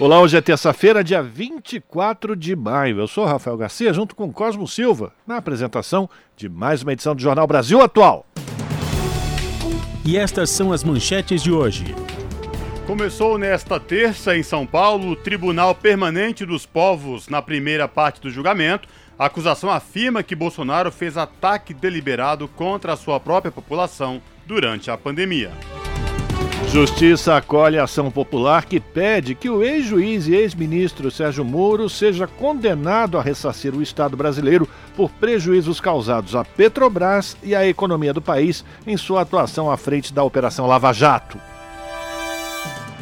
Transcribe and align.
Olá, 0.00 0.18
hoje 0.18 0.34
é 0.34 0.40
terça-feira, 0.40 1.04
dia 1.04 1.22
24 1.22 2.34
de 2.34 2.56
maio. 2.56 2.98
Eu 2.98 3.06
sou 3.06 3.26
Rafael 3.26 3.54
Garcia, 3.58 3.92
junto 3.92 4.16
com 4.16 4.32
Cosmo 4.32 4.66
Silva, 4.66 5.12
na 5.26 5.36
apresentação 5.36 6.08
de 6.34 6.48
mais 6.48 6.82
uma 6.82 6.94
edição 6.94 7.14
do 7.14 7.20
Jornal 7.20 7.46
Brasil 7.46 7.82
Atual. 7.82 8.24
E 10.02 10.16
estas 10.16 10.48
são 10.48 10.72
as 10.72 10.82
manchetes 10.82 11.42
de 11.42 11.52
hoje. 11.52 11.94
Começou 12.86 13.36
nesta 13.36 13.78
terça 13.78 14.34
em 14.34 14.42
São 14.42 14.66
Paulo 14.66 15.10
o 15.10 15.16
Tribunal 15.16 15.74
Permanente 15.74 16.46
dos 16.46 16.64
Povos. 16.64 17.28
Na 17.28 17.42
primeira 17.42 17.86
parte 17.86 18.22
do 18.22 18.30
julgamento, 18.30 18.88
a 19.18 19.26
acusação 19.26 19.68
afirma 19.68 20.22
que 20.22 20.34
Bolsonaro 20.34 20.90
fez 20.90 21.18
ataque 21.18 21.74
deliberado 21.74 22.48
contra 22.48 22.94
a 22.94 22.96
sua 22.96 23.20
própria 23.20 23.52
população 23.52 24.22
durante 24.46 24.90
a 24.90 24.96
pandemia. 24.96 25.50
Justiça 26.70 27.36
acolhe 27.36 27.78
a 27.78 27.84
ação 27.84 28.12
popular 28.12 28.64
que 28.64 28.78
pede 28.78 29.34
que 29.34 29.50
o 29.50 29.60
ex-juiz 29.60 30.28
e 30.28 30.36
ex-ministro 30.36 31.10
Sérgio 31.10 31.44
Moro 31.44 31.88
seja 31.88 32.28
condenado 32.28 33.18
a 33.18 33.22
ressarcir 33.22 33.74
o 33.74 33.82
Estado 33.82 34.16
brasileiro 34.16 34.68
por 34.96 35.10
prejuízos 35.10 35.80
causados 35.80 36.36
à 36.36 36.44
Petrobras 36.44 37.36
e 37.42 37.56
à 37.56 37.66
economia 37.66 38.14
do 38.14 38.22
país 38.22 38.64
em 38.86 38.96
sua 38.96 39.22
atuação 39.22 39.68
à 39.68 39.76
frente 39.76 40.14
da 40.14 40.22
Operação 40.22 40.66
Lava 40.68 40.92
Jato. 40.92 41.38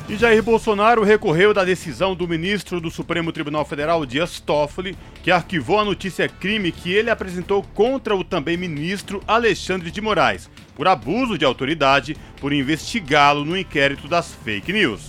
E 0.08 0.16
Jair 0.16 0.42
Bolsonaro 0.42 1.04
recorreu 1.04 1.52
da 1.52 1.62
decisão 1.64 2.14
do 2.14 2.26
ministro 2.26 2.80
do 2.80 2.90
Supremo 2.90 3.30
Tribunal 3.30 3.66
Federal, 3.66 4.06
Dias 4.06 4.40
Toffoli, 4.40 4.96
que 5.22 5.30
arquivou 5.30 5.78
a 5.78 5.84
notícia 5.84 6.26
crime 6.26 6.72
que 6.72 6.90
ele 6.90 7.10
apresentou 7.10 7.62
contra 7.74 8.16
o 8.16 8.24
também 8.24 8.56
ministro 8.56 9.22
Alexandre 9.28 9.90
de 9.90 10.00
Moraes, 10.00 10.48
por 10.74 10.88
abuso 10.88 11.36
de 11.36 11.44
autoridade, 11.44 12.16
por 12.40 12.54
investigá-lo 12.54 13.44
no 13.44 13.54
inquérito 13.54 14.08
das 14.08 14.34
fake 14.34 14.72
news. 14.72 15.08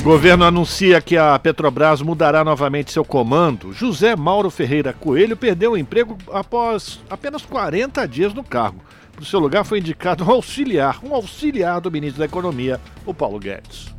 Governo 0.00 0.44
anuncia 0.44 1.00
que 1.00 1.16
a 1.16 1.36
Petrobras 1.36 2.00
mudará 2.00 2.44
novamente 2.44 2.92
seu 2.92 3.04
comando. 3.04 3.72
José 3.72 4.14
Mauro 4.14 4.48
Ferreira 4.48 4.92
Coelho 4.92 5.36
perdeu 5.36 5.72
o 5.72 5.76
emprego 5.76 6.16
após 6.32 7.00
apenas 7.10 7.42
40 7.42 8.06
dias 8.06 8.32
no 8.32 8.44
cargo. 8.44 8.80
No 9.18 9.24
seu 9.24 9.40
lugar 9.40 9.64
foi 9.64 9.80
indicado 9.80 10.22
um 10.24 10.30
auxiliar, 10.30 11.04
um 11.04 11.12
auxiliar 11.12 11.80
do 11.80 11.90
ministro 11.90 12.20
da 12.20 12.24
Economia, 12.24 12.80
o 13.04 13.12
Paulo 13.12 13.38
Guedes. 13.40 13.92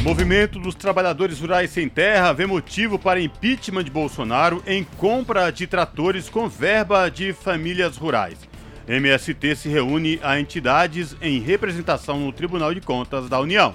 Movimento 0.00 0.58
dos 0.58 0.74
Trabalhadores 0.74 1.38
Rurais 1.38 1.70
Sem 1.70 1.88
Terra 1.88 2.32
vê 2.32 2.46
motivo 2.46 2.98
para 2.98 3.20
impeachment 3.20 3.84
de 3.84 3.90
Bolsonaro 3.90 4.62
em 4.66 4.82
compra 4.96 5.50
de 5.50 5.66
tratores 5.66 6.30
com 6.30 6.48
verba 6.48 7.08
de 7.10 7.34
famílias 7.34 7.98
rurais. 7.98 8.38
MST 8.88 9.56
se 9.56 9.68
reúne 9.68 10.18
a 10.22 10.40
entidades 10.40 11.14
em 11.20 11.38
representação 11.38 12.18
no 12.18 12.32
Tribunal 12.32 12.74
de 12.74 12.80
Contas 12.80 13.28
da 13.28 13.38
União. 13.38 13.74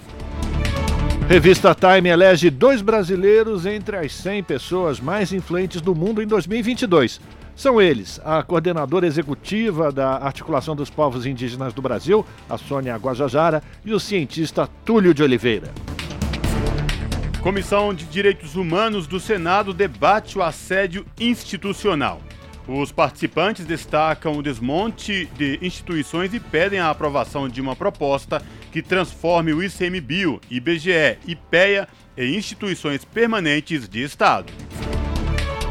Revista 1.29 1.75
Time 1.75 2.09
elege 2.09 2.49
dois 2.49 2.81
brasileiros 2.81 3.65
entre 3.65 3.97
as 3.97 4.13
100 4.13 4.43
pessoas 4.43 4.99
mais 4.99 5.31
influentes 5.31 5.79
do 5.79 5.93
mundo 5.93 6.21
em 6.21 6.27
2022. 6.27 7.21
São 7.57 7.81
eles 7.81 8.21
a 8.23 8.43
coordenadora 8.43 9.07
executiva 9.07 9.91
da 9.91 10.17
Articulação 10.17 10.75
dos 10.75 10.91
Povos 10.91 11.25
Indígenas 11.25 11.73
do 11.73 11.81
Brasil, 11.81 12.23
a 12.47 12.55
Sônia 12.55 12.95
Guajajara, 12.95 13.63
e 13.83 13.91
o 13.91 13.99
cientista 13.99 14.69
Túlio 14.85 15.11
de 15.11 15.23
Oliveira. 15.23 15.73
Comissão 17.41 17.95
de 17.95 18.05
Direitos 18.05 18.55
Humanos 18.55 19.07
do 19.07 19.19
Senado 19.19 19.73
debate 19.73 20.37
o 20.37 20.43
assédio 20.43 21.03
institucional. 21.19 22.21
Os 22.67 22.91
participantes 22.91 23.65
destacam 23.65 24.37
o 24.37 24.43
desmonte 24.43 25.25
de 25.35 25.57
instituições 25.59 26.35
e 26.35 26.39
pedem 26.39 26.77
a 26.77 26.91
aprovação 26.91 27.49
de 27.49 27.59
uma 27.59 27.75
proposta 27.75 28.39
que 28.71 28.83
transforme 28.83 29.51
o 29.51 29.63
ICMBio, 29.63 30.39
IBGE 30.51 31.17
e 31.25 31.35
PEA 31.35 31.87
em 32.15 32.35
instituições 32.35 33.03
permanentes 33.03 33.89
de 33.89 34.03
Estado. 34.03 34.53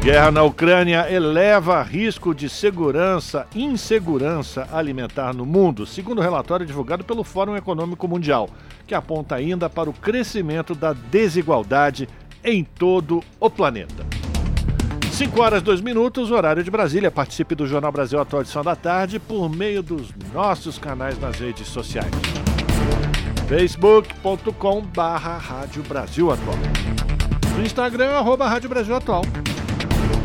Guerra 0.07 0.31
na 0.31 0.41
Ucrânia 0.41 1.05
eleva 1.11 1.83
risco 1.83 2.33
de 2.33 2.47
segurança, 2.47 3.45
insegurança 3.53 4.65
alimentar 4.71 5.33
no 5.33 5.45
mundo, 5.45 5.85
segundo 5.85 6.19
o 6.19 6.21
relatório 6.21 6.65
divulgado 6.65 7.03
pelo 7.03 7.25
Fórum 7.25 7.57
Econômico 7.57 8.07
Mundial, 8.07 8.49
que 8.87 8.95
aponta 8.95 9.35
ainda 9.35 9.69
para 9.69 9.89
o 9.89 9.93
crescimento 9.93 10.73
da 10.73 10.93
desigualdade 10.93 12.07
em 12.41 12.63
todo 12.63 13.21
o 13.37 13.49
planeta. 13.49 14.05
5 15.11 15.41
horas 15.41 15.61
2 15.61 15.81
minutos, 15.81 16.31
horário 16.31 16.63
de 16.63 16.71
Brasília. 16.71 17.11
Participe 17.11 17.53
do 17.53 17.67
Jornal 17.67 17.91
Brasil 17.91 18.17
Atual 18.17 18.43
Edição 18.43 18.63
da 18.63 18.77
Tarde 18.77 19.19
por 19.19 19.49
meio 19.49 19.83
dos 19.83 20.13
nossos 20.33 20.79
canais 20.79 21.19
nas 21.19 21.37
redes 21.37 21.67
sociais. 21.67 22.13
facebook.com 23.49 24.83
barra 24.83 25.37
Rádio 25.37 25.83
Brasil 25.83 26.31
Atual. 26.31 26.55
No 27.57 27.65
Instagram, 27.65 28.11
arroba 28.11 28.47
Rádio 28.47 28.69
Brasil 28.69 28.95
Atual. 28.95 29.23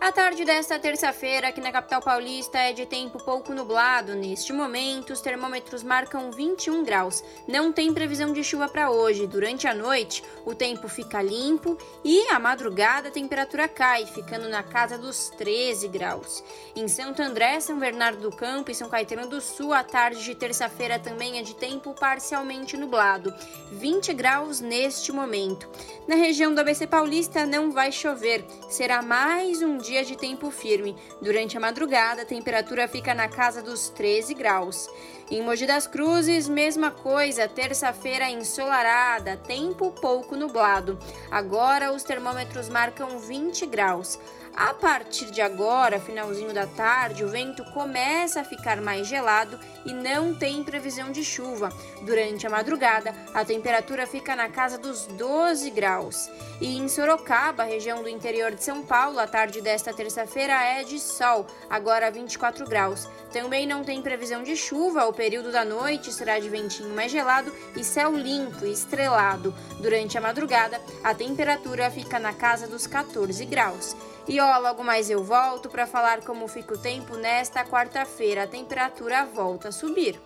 A 0.00 0.10
tarde 0.10 0.46
desta 0.46 0.78
terça-feira 0.78 1.48
aqui 1.48 1.60
na 1.60 1.70
capital 1.70 2.00
paulista 2.00 2.56
é 2.56 2.72
de 2.72 2.86
tempo 2.86 3.22
pouco 3.22 3.52
nublado. 3.52 4.14
Neste 4.14 4.50
momento, 4.50 5.12
os 5.12 5.20
termômetros 5.20 5.82
marcam 5.82 6.32
21 6.32 6.82
graus. 6.82 7.22
Não 7.46 7.70
tem 7.70 7.92
previsão 7.92 8.32
de 8.32 8.42
chuva 8.42 8.66
para 8.66 8.90
hoje. 8.90 9.26
Durante 9.26 9.68
a 9.68 9.74
noite, 9.74 10.24
o 10.46 10.54
tempo 10.54 10.88
fica 10.88 11.20
limpo 11.20 11.76
e 12.02 12.26
à 12.28 12.40
madrugada 12.40 13.08
a 13.08 13.10
temperatura 13.10 13.68
cai, 13.68 14.06
ficando 14.06 14.48
na 14.48 14.62
casa 14.62 14.96
dos 14.96 15.28
13 15.36 15.86
graus. 15.88 16.42
Em 16.74 16.88
Santo 16.88 17.20
André, 17.20 17.60
São 17.60 17.78
Bernardo 17.78 18.22
do 18.22 18.34
Campo 18.34 18.70
e 18.70 18.74
São 18.74 18.88
Caetano 18.88 19.28
do 19.28 19.38
Sul, 19.38 19.74
a 19.74 19.84
tarde 19.84 20.24
de 20.24 20.34
terça-feira 20.34 20.98
também 20.98 21.38
é 21.38 21.42
de 21.42 21.54
tempo 21.54 21.92
parcialmente 21.92 22.74
nublado. 22.74 23.34
20 23.70 24.14
graus 24.14 24.62
neste 24.62 25.12
momento. 25.12 25.68
Na 26.08 26.14
região 26.14 26.54
do 26.54 26.60
ABC 26.62 26.86
Paulista 26.86 27.44
não 27.44 27.70
vai 27.70 27.92
chover. 27.92 28.42
Será 28.70 29.02
mais 29.02 29.60
um 29.60 29.76
dia 29.76 29.89
de 29.90 30.16
tempo 30.16 30.50
firme. 30.50 30.96
Durante 31.20 31.56
a 31.56 31.60
madrugada, 31.60 32.22
a 32.22 32.24
temperatura 32.24 32.86
fica 32.86 33.12
na 33.12 33.28
casa 33.28 33.60
dos 33.60 33.88
13 33.88 34.34
graus. 34.34 34.88
Em 35.28 35.42
Mogi 35.42 35.66
das 35.66 35.86
Cruzes, 35.86 36.48
mesma 36.48 36.92
coisa, 36.92 37.48
terça-feira 37.48 38.30
ensolarada, 38.30 39.36
tempo 39.36 39.90
pouco 40.00 40.36
nublado. 40.36 40.96
Agora 41.30 41.92
os 41.92 42.04
termômetros 42.04 42.68
marcam 42.68 43.18
20 43.18 43.66
graus. 43.66 44.18
A 44.56 44.74
partir 44.74 45.30
de 45.30 45.40
agora, 45.40 46.00
finalzinho 46.00 46.52
da 46.52 46.66
tarde, 46.66 47.24
o 47.24 47.28
vento 47.28 47.64
começa 47.72 48.40
a 48.40 48.44
ficar 48.44 48.80
mais 48.80 49.06
gelado 49.06 49.58
e 49.86 49.92
não 49.92 50.34
tem 50.34 50.62
previsão 50.64 51.12
de 51.12 51.24
chuva. 51.24 51.70
Durante 52.02 52.46
a 52.46 52.50
madrugada, 52.50 53.14
a 53.32 53.44
temperatura 53.44 54.06
fica 54.06 54.34
na 54.34 54.48
casa 54.48 54.76
dos 54.76 55.06
12 55.06 55.70
graus. 55.70 56.28
E 56.60 56.76
em 56.76 56.88
Sorocaba, 56.88 57.64
região 57.64 58.02
do 58.02 58.08
interior 58.08 58.54
de 58.54 58.62
São 58.62 58.82
Paulo, 58.82 59.18
a 59.18 59.26
tarde 59.26 59.60
desta 59.60 59.94
terça-feira 59.94 60.52
é 60.52 60.84
de 60.84 60.98
sol, 60.98 61.46
agora 61.68 62.10
24 62.10 62.66
graus. 62.66 63.08
Também 63.32 63.66
não 63.66 63.84
tem 63.84 64.02
previsão 64.02 64.42
de 64.42 64.56
chuva, 64.56 65.06
o 65.06 65.12
período 65.12 65.52
da 65.52 65.64
noite 65.64 66.12
será 66.12 66.38
de 66.38 66.48
ventinho 66.48 66.94
mais 66.94 67.10
gelado 67.10 67.54
e 67.76 67.84
céu 67.84 68.14
limpo 68.14 68.66
e 68.66 68.72
estrelado. 68.72 69.54
Durante 69.78 70.18
a 70.18 70.20
madrugada, 70.20 70.80
a 71.02 71.14
temperatura 71.14 71.90
fica 71.90 72.18
na 72.18 72.34
casa 72.34 72.66
dos 72.66 72.86
14 72.86 73.44
graus. 73.46 73.96
E 74.28 74.40
ó, 74.40 74.58
logo 74.58 74.84
mais 74.84 75.10
eu 75.10 75.24
volto 75.24 75.68
para 75.68 75.86
falar 75.86 76.20
como 76.20 76.46
fica 76.46 76.74
o 76.74 76.78
tempo 76.78 77.16
nesta 77.16 77.64
quarta-feira. 77.64 78.44
A 78.44 78.46
temperatura 78.46 79.24
volta 79.24 79.68
a 79.68 79.72
subir. 79.72 80.20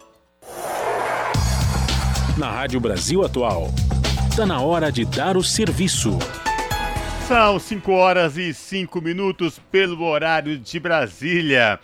Na 2.36 2.50
Rádio 2.50 2.80
Brasil 2.80 3.24
Atual, 3.24 3.68
está 4.28 4.44
na 4.44 4.60
hora 4.60 4.90
de 4.90 5.04
dar 5.04 5.36
o 5.36 5.42
serviço. 5.42 6.18
São 7.28 7.58
5 7.58 7.92
horas 7.92 8.36
e 8.36 8.52
5 8.52 9.00
minutos 9.00 9.58
pelo 9.70 10.04
horário 10.04 10.58
de 10.58 10.78
Brasília. 10.78 11.80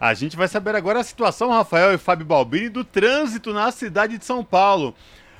A 0.00 0.14
gente 0.14 0.36
vai 0.36 0.48
saber 0.48 0.74
agora 0.74 1.00
a 1.00 1.04
situação, 1.04 1.50
Rafael 1.50 1.92
e 1.92 1.98
Fábio 1.98 2.24
Balbini, 2.24 2.70
do 2.70 2.82
trânsito 2.82 3.52
na 3.52 3.70
cidade 3.70 4.16
de 4.16 4.24
São 4.24 4.42
Paulo. 4.42 4.94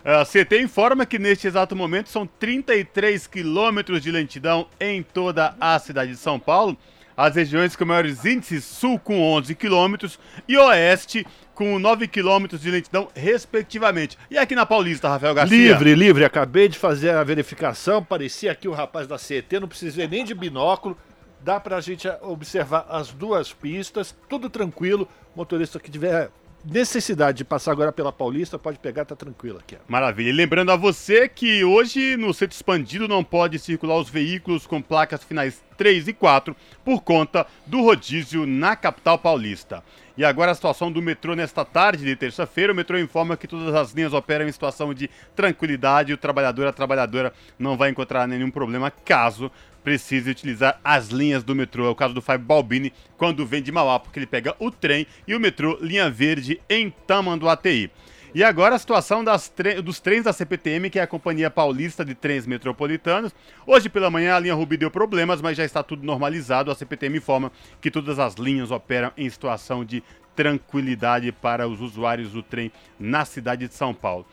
A 0.04 0.24
CT 0.24 0.62
informa 0.62 1.04
que 1.04 1.18
neste 1.18 1.46
exato 1.46 1.76
momento 1.76 2.08
são 2.08 2.26
33 2.26 3.26
quilômetros 3.26 4.02
de 4.02 4.10
lentidão 4.10 4.66
em 4.80 5.02
toda 5.02 5.54
a 5.60 5.78
cidade 5.78 6.12
de 6.12 6.16
São 6.16 6.38
Paulo. 6.38 6.76
As 7.14 7.36
regiões 7.36 7.76
com 7.76 7.84
maiores 7.84 8.24
índices, 8.24 8.64
sul 8.64 8.98
com 8.98 9.20
11 9.20 9.54
quilômetros 9.54 10.18
e 10.48 10.56
oeste 10.56 11.26
com 11.54 11.78
9 11.78 12.08
quilômetros 12.08 12.62
de 12.62 12.70
lentidão, 12.70 13.08
respectivamente. 13.14 14.16
E 14.30 14.38
aqui 14.38 14.54
na 14.54 14.64
Paulista, 14.64 15.06
Rafael 15.06 15.34
Garcia? 15.34 15.54
Livre, 15.54 15.94
livre. 15.94 16.24
Acabei 16.24 16.66
de 16.66 16.78
fazer 16.78 17.10
a 17.10 17.22
verificação. 17.22 18.02
Parecia 18.02 18.52
aqui 18.52 18.66
o 18.66 18.72
rapaz 18.72 19.06
da 19.06 19.18
CET, 19.18 19.60
não 19.60 19.68
precisei 19.68 20.08
nem 20.08 20.24
de 20.24 20.32
binóculo. 20.34 20.96
Dá 21.42 21.60
pra 21.60 21.78
gente 21.82 22.08
observar 22.22 22.86
as 22.88 23.12
duas 23.12 23.52
pistas, 23.52 24.16
tudo 24.26 24.48
tranquilo. 24.48 25.06
Motorista 25.36 25.78
que 25.78 25.90
tiver 25.90 26.30
necessidade 26.64 27.38
de 27.38 27.44
passar 27.44 27.72
agora 27.72 27.92
pela 27.92 28.12
Paulista, 28.12 28.58
pode 28.58 28.78
pegar, 28.78 29.04
tá 29.04 29.16
tranquilo 29.16 29.58
aqui. 29.58 29.76
Maravilha. 29.88 30.30
E 30.30 30.32
lembrando 30.32 30.70
a 30.72 30.76
você 30.76 31.28
que 31.28 31.64
hoje 31.64 32.16
no 32.16 32.32
centro 32.34 32.54
expandido 32.54 33.08
não 33.08 33.24
pode 33.24 33.58
circular 33.58 33.96
os 33.96 34.10
veículos 34.10 34.66
com 34.66 34.80
placas 34.82 35.24
finais 35.24 35.62
3 35.76 36.08
e 36.08 36.12
4 36.12 36.54
por 36.84 37.02
conta 37.02 37.46
do 37.66 37.82
rodízio 37.82 38.46
na 38.46 38.76
capital 38.76 39.18
paulista. 39.18 39.82
E 40.16 40.24
agora 40.24 40.52
a 40.52 40.54
situação 40.54 40.92
do 40.92 41.00
metrô 41.00 41.34
nesta 41.34 41.64
tarde 41.64 42.04
de 42.04 42.14
terça-feira. 42.14 42.72
O 42.72 42.76
metrô 42.76 42.98
informa 42.98 43.38
que 43.38 43.48
todas 43.48 43.74
as 43.74 43.92
linhas 43.92 44.12
operam 44.12 44.46
em 44.46 44.52
situação 44.52 44.92
de 44.92 45.08
tranquilidade. 45.34 46.12
O 46.12 46.18
trabalhador, 46.18 46.66
a 46.66 46.72
trabalhadora 46.72 47.32
não 47.58 47.74
vai 47.74 47.88
encontrar 47.88 48.28
nenhum 48.28 48.50
problema 48.50 48.90
caso 48.90 49.50
precise 49.90 50.30
utilizar 50.30 50.78
as 50.84 51.08
linhas 51.08 51.42
do 51.42 51.52
metrô. 51.52 51.84
É 51.84 51.88
o 51.88 51.96
caso 51.96 52.14
do 52.14 52.22
Fábio 52.22 52.46
Balbini, 52.46 52.92
quando 53.16 53.44
vem 53.44 53.60
de 53.60 53.72
Mauá, 53.72 53.98
porque 53.98 54.20
ele 54.20 54.26
pega 54.26 54.54
o 54.60 54.70
trem 54.70 55.04
e 55.26 55.34
o 55.34 55.40
metrô 55.40 55.76
Linha 55.80 56.08
Verde 56.08 56.60
em 56.70 56.90
Tamanduateí. 57.08 57.90
E 58.32 58.44
agora 58.44 58.76
a 58.76 58.78
situação 58.78 59.24
tre 59.56 59.82
dos 59.82 59.98
trens 59.98 60.22
da 60.22 60.32
CPTM, 60.32 60.88
que 60.90 61.00
é 61.00 61.02
a 61.02 61.08
Companhia 61.08 61.50
Paulista 61.50 62.04
de 62.04 62.14
Trens 62.14 62.46
Metropolitanos. 62.46 63.34
Hoje 63.66 63.88
pela 63.88 64.08
manhã 64.08 64.36
a 64.36 64.38
linha 64.38 64.54
Rubi 64.54 64.76
deu 64.76 64.92
problemas, 64.92 65.42
mas 65.42 65.56
já 65.56 65.64
está 65.64 65.82
tudo 65.82 66.06
normalizado. 66.06 66.70
A 66.70 66.74
CPTM 66.76 67.18
informa 67.18 67.50
que 67.80 67.90
todas 67.90 68.20
as 68.20 68.34
linhas 68.34 68.70
operam 68.70 69.10
em 69.16 69.28
situação 69.28 69.84
de 69.84 70.04
tranquilidade 70.36 71.32
para 71.32 71.66
os 71.66 71.80
usuários 71.80 72.30
do 72.30 72.44
trem 72.44 72.70
na 72.96 73.24
cidade 73.24 73.66
de 73.66 73.74
São 73.74 73.92
Paulo. 73.92 74.24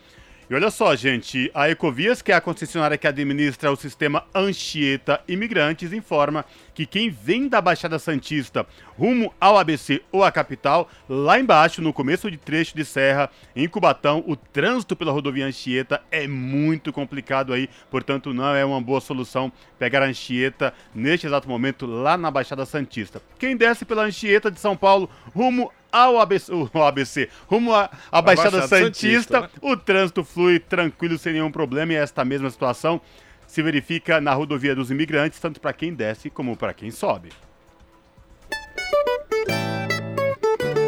E 0.50 0.54
olha 0.54 0.70
só, 0.70 0.96
gente, 0.96 1.50
a 1.52 1.68
Ecovias, 1.68 2.22
que 2.22 2.32
é 2.32 2.34
a 2.34 2.40
concessionária 2.40 2.96
que 2.96 3.06
administra 3.06 3.70
o 3.70 3.76
sistema 3.76 4.24
Anchieta 4.34 5.20
Imigrantes, 5.28 5.92
informa 5.92 6.42
que 6.78 6.86
quem 6.86 7.10
vem 7.10 7.48
da 7.48 7.60
Baixada 7.60 7.98
Santista 7.98 8.64
rumo 8.96 9.34
ao 9.40 9.58
ABC 9.58 10.00
ou 10.12 10.22
à 10.22 10.30
capital, 10.30 10.88
lá 11.08 11.36
embaixo, 11.36 11.82
no 11.82 11.92
começo 11.92 12.30
de 12.30 12.36
trecho 12.36 12.76
de 12.76 12.84
serra, 12.84 13.28
em 13.56 13.66
Cubatão, 13.66 14.22
o 14.28 14.36
trânsito 14.36 14.94
pela 14.94 15.10
rodovia 15.10 15.44
Anchieta 15.44 16.00
é 16.08 16.28
muito 16.28 16.92
complicado 16.92 17.52
aí, 17.52 17.68
portanto 17.90 18.32
não 18.32 18.54
é 18.54 18.64
uma 18.64 18.80
boa 18.80 19.00
solução 19.00 19.50
pegar 19.76 20.04
a 20.04 20.06
Anchieta 20.06 20.72
neste 20.94 21.26
exato 21.26 21.48
momento 21.48 21.84
lá 21.84 22.16
na 22.16 22.30
Baixada 22.30 22.64
Santista. 22.64 23.20
Quem 23.40 23.56
desce 23.56 23.84
pela 23.84 24.04
Anchieta 24.04 24.48
de 24.48 24.60
São 24.60 24.76
Paulo 24.76 25.10
rumo 25.34 25.72
ao 25.90 26.20
ABC, 26.20 26.52
ABC 26.86 27.28
rumo 27.50 27.74
à, 27.74 27.90
à 28.12 28.22
Baixada, 28.22 28.58
Baixada, 28.58 28.68
Santista, 28.68 29.40
Santista 29.40 29.40
né? 29.40 29.48
o 29.62 29.76
trânsito 29.76 30.22
flui 30.22 30.60
tranquilo 30.60 31.18
sem 31.18 31.32
nenhum 31.32 31.50
problema 31.50 31.92
e 31.92 31.96
esta 31.96 32.24
mesma 32.24 32.48
situação 32.48 33.00
se 33.48 33.60
verifica 33.62 34.20
na 34.20 34.34
rodovia 34.34 34.76
dos 34.76 34.90
imigrantes, 34.90 35.40
tanto 35.40 35.58
para 35.60 35.72
quem 35.72 35.94
desce 35.94 36.28
como 36.30 36.56
para 36.56 36.72
quem 36.74 36.92
sobe. 36.92 37.30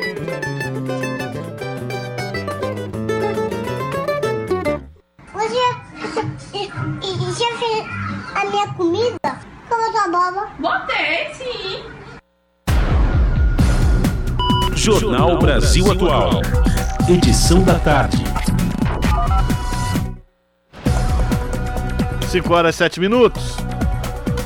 Hoje 5.52 7.38
já 7.38 7.58
fez 7.58 7.84
a 8.34 8.44
minha 8.46 8.66
comida? 8.72 9.38
Como 9.69 9.99
a 9.99 10.08
boba? 10.08 10.50
Botei, 10.58 11.34
sim. 11.34 11.84
Jornal 14.75 15.38
Brasil 15.38 15.93
Atual. 15.93 16.40
Edição 17.06 17.62
da 17.62 17.78
tarde. 17.78 18.25
5 22.31 22.55
horas 22.55 22.75
e 22.75 22.78
7 22.78 22.98
minutos. 23.00 23.56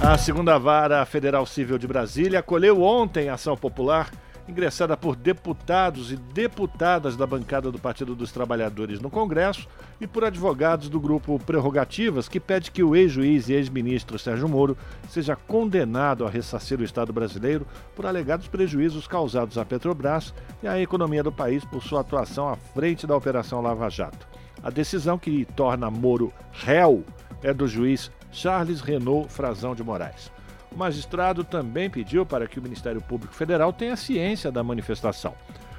A 0.02 0.18
segunda 0.18 0.58
vara 0.58 1.06
federal 1.06 1.46
civil 1.46 1.78
de 1.78 1.86
Brasília 1.86 2.40
acolheu 2.40 2.82
ontem 2.82 3.28
a 3.28 3.34
ação 3.34 3.56
popular 3.56 4.10
ingressada 4.48 4.96
por 4.96 5.16
deputados 5.16 6.12
e 6.12 6.16
deputadas 6.16 7.16
da 7.16 7.26
bancada 7.26 7.70
do 7.70 7.78
Partido 7.78 8.14
dos 8.14 8.32
Trabalhadores 8.32 9.00
no 9.00 9.10
Congresso 9.10 9.66
e 10.00 10.06
por 10.06 10.24
advogados 10.24 10.88
do 10.88 11.00
grupo 11.00 11.38
Prerrogativas, 11.38 12.28
que 12.28 12.38
pede 12.38 12.70
que 12.70 12.82
o 12.82 12.94
ex-juiz 12.94 13.48
e 13.48 13.54
ex-ministro 13.54 14.18
Sérgio 14.18 14.48
Moro 14.48 14.76
seja 15.08 15.34
condenado 15.34 16.24
a 16.24 16.30
ressarcir 16.30 16.80
o 16.80 16.84
Estado 16.84 17.12
brasileiro 17.12 17.66
por 17.94 18.06
alegados 18.06 18.48
prejuízos 18.48 19.06
causados 19.06 19.58
à 19.58 19.64
Petrobras 19.64 20.32
e 20.62 20.68
à 20.68 20.80
economia 20.80 21.22
do 21.22 21.32
país 21.32 21.64
por 21.64 21.82
sua 21.82 22.00
atuação 22.00 22.48
à 22.48 22.56
frente 22.56 23.06
da 23.06 23.16
Operação 23.16 23.60
Lava 23.60 23.88
Jato. 23.90 24.26
A 24.62 24.70
decisão 24.70 25.18
que 25.18 25.44
torna 25.56 25.90
Moro 25.90 26.32
réu 26.52 27.04
é 27.42 27.52
do 27.52 27.66
juiz 27.68 28.10
Charles 28.32 28.80
Renault 28.80 29.32
Frazão 29.32 29.74
de 29.74 29.82
Moraes. 29.82 30.35
O 30.76 30.78
magistrado 30.78 31.42
também 31.42 31.88
pediu 31.88 32.26
para 32.26 32.46
que 32.46 32.58
o 32.58 32.62
Ministério 32.62 33.00
Público 33.00 33.32
Federal 33.32 33.72
tenha 33.72 33.96
ciência 33.96 34.52
da 34.52 34.62
manifestação. 34.62 35.32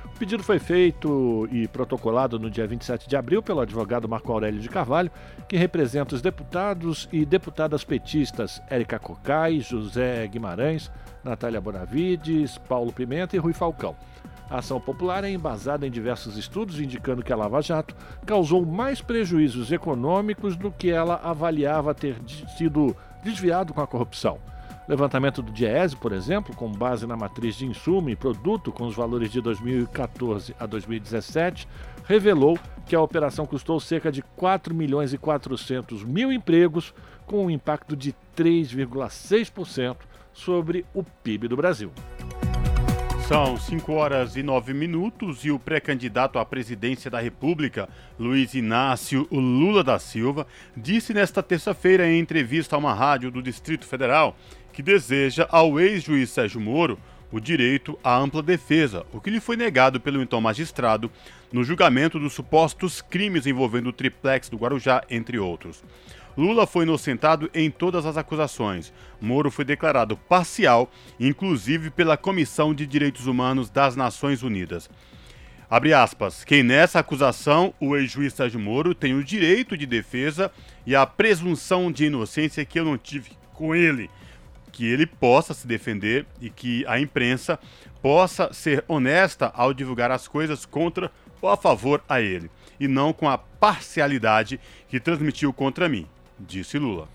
O 0.05 0.17
pedido 0.17 0.41
foi 0.41 0.57
feito 0.57 1.47
e 1.51 1.67
protocolado 1.67 2.39
no 2.39 2.49
dia 2.49 2.65
27 2.65 3.07
de 3.07 3.15
abril 3.15 3.43
pelo 3.43 3.59
advogado 3.59 4.09
Marco 4.09 4.31
Aurélio 4.31 4.59
de 4.59 4.67
Carvalho, 4.67 5.11
que 5.47 5.55
representa 5.55 6.15
os 6.15 6.21
deputados 6.23 7.07
e 7.11 7.27
deputadas 7.27 7.83
petistas 7.83 8.59
Érica 8.71 8.97
Cocai, 8.97 9.59
José 9.59 10.25
Guimarães, 10.25 10.91
Natália 11.23 11.61
Bonavides, 11.61 12.57
Paulo 12.57 12.91
Pimenta 12.91 13.35
e 13.35 13.39
Rui 13.39 13.53
Falcão. 13.53 13.95
A 14.49 14.57
ação 14.57 14.81
popular 14.81 15.23
é 15.23 15.29
embasada 15.29 15.85
em 15.85 15.91
diversos 15.91 16.37
estudos 16.37 16.79
indicando 16.79 17.21
que 17.21 17.31
a 17.31 17.35
Lava 17.35 17.61
Jato 17.61 17.95
causou 18.25 18.65
mais 18.65 18.99
prejuízos 18.99 19.71
econômicos 19.71 20.55
do 20.55 20.71
que 20.71 20.89
ela 20.89 21.21
avaliava 21.23 21.93
ter 21.93 22.15
sido 22.57 22.97
desviado 23.23 23.75
com 23.75 23.81
a 23.81 23.85
corrupção. 23.85 24.39
Levantamento 24.87 25.41
do 25.41 25.51
Diese, 25.51 25.97
por 25.97 26.13
exemplo, 26.13 26.55
com 26.55 26.71
base 26.71 27.05
na 27.05 27.17
matriz 27.17 27.55
de 27.55 27.65
insumo 27.65 28.09
e 28.09 28.15
produto 28.15 28.71
com 28.71 28.85
os 28.85 28.95
valores 28.95 29.29
de 29.29 29.41
2014 29.41 30.55
a 30.57 30.65
2017, 30.65 31.67
revelou 32.05 32.57
que 32.85 32.95
a 32.95 33.01
operação 33.01 33.45
custou 33.45 33.81
cerca 33.81 34.09
de 34.09 34.21
4 34.21 34.73
milhões 34.73 35.11
e 35.11 35.17
400 35.17 36.05
mil 36.05 36.31
empregos, 36.31 36.93
com 37.25 37.45
um 37.45 37.49
impacto 37.49 37.97
de 37.97 38.15
3,6% 38.35 39.97
sobre 40.31 40.85
o 40.93 41.03
PIB 41.03 41.49
do 41.49 41.57
Brasil. 41.57 41.91
São 43.27 43.57
5 43.57 43.91
horas 43.91 44.37
e 44.37 44.43
9 44.43 44.73
minutos 44.73 45.43
e 45.43 45.51
o 45.51 45.59
pré-candidato 45.59 46.39
à 46.39 46.45
presidência 46.45 47.11
da 47.11 47.19
República, 47.19 47.89
Luiz 48.17 48.53
Inácio 48.53 49.27
Lula 49.29 49.83
da 49.83 49.99
Silva, 49.99 50.47
disse 50.77 51.13
nesta 51.13 51.43
terça-feira 51.43 52.07
em 52.07 52.21
entrevista 52.21 52.77
a 52.77 52.79
uma 52.79 52.93
rádio 52.93 53.29
do 53.29 53.41
Distrito 53.41 53.85
Federal 53.85 54.37
que 54.77 54.83
deseja 54.83 55.47
ao 55.49 55.79
ex-juiz 55.79 56.29
Sérgio 56.29 56.61
Moro 56.61 56.99
o 57.31 57.39
direito 57.39 57.97
à 58.03 58.15
ampla 58.15 58.43
defesa, 58.43 59.03
o 59.11 59.19
que 59.19 59.31
lhe 59.31 59.39
foi 59.39 59.57
negado 59.57 59.99
pelo 59.99 60.21
então 60.21 60.39
magistrado 60.39 61.09
no 61.51 61.63
julgamento 61.63 62.19
dos 62.19 62.33
supostos 62.33 63.01
crimes 63.01 63.47
envolvendo 63.47 63.87
o 63.87 63.91
triplex 63.91 64.49
do 64.49 64.57
Guarujá, 64.57 65.03
entre 65.09 65.39
outros. 65.39 65.83
Lula 66.37 66.67
foi 66.67 66.83
inocentado 66.83 67.49
em 67.55 67.71
todas 67.71 68.05
as 68.05 68.17
acusações. 68.17 68.93
Moro 69.19 69.49
foi 69.49 69.65
declarado 69.65 70.15
parcial, 70.15 70.91
inclusive 71.19 71.89
pela 71.89 72.15
Comissão 72.15 72.71
de 72.71 72.85
Direitos 72.85 73.25
Humanos 73.25 73.71
das 73.71 73.95
Nações 73.95 74.43
Unidas. 74.43 74.87
Abre 75.67 75.91
aspas. 75.91 76.43
Quem 76.43 76.61
nessa 76.61 76.99
acusação, 76.99 77.73
o 77.79 77.95
ex-juiz 77.95 78.31
Sérgio 78.31 78.59
Moro, 78.59 78.93
tem 78.93 79.15
o 79.15 79.23
direito 79.23 79.75
de 79.75 79.87
defesa 79.87 80.51
e 80.85 80.95
a 80.95 81.03
presunção 81.03 81.91
de 81.91 82.05
inocência 82.05 82.63
que 82.63 82.79
eu 82.79 82.85
não 82.85 82.95
tive 82.95 83.31
com 83.55 83.73
ele 83.73 84.07
que 84.77 84.85
ele 84.85 85.07
possa 85.07 85.55
se 85.55 85.65
defender 85.65 86.23
e 86.39 86.51
que 86.51 86.85
a 86.85 86.99
imprensa 86.99 87.57
possa 87.99 88.53
ser 88.53 88.85
honesta 88.87 89.51
ao 89.55 89.73
divulgar 89.73 90.11
as 90.11 90.27
coisas 90.27 90.67
contra 90.67 91.11
ou 91.41 91.49
a 91.49 91.57
favor 91.57 92.03
a 92.07 92.21
ele, 92.21 92.51
e 92.79 92.87
não 92.87 93.11
com 93.11 93.27
a 93.27 93.39
parcialidade 93.39 94.59
que 94.87 94.99
transmitiu 94.99 95.51
contra 95.51 95.89
mim, 95.89 96.05
disse 96.39 96.77
Lula. 96.77 97.09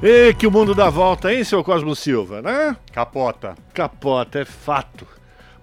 E 0.00 0.32
que 0.34 0.46
o 0.46 0.50
mundo 0.50 0.76
dá 0.76 0.88
volta, 0.88 1.34
hein, 1.34 1.42
seu 1.42 1.64
Cosmo 1.64 1.96
Silva, 1.96 2.40
né? 2.40 2.76
Capota. 2.92 3.56
Capota, 3.74 4.38
é 4.38 4.44
fato. 4.44 5.15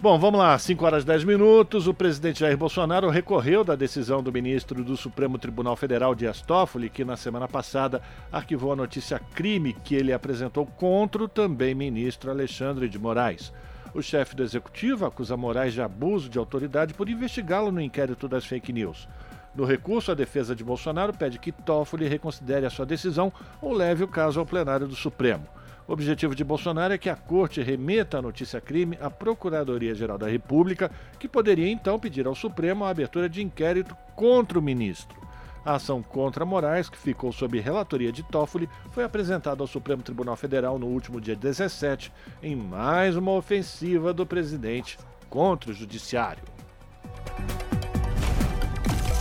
Bom, 0.04 0.20
vamos 0.20 0.38
lá, 0.38 0.60
5 0.60 0.86
horas 0.86 1.04
e 1.04 1.08
10 1.08 1.24
minutos. 1.24 1.88
O 1.88 1.94
presidente 1.94 2.42
Jair 2.42 2.58
Bolsonaro 2.58 3.10
recorreu 3.10 3.64
da 3.64 3.74
decisão 3.74 4.22
do 4.22 4.34
ministro 4.34 4.84
do 4.84 4.98
Supremo 4.98 5.38
Tribunal 5.38 5.78
Federal, 5.78 6.14
Dias 6.14 6.42
Toffoli, 6.42 6.90
que 6.90 7.06
na 7.06 7.16
semana 7.16 7.48
passada 7.48 8.02
arquivou 8.30 8.74
a 8.74 8.76
notícia 8.76 9.18
crime 9.18 9.72
que 9.82 9.96
ele 9.96 10.12
apresentou 10.12 10.66
contra 10.66 11.24
o 11.24 11.28
também 11.30 11.74
ministro 11.74 12.30
Alexandre 12.30 12.90
de 12.90 13.00
Moraes. 13.00 13.54
O 13.94 14.02
chefe 14.02 14.36
do 14.36 14.44
executivo 14.44 15.06
acusa 15.06 15.38
Moraes 15.38 15.72
de 15.72 15.82
abuso 15.82 16.28
de 16.28 16.38
autoridade 16.38 16.94
por 16.94 17.08
investigá-lo 17.08 17.72
no 17.72 17.80
inquérito 17.80 18.28
das 18.28 18.44
fake 18.44 18.74
news. 18.74 19.08
No 19.56 19.64
recurso, 19.64 20.12
a 20.12 20.16
defesa 20.16 20.54
de 20.54 20.66
Bolsonaro 20.66 21.14
pede 21.14 21.40
que 21.40 21.54
Toffoli 21.54 22.10
reconsidere 22.10 22.66
a 22.66 22.70
sua 22.70 22.86
decisão 22.86 23.32
ou 23.62 23.72
leve 23.72 24.04
o 24.04 24.08
caso 24.10 24.38
ao 24.38 24.46
plenário 24.46 24.86
do 24.86 24.98
Supremo. 24.98 25.48
O 25.88 25.94
objetivo 25.94 26.34
de 26.34 26.44
Bolsonaro 26.44 26.94
é 26.94 26.98
que 26.98 27.10
a 27.10 27.16
corte 27.16 27.62
remeta 27.62 28.18
a 28.18 28.22
notícia 28.22 28.62
crime 28.62 28.98
à 29.02 29.10
Procuradoria-Geral 29.10 30.18
da 30.18 30.28
República, 30.28 30.90
que 31.20 31.28
poderia 31.28 31.70
então 31.70 32.00
pedir 32.00 32.26
ao 32.26 32.36
Supremo 32.36 32.86
a 32.86 32.90
abertura 32.90 33.28
de 33.28 33.42
inquérito 33.44 33.96
contra 34.16 34.58
o 34.58 34.62
ministro. 34.62 35.22
A 35.66 35.76
ação 35.76 36.02
contra 36.02 36.46
Moraes, 36.46 36.90
que 36.90 36.98
ficou 36.98 37.32
sob 37.32 37.60
relatoria 37.60 38.12
de 38.12 38.24
Toffoli, 38.24 38.70
foi 38.92 39.04
apresentada 39.04 39.62
ao 39.62 39.68
Supremo 39.68 40.04
Tribunal 40.04 40.36
Federal 40.36 40.78
no 40.78 40.88
último 40.88 41.20
dia 41.22 41.36
17, 41.36 42.12
em 42.42 42.56
mais 42.56 43.16
uma 43.16 43.32
ofensiva 43.32 44.14
do 44.14 44.26
presidente 44.26 44.98
contra 45.30 45.72
o 45.72 45.74
Judiciário. 45.74 46.44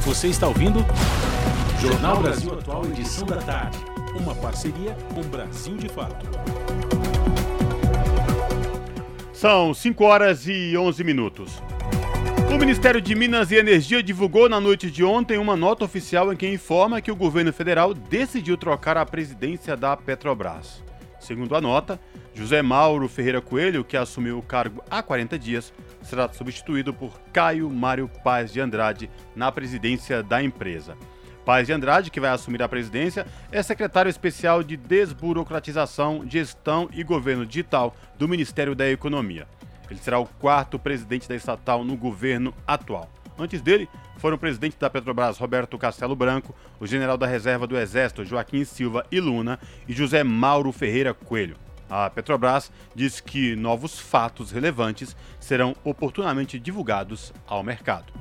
Você 0.05 0.29
está 0.29 0.49
ouvindo? 0.49 0.81
Jornal 1.81 2.21
Brasil 2.21 2.53
Atual, 2.55 2.85
edição 2.87 3.25
da 3.25 3.37
tarde 3.37 3.92
uma 4.15 4.35
parceria 4.35 4.97
com 5.15 5.23
Brasil 5.23 5.77
de 5.77 5.89
Fato. 5.89 6.27
São 9.33 9.75
5 9.75 10.05
horas 10.05 10.47
e 10.47 10.77
11 10.77 11.03
minutos. 11.03 11.63
O 12.53 12.59
Ministério 12.59 13.01
de 13.01 13.15
Minas 13.15 13.51
e 13.51 13.57
Energia 13.57 14.03
divulgou 14.03 14.49
na 14.49 14.61
noite 14.61 14.91
de 14.91 15.03
ontem 15.03 15.39
uma 15.39 15.57
nota 15.57 15.85
oficial 15.85 16.33
em 16.33 16.37
que 16.37 16.47
informa 16.47 17.01
que 17.01 17.11
o 17.11 17.17
governo 17.17 17.53
federal 17.53 17.95
decidiu 17.95 18.57
trocar 18.57 18.97
a 18.97 19.07
presidência 19.07 19.77
da 19.77 19.97
Petrobras. 19.97 20.83
Segundo 21.19 21.57
a 21.57 21.61
nota, 21.61 21.99
José 22.35 22.61
Mauro 22.61 23.09
Ferreira 23.09 23.41
Coelho, 23.41 23.85
que 23.85 23.97
assumiu 23.97 24.39
o 24.39 24.43
cargo 24.43 24.83
há 24.91 25.03
40 25.03 25.39
dias, 25.39 25.73
será 26.03 26.29
substituído 26.33 26.93
por 26.93 27.19
Caio 27.33 27.71
Mário 27.71 28.11
Paz 28.23 28.53
de 28.53 28.61
Andrade 28.61 29.09
na 29.35 29.51
presidência 29.51 30.23
da 30.23 30.43
empresa. 30.43 30.97
Paz 31.45 31.67
de 31.67 31.73
Andrade, 31.73 32.11
que 32.11 32.21
vai 32.21 32.31
assumir 32.31 32.63
a 32.63 32.69
presidência, 32.69 33.27
é 33.51 33.63
secretário 33.63 34.09
especial 34.09 34.63
de 34.63 34.77
Desburocratização, 34.77 36.25
Gestão 36.29 36.89
e 36.93 37.03
Governo 37.03 37.45
Digital 37.45 37.97
do 38.17 38.29
Ministério 38.29 38.75
da 38.75 38.89
Economia. 38.89 39.47
Ele 39.91 39.99
será 39.99 40.19
o 40.19 40.27
quarto 40.27 40.79
presidente 40.79 41.29
da 41.29 41.35
estatal 41.35 41.85
no 41.85 41.97
governo 41.97 42.55
atual. 42.67 43.11
Antes 43.39 43.61
dele, 43.61 43.89
foram 44.19 44.37
o 44.37 44.39
presidente 44.39 44.77
da 44.79 44.89
Petrobras 44.89 45.39
Roberto 45.39 45.77
Castelo 45.77 46.15
Branco, 46.15 46.55
o 46.79 46.87
general 46.87 47.19
da 47.19 47.27
Reserva 47.27 47.67
do 47.67 47.77
Exército 47.77 48.25
Joaquim 48.25 48.65
Silva 48.65 49.05
e 49.11 49.19
Luna 49.21 49.59
e 49.89 49.93
José 49.93 50.23
Mauro 50.23 50.71
Ferreira 50.71 51.13
Coelho. 51.13 51.57
A 51.91 52.09
Petrobras 52.09 52.71
diz 52.95 53.21
que 53.21 53.57
novos 53.57 53.99
fatos 53.99 54.51
relevantes 54.51 55.17
serão 55.41 55.75
oportunamente 55.85 56.59
divulgados 56.59 57.33
ao 57.47 57.63
mercado. 57.63 58.13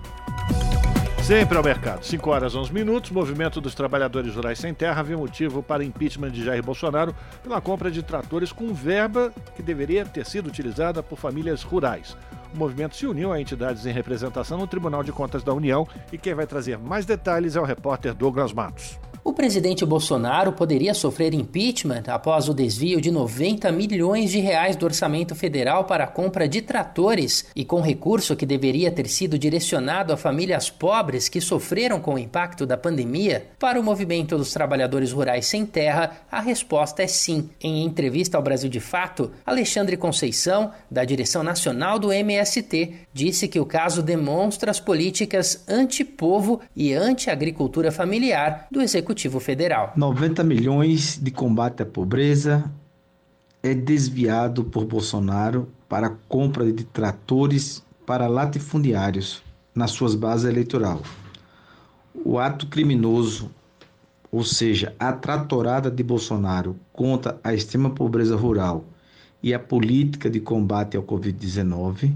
Sempre 1.32 1.58
ao 1.58 1.64
mercado. 1.64 2.04
5 2.04 2.30
horas 2.30 2.56
11 2.56 2.74
minutos. 2.74 3.10
Movimento 3.10 3.62
dos 3.62 3.74
Trabalhadores 3.74 4.36
Rurais 4.36 4.60
Sem 4.60 4.74
Terra 4.74 5.02
viu 5.02 5.18
motivo 5.18 5.64
para 5.64 5.82
impeachment 5.82 6.32
de 6.32 6.44
Jair 6.44 6.62
Bolsonaro 6.62 7.16
pela 7.42 7.62
compra 7.62 7.90
de 7.90 8.04
tratores 8.04 8.52
com 8.52 8.74
verba 8.74 9.32
que 9.56 9.64
deveria 9.64 10.06
ter 10.06 10.26
sido 10.26 10.48
utilizada 10.48 11.02
por 11.02 11.18
famílias 11.18 11.64
rurais. 11.64 12.18
O 12.54 12.58
movimento 12.58 12.98
se 12.98 13.08
uniu 13.08 13.32
a 13.32 13.40
entidades 13.40 13.86
em 13.86 13.94
representação 13.94 14.58
no 14.58 14.68
Tribunal 14.68 15.04
de 15.04 15.14
Contas 15.14 15.42
da 15.42 15.54
União 15.54 15.88
e 16.12 16.18
quem 16.18 16.34
vai 16.34 16.46
trazer 16.46 16.78
mais 16.78 17.06
detalhes 17.06 17.56
é 17.56 17.62
o 17.62 17.66
repórter 17.66 18.14
Douglas 18.14 18.52
Matos. 18.52 19.00
O 19.24 19.34
presidente 19.34 19.86
Bolsonaro 19.86 20.51
poderia 20.51 20.96
sofrer 20.96 21.32
impeachment 21.36 22.04
após 22.08 22.50
o 22.50 22.56
desvio 22.56 23.00
de 23.00 23.12
90 23.12 23.72
milhões 23.72 24.32
de 24.32 24.40
reais 24.40 24.75
do 24.75 24.84
orçamento 24.84 25.36
federal 25.36 25.84
para 25.84 26.06
a 26.06 26.08
compra 26.08 26.48
de 26.48 26.60
tratores 26.60 27.46
e 27.56 27.63
com 27.63 27.82
recurso 27.82 28.36
que 28.36 28.48
deveria 28.48 28.92
ter 28.92 29.08
sido 29.08 29.38
direcionado 29.38 30.12
a 30.12 30.18
famílias 30.18 30.72
pobres 30.72 31.30
que 31.30 31.40
sofreram 31.40 32.00
com 32.00 32.16
o 32.16 32.20
impacto 32.20 32.66
da 32.66 32.75
pandemia. 32.75 33.46
Para 33.60 33.80
o 33.80 33.84
movimento 33.84 34.36
dos 34.36 34.54
trabalhadores 34.54 35.12
rurais 35.12 35.46
sem 35.46 35.68
terra, 35.68 36.18
a 36.32 36.42
resposta 36.42 37.04
é 37.04 37.08
sim. 37.08 37.48
Em 37.62 37.86
entrevista 37.86 38.38
ao 38.38 38.44
Brasil 38.44 38.72
de 38.72 38.80
Fato, 38.80 39.30
Alexandre 39.46 39.98
Conceição, 39.98 40.72
da 40.90 41.06
direção 41.06 41.44
nacional 41.44 42.00
do 42.00 42.12
MST, 42.12 42.94
disse 43.13 43.48
que 43.48 43.60
o 43.60 43.68
caso 43.68 44.01
demonstra 44.01 44.72
as 44.72 44.80
políticas 44.80 45.63
anti-povo 45.68 46.60
e 46.75 46.92
anti-agricultura 46.92 47.92
familiar 47.92 48.66
do 48.72 48.82
executivo 48.82 49.11
Executivo 49.12 49.41
Federal. 49.41 49.94
90 49.98 50.41
milhões 50.41 51.20
de 51.22 51.32
combate 51.32 51.84
à 51.84 51.86
pobreza 51.86 52.72
é 53.62 53.74
desviado 53.74 54.63
por 54.63 54.86
Bolsonaro 54.86 55.68
para 55.89 56.08
a 56.08 56.15
compra 56.30 56.72
de 56.72 56.86
tratores 56.86 57.84
para 58.06 58.27
latifundiários 58.27 59.44
nas 59.75 59.91
suas 59.91 60.15
bases 60.15 60.50
eleitorais. 60.50 61.01
O 62.24 62.39
ato 62.39 62.68
criminoso, 62.68 63.51
ou 64.32 64.46
seja, 64.46 64.96
a 64.98 65.12
tratorada 65.12 65.91
de 65.91 66.03
Bolsonaro 66.03 66.77
contra 66.94 67.38
a 67.44 67.53
extrema 67.53 67.89
pobreza 67.89 68.38
rural 68.38 68.86
e 69.44 69.53
a 69.53 69.60
política 69.60 70.30
de 70.30 70.39
combate 70.39 70.96
ao 70.96 71.03
Covid-19, 71.03 72.13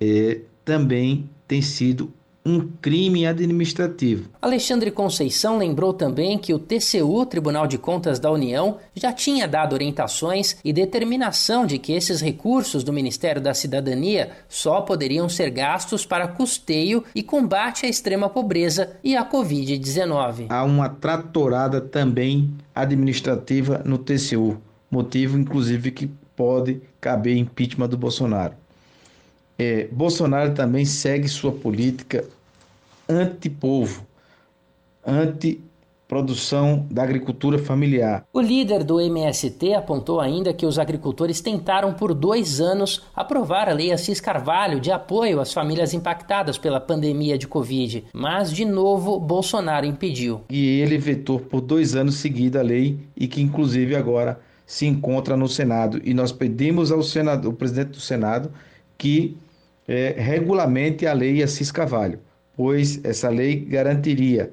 é, 0.00 0.40
também 0.64 1.28
tem 1.46 1.60
sido 1.60 2.10
um 2.44 2.68
crime 2.80 3.26
administrativo. 3.26 4.28
Alexandre 4.40 4.90
Conceição 4.90 5.58
lembrou 5.58 5.92
também 5.92 6.36
que 6.36 6.52
o 6.52 6.58
TCU, 6.58 7.24
Tribunal 7.24 7.66
de 7.66 7.78
Contas 7.78 8.18
da 8.18 8.30
União, 8.30 8.78
já 8.94 9.12
tinha 9.12 9.46
dado 9.46 9.74
orientações 9.74 10.56
e 10.64 10.72
determinação 10.72 11.64
de 11.64 11.78
que 11.78 11.92
esses 11.92 12.20
recursos 12.20 12.82
do 12.82 12.92
Ministério 12.92 13.40
da 13.40 13.54
Cidadania 13.54 14.30
só 14.48 14.80
poderiam 14.80 15.28
ser 15.28 15.50
gastos 15.50 16.04
para 16.04 16.28
custeio 16.28 17.04
e 17.14 17.22
combate 17.22 17.86
à 17.86 17.88
extrema 17.88 18.28
pobreza 18.28 18.96
e 19.04 19.16
à 19.16 19.24
Covid-19. 19.24 20.46
Há 20.48 20.64
uma 20.64 20.88
tratorada 20.88 21.80
também 21.80 22.52
administrativa 22.74 23.82
no 23.84 23.98
TCU, 23.98 24.58
motivo 24.90 25.38
inclusive 25.38 25.90
que 25.92 26.10
pode 26.34 26.80
caber 27.00 27.36
impeachment 27.36 27.88
do 27.88 27.96
Bolsonaro 27.96 28.61
é, 29.62 29.88
Bolsonaro 29.92 30.54
também 30.54 30.84
segue 30.84 31.28
sua 31.28 31.52
política 31.52 32.24
anti-povo, 33.08 34.04
anti-produção 35.06 36.84
da 36.90 37.02
agricultura 37.04 37.58
familiar. 37.58 38.24
O 38.32 38.40
líder 38.40 38.82
do 38.82 39.00
MST 39.00 39.74
apontou 39.74 40.20
ainda 40.20 40.52
que 40.52 40.66
os 40.66 40.78
agricultores 40.78 41.40
tentaram 41.40 41.94
por 41.94 42.12
dois 42.12 42.60
anos 42.60 43.02
aprovar 43.14 43.68
a 43.68 43.72
Lei 43.72 43.92
Assis 43.92 44.20
Carvalho 44.20 44.80
de 44.80 44.90
apoio 44.90 45.40
às 45.40 45.52
famílias 45.52 45.94
impactadas 45.94 46.58
pela 46.58 46.80
pandemia 46.80 47.38
de 47.38 47.46
Covid, 47.46 48.04
mas 48.12 48.52
de 48.52 48.64
novo 48.64 49.20
Bolsonaro 49.20 49.86
impediu. 49.86 50.40
E 50.50 50.80
ele 50.80 50.98
vetou 50.98 51.38
por 51.38 51.60
dois 51.60 51.94
anos 51.94 52.16
seguida 52.16 52.58
a 52.58 52.62
lei 52.64 52.98
e 53.16 53.28
que 53.28 53.40
inclusive 53.40 53.94
agora 53.94 54.40
se 54.66 54.86
encontra 54.86 55.36
no 55.36 55.48
Senado. 55.48 56.00
E 56.04 56.14
nós 56.14 56.32
pedimos 56.32 56.90
ao 56.90 57.02
Senado, 57.02 57.48
o 57.48 57.52
presidente 57.52 57.90
do 57.90 58.00
Senado 58.00 58.50
que 59.02 59.36
é, 59.86 60.14
regulamente 60.16 61.06
a 61.06 61.12
lei 61.12 61.42
Assis 61.42 61.70
Carvalho, 61.70 62.20
pois 62.56 63.00
essa 63.04 63.28
lei 63.28 63.56
garantiria 63.56 64.52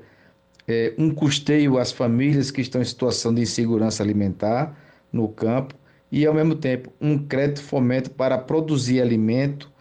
é, 0.67 0.93
um 0.97 1.09
custeio 1.09 1.77
às 1.77 1.91
famílias 1.91 2.51
que 2.51 2.61
estão 2.61 2.81
em 2.81 2.85
situação 2.85 3.33
de 3.33 3.41
insegurança 3.41 4.03
alimentar 4.03 4.75
no 5.11 5.27
campo 5.27 5.75
e, 6.11 6.25
ao 6.25 6.33
mesmo 6.33 6.55
tempo, 6.55 6.91
um 6.99 7.17
crédito 7.17 7.61
fomento 7.61 8.11
para 8.11 8.37
produzir 8.37 9.01
alimento 9.01 9.71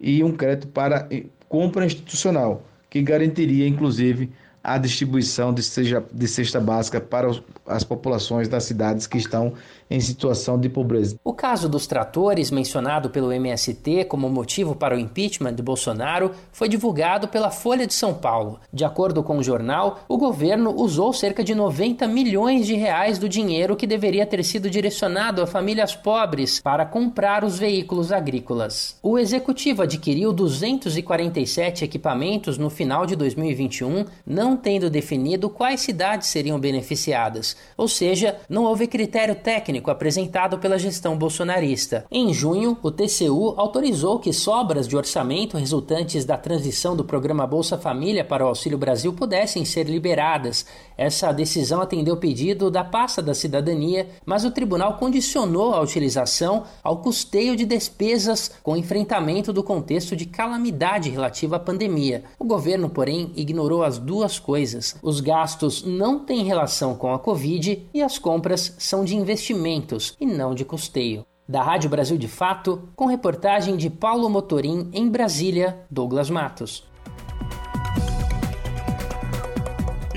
e 0.00 0.22
um 0.22 0.32
crédito 0.32 0.68
para 0.68 1.08
compra 1.48 1.86
institucional, 1.86 2.62
que 2.90 3.02
garantiria, 3.02 3.66
inclusive, 3.66 4.30
a 4.62 4.76
distribuição 4.76 5.52
de, 5.52 5.62
seja, 5.62 6.04
de 6.12 6.28
cesta 6.28 6.60
básica 6.60 7.00
para 7.00 7.28
as 7.66 7.84
populações 7.84 8.48
das 8.48 8.64
cidades 8.64 9.06
que 9.06 9.16
estão 9.16 9.54
em 9.90 10.00
situação 10.00 10.58
de 10.58 10.68
pobreza. 10.68 11.18
O 11.24 11.32
caso 11.32 11.68
dos 11.68 11.86
tratores, 11.86 12.50
mencionado 12.50 13.10
pelo 13.10 13.32
MST 13.32 14.04
como 14.04 14.28
motivo 14.28 14.74
para 14.74 14.96
o 14.96 14.98
impeachment 14.98 15.54
de 15.54 15.62
Bolsonaro, 15.62 16.32
foi 16.52 16.68
divulgado 16.68 17.28
pela 17.28 17.50
Folha 17.50 17.86
de 17.86 17.94
São 17.94 18.12
Paulo. 18.12 18.60
De 18.72 18.84
acordo 18.84 19.22
com 19.22 19.38
o 19.38 19.42
jornal, 19.42 20.00
o 20.08 20.18
governo 20.18 20.74
usou 20.74 21.12
cerca 21.12 21.42
de 21.42 21.54
90 21.54 22.06
milhões 22.06 22.66
de 22.66 22.74
reais 22.74 23.18
do 23.18 23.28
dinheiro 23.28 23.76
que 23.76 23.86
deveria 23.86 24.26
ter 24.26 24.44
sido 24.44 24.68
direcionado 24.68 25.42
a 25.42 25.46
famílias 25.46 25.94
pobres 25.94 26.60
para 26.60 26.84
comprar 26.84 27.44
os 27.44 27.58
veículos 27.58 28.12
agrícolas. 28.12 28.98
O 29.02 29.18
executivo 29.18 29.82
adquiriu 29.82 30.32
247 30.32 31.84
equipamentos 31.84 32.58
no 32.58 32.68
final 32.68 33.06
de 33.06 33.16
2021, 33.16 34.04
não 34.26 34.56
tendo 34.56 34.90
definido 34.90 35.48
quais 35.48 35.80
cidades 35.80 36.28
seriam 36.28 36.58
beneficiadas, 36.58 37.56
ou 37.76 37.88
seja, 37.88 38.36
não 38.48 38.64
houve 38.64 38.86
critério 38.86 39.34
técnico 39.34 39.77
técnico 39.78 39.90
apresentado 39.90 40.58
pela 40.58 40.78
gestão 40.78 41.16
bolsonarista. 41.16 42.04
Em 42.10 42.32
junho, 42.32 42.76
o 42.82 42.90
TCU 42.90 43.54
autorizou 43.56 44.18
que 44.18 44.32
sobras 44.32 44.86
de 44.86 44.96
orçamento 44.96 45.56
resultantes 45.56 46.24
da 46.24 46.36
transição 46.36 46.96
do 46.96 47.04
programa 47.04 47.46
Bolsa 47.46 47.78
Família 47.78 48.24
para 48.24 48.44
o 48.44 48.48
Auxílio 48.48 48.78
Brasil 48.78 49.12
pudessem 49.12 49.64
ser 49.64 49.84
liberadas. 49.84 50.66
Essa 50.98 51.30
decisão 51.30 51.80
atendeu 51.80 52.14
o 52.14 52.18
pedido 52.18 52.72
da 52.72 52.82
pasta 52.82 53.22
da 53.22 53.32
cidadania, 53.32 54.08
mas 54.26 54.44
o 54.44 54.50
tribunal 54.50 54.98
condicionou 54.98 55.72
a 55.72 55.80
utilização 55.80 56.64
ao 56.82 56.96
custeio 56.96 57.54
de 57.54 57.64
despesas 57.64 58.50
com 58.64 58.76
enfrentamento 58.76 59.52
do 59.52 59.62
contexto 59.62 60.16
de 60.16 60.26
calamidade 60.26 61.08
relativa 61.08 61.54
à 61.54 61.60
pandemia. 61.60 62.24
O 62.36 62.44
governo, 62.44 62.90
porém, 62.90 63.32
ignorou 63.36 63.84
as 63.84 63.96
duas 63.96 64.40
coisas. 64.40 64.96
Os 65.00 65.20
gastos 65.20 65.84
não 65.84 66.18
têm 66.18 66.42
relação 66.42 66.96
com 66.96 67.14
a 67.14 67.18
Covid 67.20 67.88
e 67.94 68.02
as 68.02 68.18
compras 68.18 68.74
são 68.76 69.04
de 69.04 69.14
investimento 69.14 69.96
e 70.20 70.26
não 70.26 70.52
de 70.52 70.64
custeio. 70.64 71.24
Da 71.48 71.62
Rádio 71.62 71.88
Brasil 71.88 72.18
de 72.18 72.28
Fato, 72.28 72.90
com 72.96 73.06
reportagem 73.06 73.76
de 73.76 73.88
Paulo 73.88 74.28
Motorim 74.28 74.90
em 74.92 75.08
Brasília, 75.08 75.78
Douglas 75.88 76.28
Matos. 76.28 76.87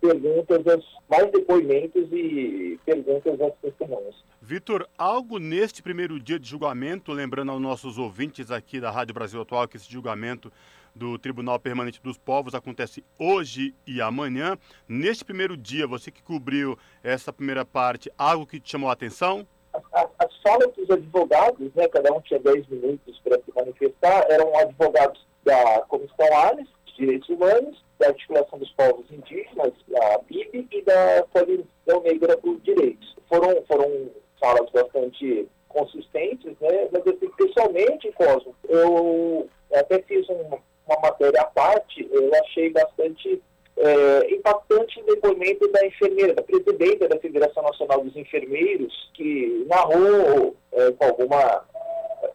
perguntas, 0.00 0.84
mais 1.08 1.30
depoimentos 1.30 2.08
e 2.12 2.78
perguntas 2.84 3.40
às 3.40 3.54
testemunhas. 3.62 4.14
Vitor, 4.40 4.88
algo 4.96 5.38
neste 5.38 5.82
primeiro 5.82 6.20
dia 6.20 6.38
de 6.38 6.48
julgamento, 6.48 7.12
lembrando 7.12 7.50
aos 7.50 7.60
nossos 7.60 7.98
ouvintes 7.98 8.50
aqui 8.50 8.80
da 8.80 8.90
Rádio 8.90 9.14
Brasil 9.14 9.40
Atual 9.40 9.66
que 9.66 9.76
esse 9.76 9.90
julgamento 9.90 10.52
do 10.94 11.18
Tribunal 11.18 11.58
Permanente 11.58 12.00
dos 12.02 12.16
Povos 12.16 12.54
acontece 12.54 13.04
hoje 13.18 13.74
e 13.86 14.00
amanhã. 14.00 14.56
Neste 14.88 15.24
primeiro 15.24 15.56
dia, 15.56 15.86
você 15.86 16.10
que 16.10 16.22
cobriu 16.22 16.78
essa 17.02 17.32
primeira 17.32 17.64
parte, 17.64 18.10
algo 18.16 18.46
que 18.46 18.58
te 18.58 18.70
chamou 18.70 18.88
a 18.88 18.94
atenção? 18.94 19.46
As, 19.92 20.08
as 20.18 20.36
falas 20.42 20.72
dos 20.74 20.90
advogados, 20.90 21.72
né, 21.74 21.88
cada 21.88 22.12
um 22.12 22.20
tinha 22.20 22.40
10 22.40 22.68
minutos 22.68 23.20
para 23.20 23.36
se 23.36 23.52
manifestar, 23.54 24.26
eram 24.30 24.56
advogados 24.56 25.26
da 25.44 25.82
Comissão 25.88 26.36
Ares, 26.36 26.66
de 26.86 26.96
Direitos 26.96 27.28
Humanos, 27.28 27.84
da 27.98 28.08
Articulação 28.08 28.58
dos 28.58 28.70
Povos 28.72 29.06
Indígenas, 29.10 29.72
da 29.88 30.18
BIB 30.28 30.68
e 30.70 30.82
da 30.82 31.24
Coalizão 31.32 32.02
Negra 32.02 32.36
por 32.38 32.58
Direitos. 32.60 33.16
Foram, 33.28 33.62
foram 33.66 34.10
falas 34.40 34.68
bastante 34.70 35.48
consistentes, 35.68 36.56
né, 36.60 36.88
mas 36.92 37.06
assim, 37.06 37.30
pessoalmente, 37.36 38.12
Cosmo, 38.12 38.54
eu 38.68 39.48
até 39.74 40.00
fiz 40.02 40.28
um, 40.28 40.58
uma 40.86 41.00
matéria 41.02 41.40
à 41.40 41.46
parte, 41.46 42.08
eu 42.10 42.30
achei 42.42 42.70
bastante 42.70 43.42
é, 43.78 44.34
impactante 44.34 45.02
depoimento 45.02 45.70
da 45.70 45.86
enfermeira, 45.86 46.34
da 46.34 46.42
presidenta 46.42 47.08
da 47.08 47.18
Federação 47.18 47.62
Nacional 47.62 48.02
dos 48.02 48.16
Enfermeiros, 48.16 49.10
que 49.14 49.64
narrou 49.68 50.56
é, 50.72 50.92
com 50.92 51.04
alguma 51.04 51.64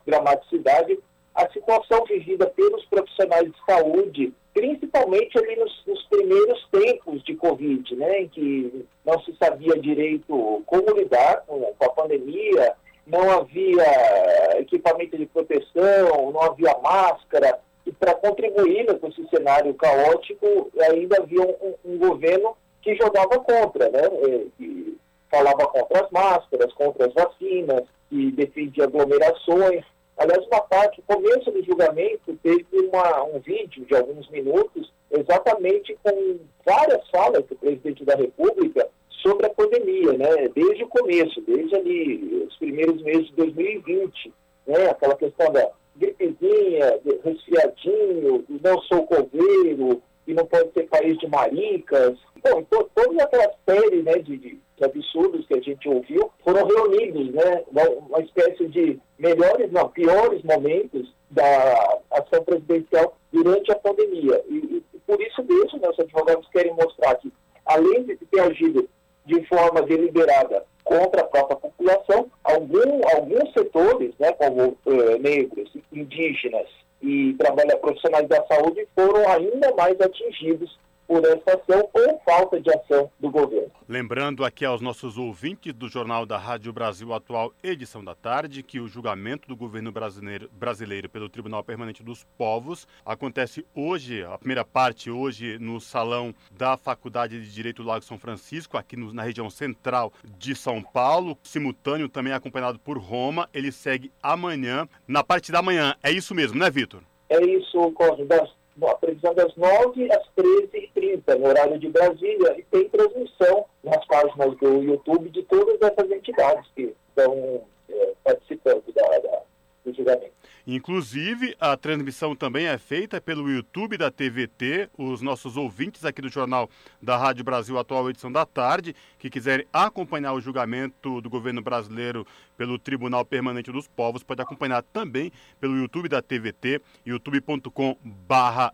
dramaticidade 0.06 1.00
a 1.34 1.50
situação 1.50 2.04
vivida 2.06 2.46
pelos 2.48 2.86
profissionais 2.86 3.50
de 3.50 3.58
saúde, 3.66 4.34
principalmente 4.54 5.38
ali 5.38 5.56
nos, 5.56 5.84
nos, 5.88 6.04
primeiros 6.08 6.68
tempos 6.70 7.24
de 7.24 7.36
Covid, 7.36 7.96
né, 7.96 8.22
em 8.22 8.28
que 8.28 8.86
não 9.06 9.20
se 9.22 9.34
sabia 9.38 9.80
direito 9.80 10.62
como 10.66 10.92
lidar 10.92 11.44
com, 11.48 11.62
com 11.62 11.86
a 11.86 11.90
pandemia, 11.90 12.74
não 13.08 13.32
havia 13.32 14.60
equipamento 14.60 15.18
de 15.18 15.26
proteção, 15.26 16.32
não 16.32 16.42
havia 16.42 16.78
máscara, 16.84 17.60
e 17.86 17.92
para 17.92 18.14
contribuir 18.16 18.86
com 19.00 19.08
esse 19.08 19.28
cenário 19.30 19.74
caótico, 19.74 20.72
ainda 20.90 21.18
havia 21.18 21.42
um, 21.42 21.76
um 21.86 21.98
governo 21.98 22.56
que 22.82 22.96
jogava 22.96 23.40
contra, 23.40 23.90
né? 23.90 24.02
É, 24.04 24.46
que 24.58 24.98
falava 25.30 25.66
contra 25.68 26.04
as 26.04 26.12
máscaras, 26.12 26.74
contra 26.74 27.08
as 27.08 27.14
vacinas, 27.14 27.84
que 28.10 28.32
defendia 28.32 28.84
aglomerações. 28.84 29.84
Aliás, 30.18 30.46
uma 30.48 30.62
parte, 30.62 31.02
no 31.02 31.16
começo 31.16 31.50
do 31.50 31.64
julgamento, 31.64 32.38
teve 32.44 32.68
uma, 32.72 33.24
um 33.24 33.40
vídeo 33.40 33.86
de 33.86 33.96
alguns 33.96 34.30
minutos, 34.30 34.92
exatamente 35.10 35.98
com 36.04 36.40
várias 36.66 37.10
falas 37.10 37.46
do 37.46 37.56
presidente 37.56 38.04
da 38.04 38.16
República 38.16 38.88
sobre 39.22 39.46
a 39.46 39.50
pandemia, 39.50 40.14
né? 40.14 40.50
Desde 40.54 40.84
o 40.84 40.90
começo, 40.90 41.42
desde 41.42 41.76
ali 41.76 42.46
os 42.48 42.56
primeiros 42.58 43.02
meses 43.02 43.28
de 43.28 43.36
2020, 43.36 44.34
né? 44.68 44.90
Aquela 44.90 45.16
questão 45.16 45.52
da 45.52 45.72
gripezinha, 45.96 47.00
resfriadinho, 47.24 48.46
não 48.64 48.82
sou 48.84 49.06
coveiro, 49.06 50.02
e 50.28 50.34
não 50.34 50.46
pode 50.46 50.72
ser 50.72 50.84
país 50.84 51.18
de 51.18 51.28
maricas. 51.28 52.18
Bom, 52.44 52.60
então, 52.60 52.90
todas 52.96 53.20
aquelas 53.20 53.54
séries 53.68 54.04
né, 54.04 54.14
de, 54.20 54.38
de, 54.38 54.60
absurdos 54.82 55.46
que 55.46 55.54
a 55.54 55.62
gente 55.62 55.88
ouviu 55.88 56.32
foram 56.44 56.66
reunidos, 56.66 57.32
né? 57.34 57.64
Uma, 57.68 57.84
uma 58.08 58.20
espécie 58.22 58.68
de 58.68 59.00
melhores, 59.20 59.72
não, 59.72 59.88
piores 59.90 60.42
momentos 60.42 61.14
da 61.30 62.00
ação 62.10 62.44
presidencial 62.44 63.16
durante 63.32 63.72
a 63.72 63.76
pandemia. 63.76 64.44
E, 64.50 64.56
e 64.56 65.00
por 65.06 65.22
isso 65.22 65.44
mesmo, 65.44 65.80
né, 65.80 65.90
os 65.90 66.00
advogados 66.00 66.48
querem 66.50 66.74
mostrar 66.74 67.16
que, 67.16 67.32
além 67.66 68.04
de 68.06 68.16
ter 68.16 68.40
agido 68.40 68.90
de 69.26 69.46
forma 69.48 69.84
deliberada 69.84 70.66
contra 70.92 71.22
a 71.22 71.26
própria 71.26 71.56
população, 71.56 72.30
algum, 72.44 73.02
alguns 73.16 73.54
setores, 73.54 74.14
né, 74.20 74.34
como 74.34 74.78
eh, 74.86 75.18
negros, 75.20 75.72
indígenas 75.94 76.68
e 77.02 77.34
trabalhadores 77.36 77.80
profissionais 77.80 78.28
da 78.28 78.46
saúde, 78.46 78.86
foram 78.94 79.26
ainda 79.30 79.74
mais 79.76 80.00
atingidos 80.02 80.78
por 81.12 81.26
essa 81.26 81.58
ação 81.58 81.90
ou 81.92 82.22
falta 82.24 82.62
de 82.62 82.70
ação 82.70 83.12
do 83.20 83.30
governo. 83.30 83.70
Lembrando 83.86 84.46
aqui 84.46 84.64
aos 84.64 84.80
nossos 84.80 85.18
ouvintes 85.18 85.74
do 85.74 85.90
Jornal 85.90 86.26
da 86.26 86.38
Rádio 86.38 86.72
Brasil 86.72 87.14
Atual, 87.14 87.52
edição 87.62 88.02
da 88.02 88.16
tarde, 88.16 88.64
que 88.64 88.80
o 88.80 88.88
julgamento 88.88 89.46
do 89.46 89.54
governo 89.54 89.92
brasileiro, 89.92 90.50
brasileiro 90.54 91.10
pelo 91.10 91.28
Tribunal 91.28 91.66
Permanente 91.66 92.02
dos 92.02 92.24
Povos 92.38 92.88
acontece 93.06 93.66
hoje, 93.76 94.24
a 94.24 94.38
primeira 94.38 94.64
parte 94.64 95.12
hoje 95.12 95.60
no 95.60 95.82
salão 95.82 96.34
da 96.50 96.78
Faculdade 96.78 97.42
de 97.42 97.54
Direito 97.54 97.84
do 97.84 97.90
Lago 97.90 98.06
São 98.06 98.18
Francisco, 98.18 98.78
aqui 98.78 98.96
no, 98.96 99.14
na 99.14 99.24
região 99.24 99.50
central 99.50 100.14
de 100.38 100.56
São 100.56 100.82
Paulo, 100.82 101.38
simultâneo 101.44 102.08
também 102.08 102.32
acompanhado 102.32 102.80
por 102.80 102.98
Roma. 102.98 103.50
Ele 103.54 103.74
segue 103.74 104.14
amanhã, 104.24 104.88
na 105.06 105.26
parte 105.26 105.52
da 105.52 105.62
manhã. 105.62 105.94
É 106.02 106.10
isso 106.10 106.34
mesmo, 106.34 106.58
né, 106.58 106.70
Vitor? 106.70 107.02
É 107.28 107.44
isso, 107.46 107.92
Cosme. 107.92 108.24
Das 108.26 108.50
a 108.84 108.96
previsão 108.96 109.34
das 109.34 109.56
9 109.56 110.12
às 110.12 110.24
13h30, 110.38 111.38
no 111.38 111.48
horário 111.48 111.78
de 111.78 111.90
Brasília, 111.90 112.58
e 112.58 112.64
tem 112.64 112.90
transmissão 112.90 113.66
nas 113.84 114.06
páginas 114.08 114.58
do 114.58 114.82
YouTube 114.82 115.30
de 115.30 115.44
todas 115.44 115.82
essas 115.82 116.10
entidades 116.12 116.66
que 116.76 116.96
estão 117.10 117.62
é, 117.90 118.14
participando 118.24 118.84
da, 118.94 119.20
da, 119.20 119.42
do 119.86 119.94
julgamento. 119.94 120.41
Inclusive, 120.74 121.54
a 121.60 121.76
transmissão 121.76 122.34
também 122.34 122.66
é 122.66 122.78
feita 122.78 123.20
pelo 123.20 123.52
YouTube 123.52 123.98
da 123.98 124.10
TVT. 124.10 124.90
Os 124.98 125.22
nossos 125.22 125.58
ouvintes 125.58 126.06
aqui 126.06 126.22
do 126.22 126.30
Jornal 126.30 126.70
da 127.02 127.18
Rádio 127.18 127.44
Brasil 127.44 127.78
Atual, 127.78 128.10
edição 128.10 128.32
da 128.32 128.46
tarde, 128.46 128.96
que 129.20 129.30
quiserem 129.30 129.68
acompanhar 129.74 130.32
o 130.32 130.40
julgamento 130.40 131.20
do 131.20 131.30
governo 131.30 131.62
brasileiro 131.62 132.26
pelo 132.58 132.80
Tribunal 132.80 133.26
Permanente 133.26 133.70
dos 133.70 133.86
Povos, 133.86 134.24
pode 134.24 134.42
acompanhar 134.42 134.82
também 134.82 135.30
pelo 135.60 135.76
YouTube 135.76 136.08
da 136.08 136.22
TVT, 136.22 136.80
youtube.com/barra 137.06 138.74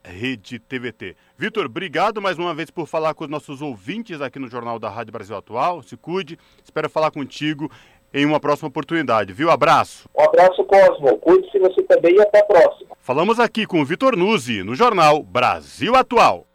Vitor, 1.36 1.66
obrigado 1.66 2.22
mais 2.22 2.38
uma 2.38 2.54
vez 2.54 2.70
por 2.70 2.88
falar 2.88 3.16
com 3.16 3.24
os 3.24 3.30
nossos 3.30 3.62
ouvintes 3.62 4.22
aqui 4.22 4.38
no 4.38 4.50
Jornal 4.50 4.78
da 4.78 4.90
Rádio 4.90 5.14
Brasil 5.14 5.36
Atual. 5.36 5.82
Se 5.82 5.98
cuide, 5.98 6.38
espero 6.64 6.90
falar 6.90 7.10
contigo 7.10 7.72
em 8.18 8.26
uma 8.26 8.40
próxima 8.40 8.68
oportunidade, 8.68 9.32
viu? 9.32 9.52
Abraço. 9.52 10.10
Um 10.18 10.24
abraço, 10.24 10.64
Cosmo. 10.64 11.18
Cuide-se 11.20 11.60
você 11.60 11.84
também 11.84 12.16
e 12.16 12.22
até 12.22 12.40
a 12.40 12.46
próxima. 12.46 12.90
Falamos 13.00 13.40
aqui 13.40 13.66
com 13.66 13.80
o 13.80 13.86
Vitor 13.86 14.18
Nuzzi, 14.18 14.64
no 14.64 14.76
jornal 14.76 15.22
Brasil 15.22 15.96
Atual. 15.96 16.46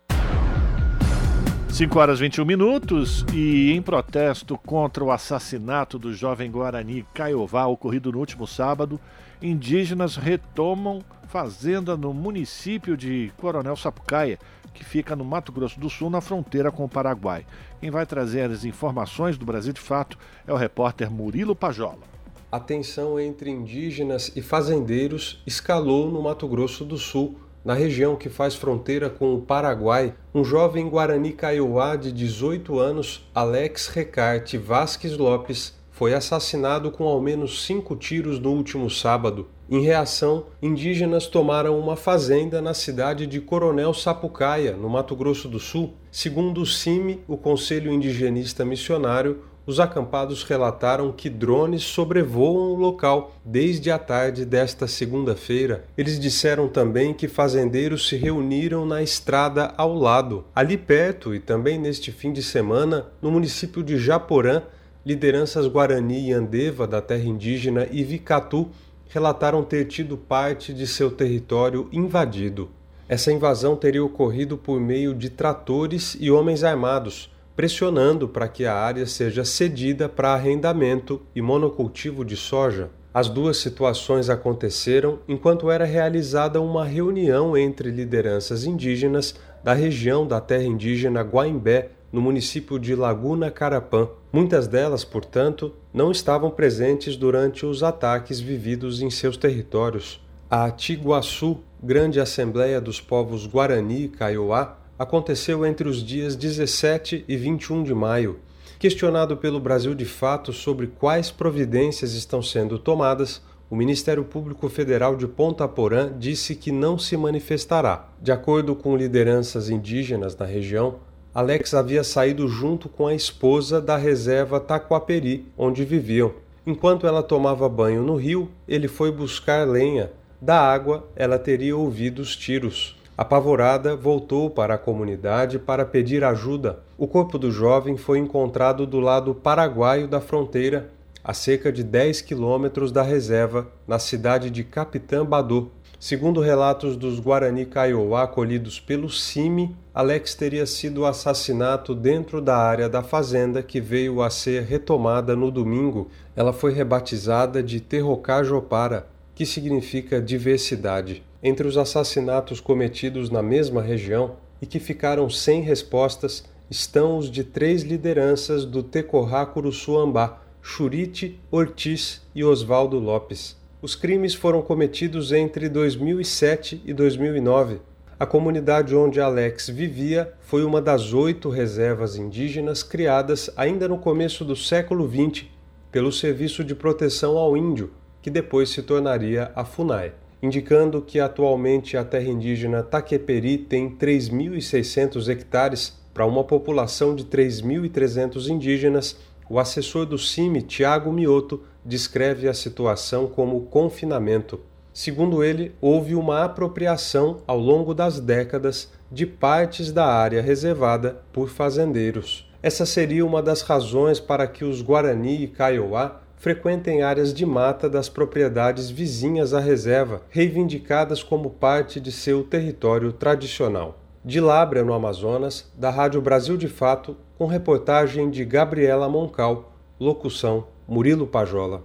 5 1.71 1.99
horas 1.99 2.19
21 2.19 2.45
minutos 2.45 3.25
e 3.33 3.73
em 3.73 3.81
protesto 3.81 4.59
contra 4.59 5.03
o 5.03 5.11
assassinato 5.11 5.99
do 5.99 6.13
jovem 6.13 6.51
Guarani 6.51 7.07
Caiová 7.15 7.67
ocorrido 7.67 8.13
no 8.13 8.19
último 8.19 8.47
sábado, 8.47 9.01
indígenas 9.41 10.17
retomam 10.17 11.01
fazenda 11.29 11.97
no 11.97 12.13
município 12.13 12.95
de 12.95 13.33
Coronel 13.39 13.75
Sapucaia, 13.75 14.39
que 14.73 14.85
fica 14.85 15.15
no 15.15 15.25
Mato 15.25 15.53
Grosso 15.53 15.79
do 15.79 15.91
Sul, 15.91 16.11
na 16.11 16.21
fronteira 16.21 16.71
com 16.71 16.85
o 16.85 16.89
Paraguai. 16.89 17.47
Quem 17.81 17.91
vai 17.91 18.07
trazer 18.07 18.51
as 18.51 18.65
informações 18.65 19.37
do 19.37 19.45
Brasil 19.45 19.73
de 19.73 19.81
Fato 19.81 20.19
é 20.47 20.53
o 20.53 20.57
repórter 20.57 21.11
Murilo 21.11 21.55
Pajola. 21.55 22.13
A 22.51 22.61
tensão 22.61 23.19
entre 23.19 23.51
indígenas 23.51 24.31
e 24.37 24.43
fazendeiros 24.43 25.43
escalou 25.47 26.11
no 26.11 26.21
Mato 26.21 26.47
Grosso 26.47 26.85
do 26.85 26.99
Sul, 26.99 27.37
na 27.65 27.75
região 27.75 28.17
que 28.17 28.29
faz 28.29 28.55
fronteira 28.55 29.09
com 29.09 29.35
o 29.35 29.41
Paraguai. 29.41 30.15
Um 30.35 30.45
jovem 30.45 30.89
Guarani 30.89 31.33
Kaiowá 31.33 31.97
de 31.97 32.13
18 32.13 32.79
anos, 32.79 33.29
Alex 33.35 33.89
Recarte 33.89 34.59
Vasques 34.59 35.17
Lopes, 35.17 35.75
foi 35.91 36.15
assassinado 36.15 36.91
com 36.91 37.05
ao 37.05 37.21
menos 37.21 37.65
cinco 37.65 37.95
tiros 37.95 38.39
no 38.39 38.51
último 38.51 38.91
sábado. 38.91 39.49
Em 39.73 39.81
reação, 39.81 40.49
indígenas 40.61 41.27
tomaram 41.27 41.79
uma 41.79 41.97
fazenda 41.97 42.61
na 42.61 42.75
cidade 42.75 43.27
de 43.27 43.41
Coronel 43.41 43.95
Sapucaia, 43.95 44.77
no 44.77 44.87
Mato 44.87 45.17
Grosso 45.17 45.49
do 45.49 45.59
Sul. 45.59 45.95
Segundo 46.11 46.61
o 46.61 46.67
CIMI, 46.67 47.21
o 47.27 47.39
Conselho 47.39 47.91
Indigenista 47.91 48.67
Missionário, 48.67 49.45
os 49.65 49.81
acampados 49.81 50.43
relataram 50.45 51.11
que 51.11 51.31
drones 51.31 51.85
sobrevoam 51.85 52.75
o 52.75 52.75
local 52.75 53.33
desde 53.43 53.91
a 53.91 53.99
tarde 53.99 54.45
desta 54.45 54.87
segunda-feira. 54.87 55.87
Eles 55.97 56.21
disseram 56.21 56.69
também 56.69 57.15
que 57.15 57.27
fazendeiros 57.27 58.07
se 58.07 58.17
reuniram 58.17 58.85
na 58.85 59.03
estrada 59.03 59.73
ao 59.79 59.95
lado. 59.95 60.45
Ali 60.55 60.77
perto 60.77 61.35
e 61.35 61.41
também 61.41 61.79
neste 61.79 62.13
fim 62.13 62.31
de 62.31 62.43
semana, 62.43 63.07
no 63.23 63.31
município 63.31 63.83
de 63.83 63.97
Japorã, 63.97 64.61
lideranças 65.05 65.67
Guarani 65.67 66.29
e 66.29 66.33
Andeva 66.33 66.87
da 66.87 67.01
terra 67.01 67.25
indígena 67.25 67.89
Ivicatu 67.91 68.71
relataram 69.13 69.63
ter 69.63 69.85
tido 69.85 70.17
parte 70.17 70.73
de 70.73 70.87
seu 70.87 71.11
território 71.11 71.87
invadido. 71.93 72.71
Essa 73.07 73.31
invasão 73.31 73.77
teria 73.77 74.03
ocorrido 74.03 74.57
por 74.57 74.81
meio 74.81 75.15
de 75.15 75.29
tratores 75.29 76.17
e 76.19 76.31
homens 76.31 76.65
armados, 76.65 77.31
pressionando 77.55 78.27
para 78.27 78.49
que 78.49 78.65
a 78.65 78.75
área 78.75 79.05
seja 79.05 79.45
cedida 79.45 80.09
para 80.09 80.33
arrendamento 80.33 81.21
e 81.35 81.43
monocultivo 81.43 82.25
de 82.25 82.37
soja. 82.37 82.89
As 83.13 83.29
duas 83.29 83.59
situações 83.59 84.31
aconteceram 84.31 85.19
enquanto 85.29 85.71
era 85.71 85.85
realizada 85.85 86.59
uma 86.59 86.87
reunião 86.87 87.55
entre 87.55 87.91
lideranças 87.91 88.65
indígenas 88.65 89.35
da 89.63 89.75
região 89.75 90.27
da 90.27 90.41
terra 90.41 90.65
indígena 90.65 91.21
Guaimbé, 91.21 91.91
no 92.11 92.23
município 92.23 92.79
de 92.79 92.95
Laguna 92.95 93.51
Carapã. 93.51 94.09
Muitas 94.33 94.67
delas, 94.67 95.05
portanto, 95.05 95.75
não 95.93 96.11
estavam 96.11 96.51
presentes 96.51 97.17
durante 97.17 97.67
os 97.67 97.83
ataques 97.83 98.41
vividos 98.41 99.03
em 99.03 99.11
seus 99.11 99.37
territórios. 99.37 100.21
A 100.51 100.71
Tiguaçu, 100.71 101.59
Grande 101.83 102.21
Assembleia 102.21 102.81
dos 102.81 103.01
Povos 103.01 103.47
Guarani 103.47 104.05
e 104.05 104.09
Kaiowá, 104.09 104.79
aconteceu 104.99 105.67
entre 105.67 105.89
os 105.89 106.03
dias 106.03 106.37
17 106.37 107.25
e 107.27 107.37
21 107.37 107.83
de 107.83 107.95
maio. 107.95 108.39
Questionado 108.79 109.37
pelo 109.37 109.61
Brasil 109.61 109.95
de 109.95 110.05
Fato 110.05 110.53
sobre 110.53 110.87
quais 110.87 111.31
providências 111.31 112.15
estão 112.15 112.43
sendo 112.43 112.79
tomadas, 112.79 113.43
o 113.71 113.77
Ministério 113.77 114.25
Público 114.25 114.69
Federal 114.69 115.17
de 115.17 115.27
Ponta 115.27 115.67
Porã 115.67 116.13
disse 116.19 116.55
que 116.55 116.71
não 116.71 116.99
se 116.99 117.17
manifestará. 117.17 118.09
De 118.21 118.31
acordo 118.31 118.75
com 118.75 118.97
lideranças 118.97 119.71
indígenas 119.71 120.37
na 120.37 120.45
região, 120.45 120.97
Alex 121.35 121.73
havia 121.73 122.05
saído 122.05 122.47
junto 122.47 122.91
com 122.91 123.07
a 123.07 123.15
esposa 123.15 123.81
da 123.81 123.97
reserva 123.97 124.61
Taquaperi, 124.61 125.47
onde 125.57 125.83
viviam. 125.83 126.33
Enquanto 126.67 127.07
ela 127.07 127.23
tomava 127.23 127.67
banho 127.71 128.03
no 128.03 128.17
rio, 128.17 128.51
ele 128.69 128.87
foi 128.87 129.11
buscar 129.11 129.67
lenha. 129.67 130.11
Da 130.39 130.61
água, 130.61 131.09
ela 131.17 131.39
teria 131.39 131.75
ouvido 131.75 132.21
os 132.21 132.37
tiros. 132.37 133.01
Apavorada, 133.17 133.97
voltou 133.97 134.51
para 134.51 134.75
a 134.75 134.79
comunidade 134.79 135.59
para 135.59 135.87
pedir 135.87 136.23
ajuda. 136.23 136.81
O 136.99 137.07
corpo 137.07 137.39
do 137.39 137.51
jovem 137.51 137.97
foi 137.97 138.19
encontrado 138.19 138.87
do 138.87 139.01
lado 139.01 139.35
paraguaio 139.35 140.07
da 140.07 140.21
fronteira, 140.21 140.91
a 141.25 141.33
cerca 141.33 141.73
de 141.73 141.83
10 141.83 142.21
quilômetros 142.21 142.93
da 142.93 143.03
reserva, 143.03 143.69
na 143.89 143.99
cidade 143.99 144.51
de 144.51 144.65
Capitã 144.65 145.25
Badô. 145.25 145.71
Segundo 146.05 146.41
relatos 146.41 146.97
dos 146.97 147.21
Guarani 147.21 147.65
Kaiowá 147.65 148.27
colhidos 148.27 148.81
pelo 148.81 149.09
CIMI, 149.09 149.73
Alex 149.95 150.35
teria 150.35 150.67
sido 150.67 151.07
assassinado 151.07 151.95
dentro 151.95 152.41
da 152.41 152.57
área 152.57 152.89
da 152.89 153.05
fazenda 153.05 153.63
que 153.63 153.81
veio 153.81 154.21
a 154.21 154.29
ser 154.29 154.65
retomada 154.65 155.37
no 155.37 155.49
domingo. 155.49 156.11
Ela 156.35 156.53
foi 156.53 156.73
rebatizada 156.73 157.63
de 157.63 157.79
Terrocajopara, 157.79 159.07
que 159.33 159.47
significa 159.47 160.21
diversidade. 160.21 161.23
Entre 161.41 161.69
os 161.69 161.79
assassinatos 161.79 162.61
cometidos 162.61 163.31
na 163.31 163.41
mesma 163.41 163.81
região 163.81 164.35
e 164.61 164.67
que 164.67 164.81
ficaram 164.81 165.31
sem 165.31 165.63
respostas 165.63 166.43
estão 166.69 167.17
os 167.17 167.31
de 167.31 167.45
três 167.45 167.85
lideranças 167.85 168.65
do 168.65 168.83
Tecorá 168.83 169.47
Curuçuambá, 169.47 170.41
Churite, 170.61 171.39
Ortiz 171.49 172.23
e 172.35 172.43
Oswaldo 172.43 172.99
Lopes. 172.99 173.62
Os 173.83 173.97
crimes 173.97 174.33
foram 174.33 174.63
cometidos 174.63 175.33
entre 175.33 175.69
2007 175.69 176.81
e 176.87 176.95
2009. 176.95 177.81
A 178.17 178.25
comunidade 178.25 178.95
onde 178.95 179.21
Alex 179.21 179.69
vivia 179.69 180.33
foi 180.39 180.63
uma 180.63 180.81
das 180.81 181.13
oito 181.13 181.51
reservas 181.51 182.15
indígenas 182.15 182.85
criadas 182.85 183.51
ainda 183.57 183.89
no 183.89 183.99
começo 183.99 184.45
do 184.45 184.55
século 184.55 185.11
XX 185.11 185.47
pelo 185.91 186.13
Serviço 186.13 186.63
de 186.63 186.77
Proteção 186.77 187.37
ao 187.37 187.57
Índio, 187.57 187.91
que 188.23 188.31
depois 188.31 188.69
se 188.69 188.85
tornaria 188.85 189.51
a 189.57 189.65
FUNAI, 189.65 190.13
indicando 190.41 191.03
que 191.03 191.19
atualmente 191.19 191.97
a 191.97 192.05
terra 192.05 192.29
indígena 192.29 192.85
Taqueperi 192.85 193.59
tem 193.59 193.91
3.600 193.91 195.29
hectares 195.29 196.01
para 196.15 196.25
uma 196.25 196.45
população 196.45 197.17
de 197.17 197.25
3.300 197.25 198.49
indígenas. 198.49 199.19
O 199.53 199.59
assessor 199.59 200.07
do 200.07 200.17
CIMI, 200.17 200.63
Tiago 200.63 201.13
Mioto, 201.13 201.61
descreve 201.85 202.49
a 202.49 202.55
situação 202.55 203.27
como 203.27 203.67
confinamento. 203.67 204.59
Segundo 204.95 205.45
ele, 205.45 205.75
houve 205.79 206.15
uma 206.15 206.43
apropriação 206.43 207.43
ao 207.47 207.59
longo 207.59 207.93
das 207.93 208.19
décadas 208.19 208.91
de 209.11 209.27
partes 209.27 209.93
da 209.93 210.07
área 210.07 210.41
reservada 210.41 211.23
por 211.35 211.51
fazendeiros. 211.51 212.51
Essa 212.63 212.87
seria 212.87 213.27
uma 213.27 213.43
das 213.43 213.61
razões 213.61 214.19
para 214.19 214.47
que 214.47 214.65
os 214.65 214.81
Guarani 214.81 215.43
e 215.43 215.49
Kaiowá 215.49 216.23
frequentem 216.37 217.03
áreas 217.03 217.35
de 217.35 217.45
mata 217.45 217.91
das 217.91 218.09
propriedades 218.09 218.89
vizinhas 218.89 219.53
à 219.53 219.61
reserva, 219.61 220.23
reivindicadas 220.31 221.23
como 221.23 221.51
parte 221.51 222.01
de 222.01 222.11
seu 222.11 222.43
território 222.43 223.13
tradicional. 223.13 223.99
De 224.25 224.41
Lábrea, 224.41 224.85
no 224.85 224.95
Amazonas, 224.95 225.71
da 225.77 225.91
Rádio 225.91 226.23
Brasil 226.23 226.57
de 226.57 226.69
Fato, 226.69 227.17
com 227.43 227.49
reportagem 227.49 228.31
de 228.31 228.45
Gabriela 228.45 229.09
Moncal, 229.09 229.75
locução 229.99 230.69
Murilo 230.87 231.27
Pajola. 231.27 231.83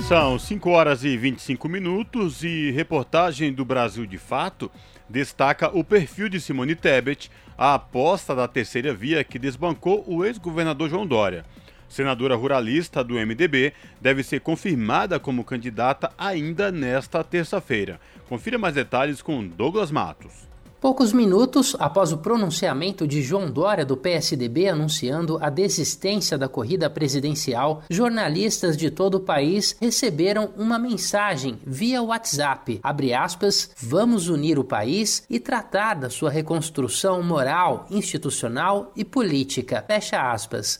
São 0.00 0.36
5 0.36 0.68
horas 0.68 1.04
e 1.04 1.16
25 1.16 1.68
minutos 1.68 2.42
e 2.42 2.72
reportagem 2.72 3.52
do 3.52 3.64
Brasil 3.64 4.04
de 4.04 4.18
Fato 4.18 4.68
destaca 5.08 5.70
o 5.72 5.84
perfil 5.84 6.28
de 6.28 6.40
Simone 6.40 6.74
Tebet, 6.74 7.30
a 7.56 7.74
aposta 7.74 8.34
da 8.34 8.48
terceira 8.48 8.92
via 8.92 9.22
que 9.22 9.38
desbancou 9.38 10.02
o 10.08 10.24
ex-governador 10.24 10.90
João 10.90 11.06
Dória 11.06 11.44
senadora 11.88 12.34
ruralista 12.34 13.04
do 13.04 13.14
MDB, 13.14 13.72
deve 14.00 14.24
ser 14.24 14.40
confirmada 14.40 15.20
como 15.20 15.44
candidata 15.44 16.10
ainda 16.18 16.72
nesta 16.72 17.22
terça-feira. 17.22 18.00
Confira 18.28 18.58
mais 18.58 18.74
detalhes 18.74 19.22
com 19.22 19.46
Douglas 19.46 19.92
Matos. 19.92 20.52
Poucos 20.84 21.14
minutos 21.14 21.74
após 21.78 22.12
o 22.12 22.18
pronunciamento 22.18 23.08
de 23.08 23.22
João 23.22 23.50
Dória 23.50 23.86
do 23.86 23.96
PSDB 23.96 24.68
anunciando 24.68 25.38
a 25.40 25.48
desistência 25.48 26.36
da 26.36 26.46
corrida 26.46 26.90
presidencial, 26.90 27.82
jornalistas 27.88 28.76
de 28.76 28.90
todo 28.90 29.14
o 29.14 29.20
país 29.20 29.74
receberam 29.80 30.50
uma 30.58 30.78
mensagem 30.78 31.58
via 31.66 32.02
WhatsApp. 32.02 32.82
Aspas, 33.18 33.70
vamos 33.78 34.28
unir 34.28 34.58
o 34.58 34.62
país 34.62 35.24
e 35.30 35.40
tratar 35.40 35.94
da 35.94 36.10
sua 36.10 36.28
reconstrução 36.28 37.22
moral, 37.22 37.86
institucional 37.90 38.92
e 38.94 39.06
política. 39.06 39.86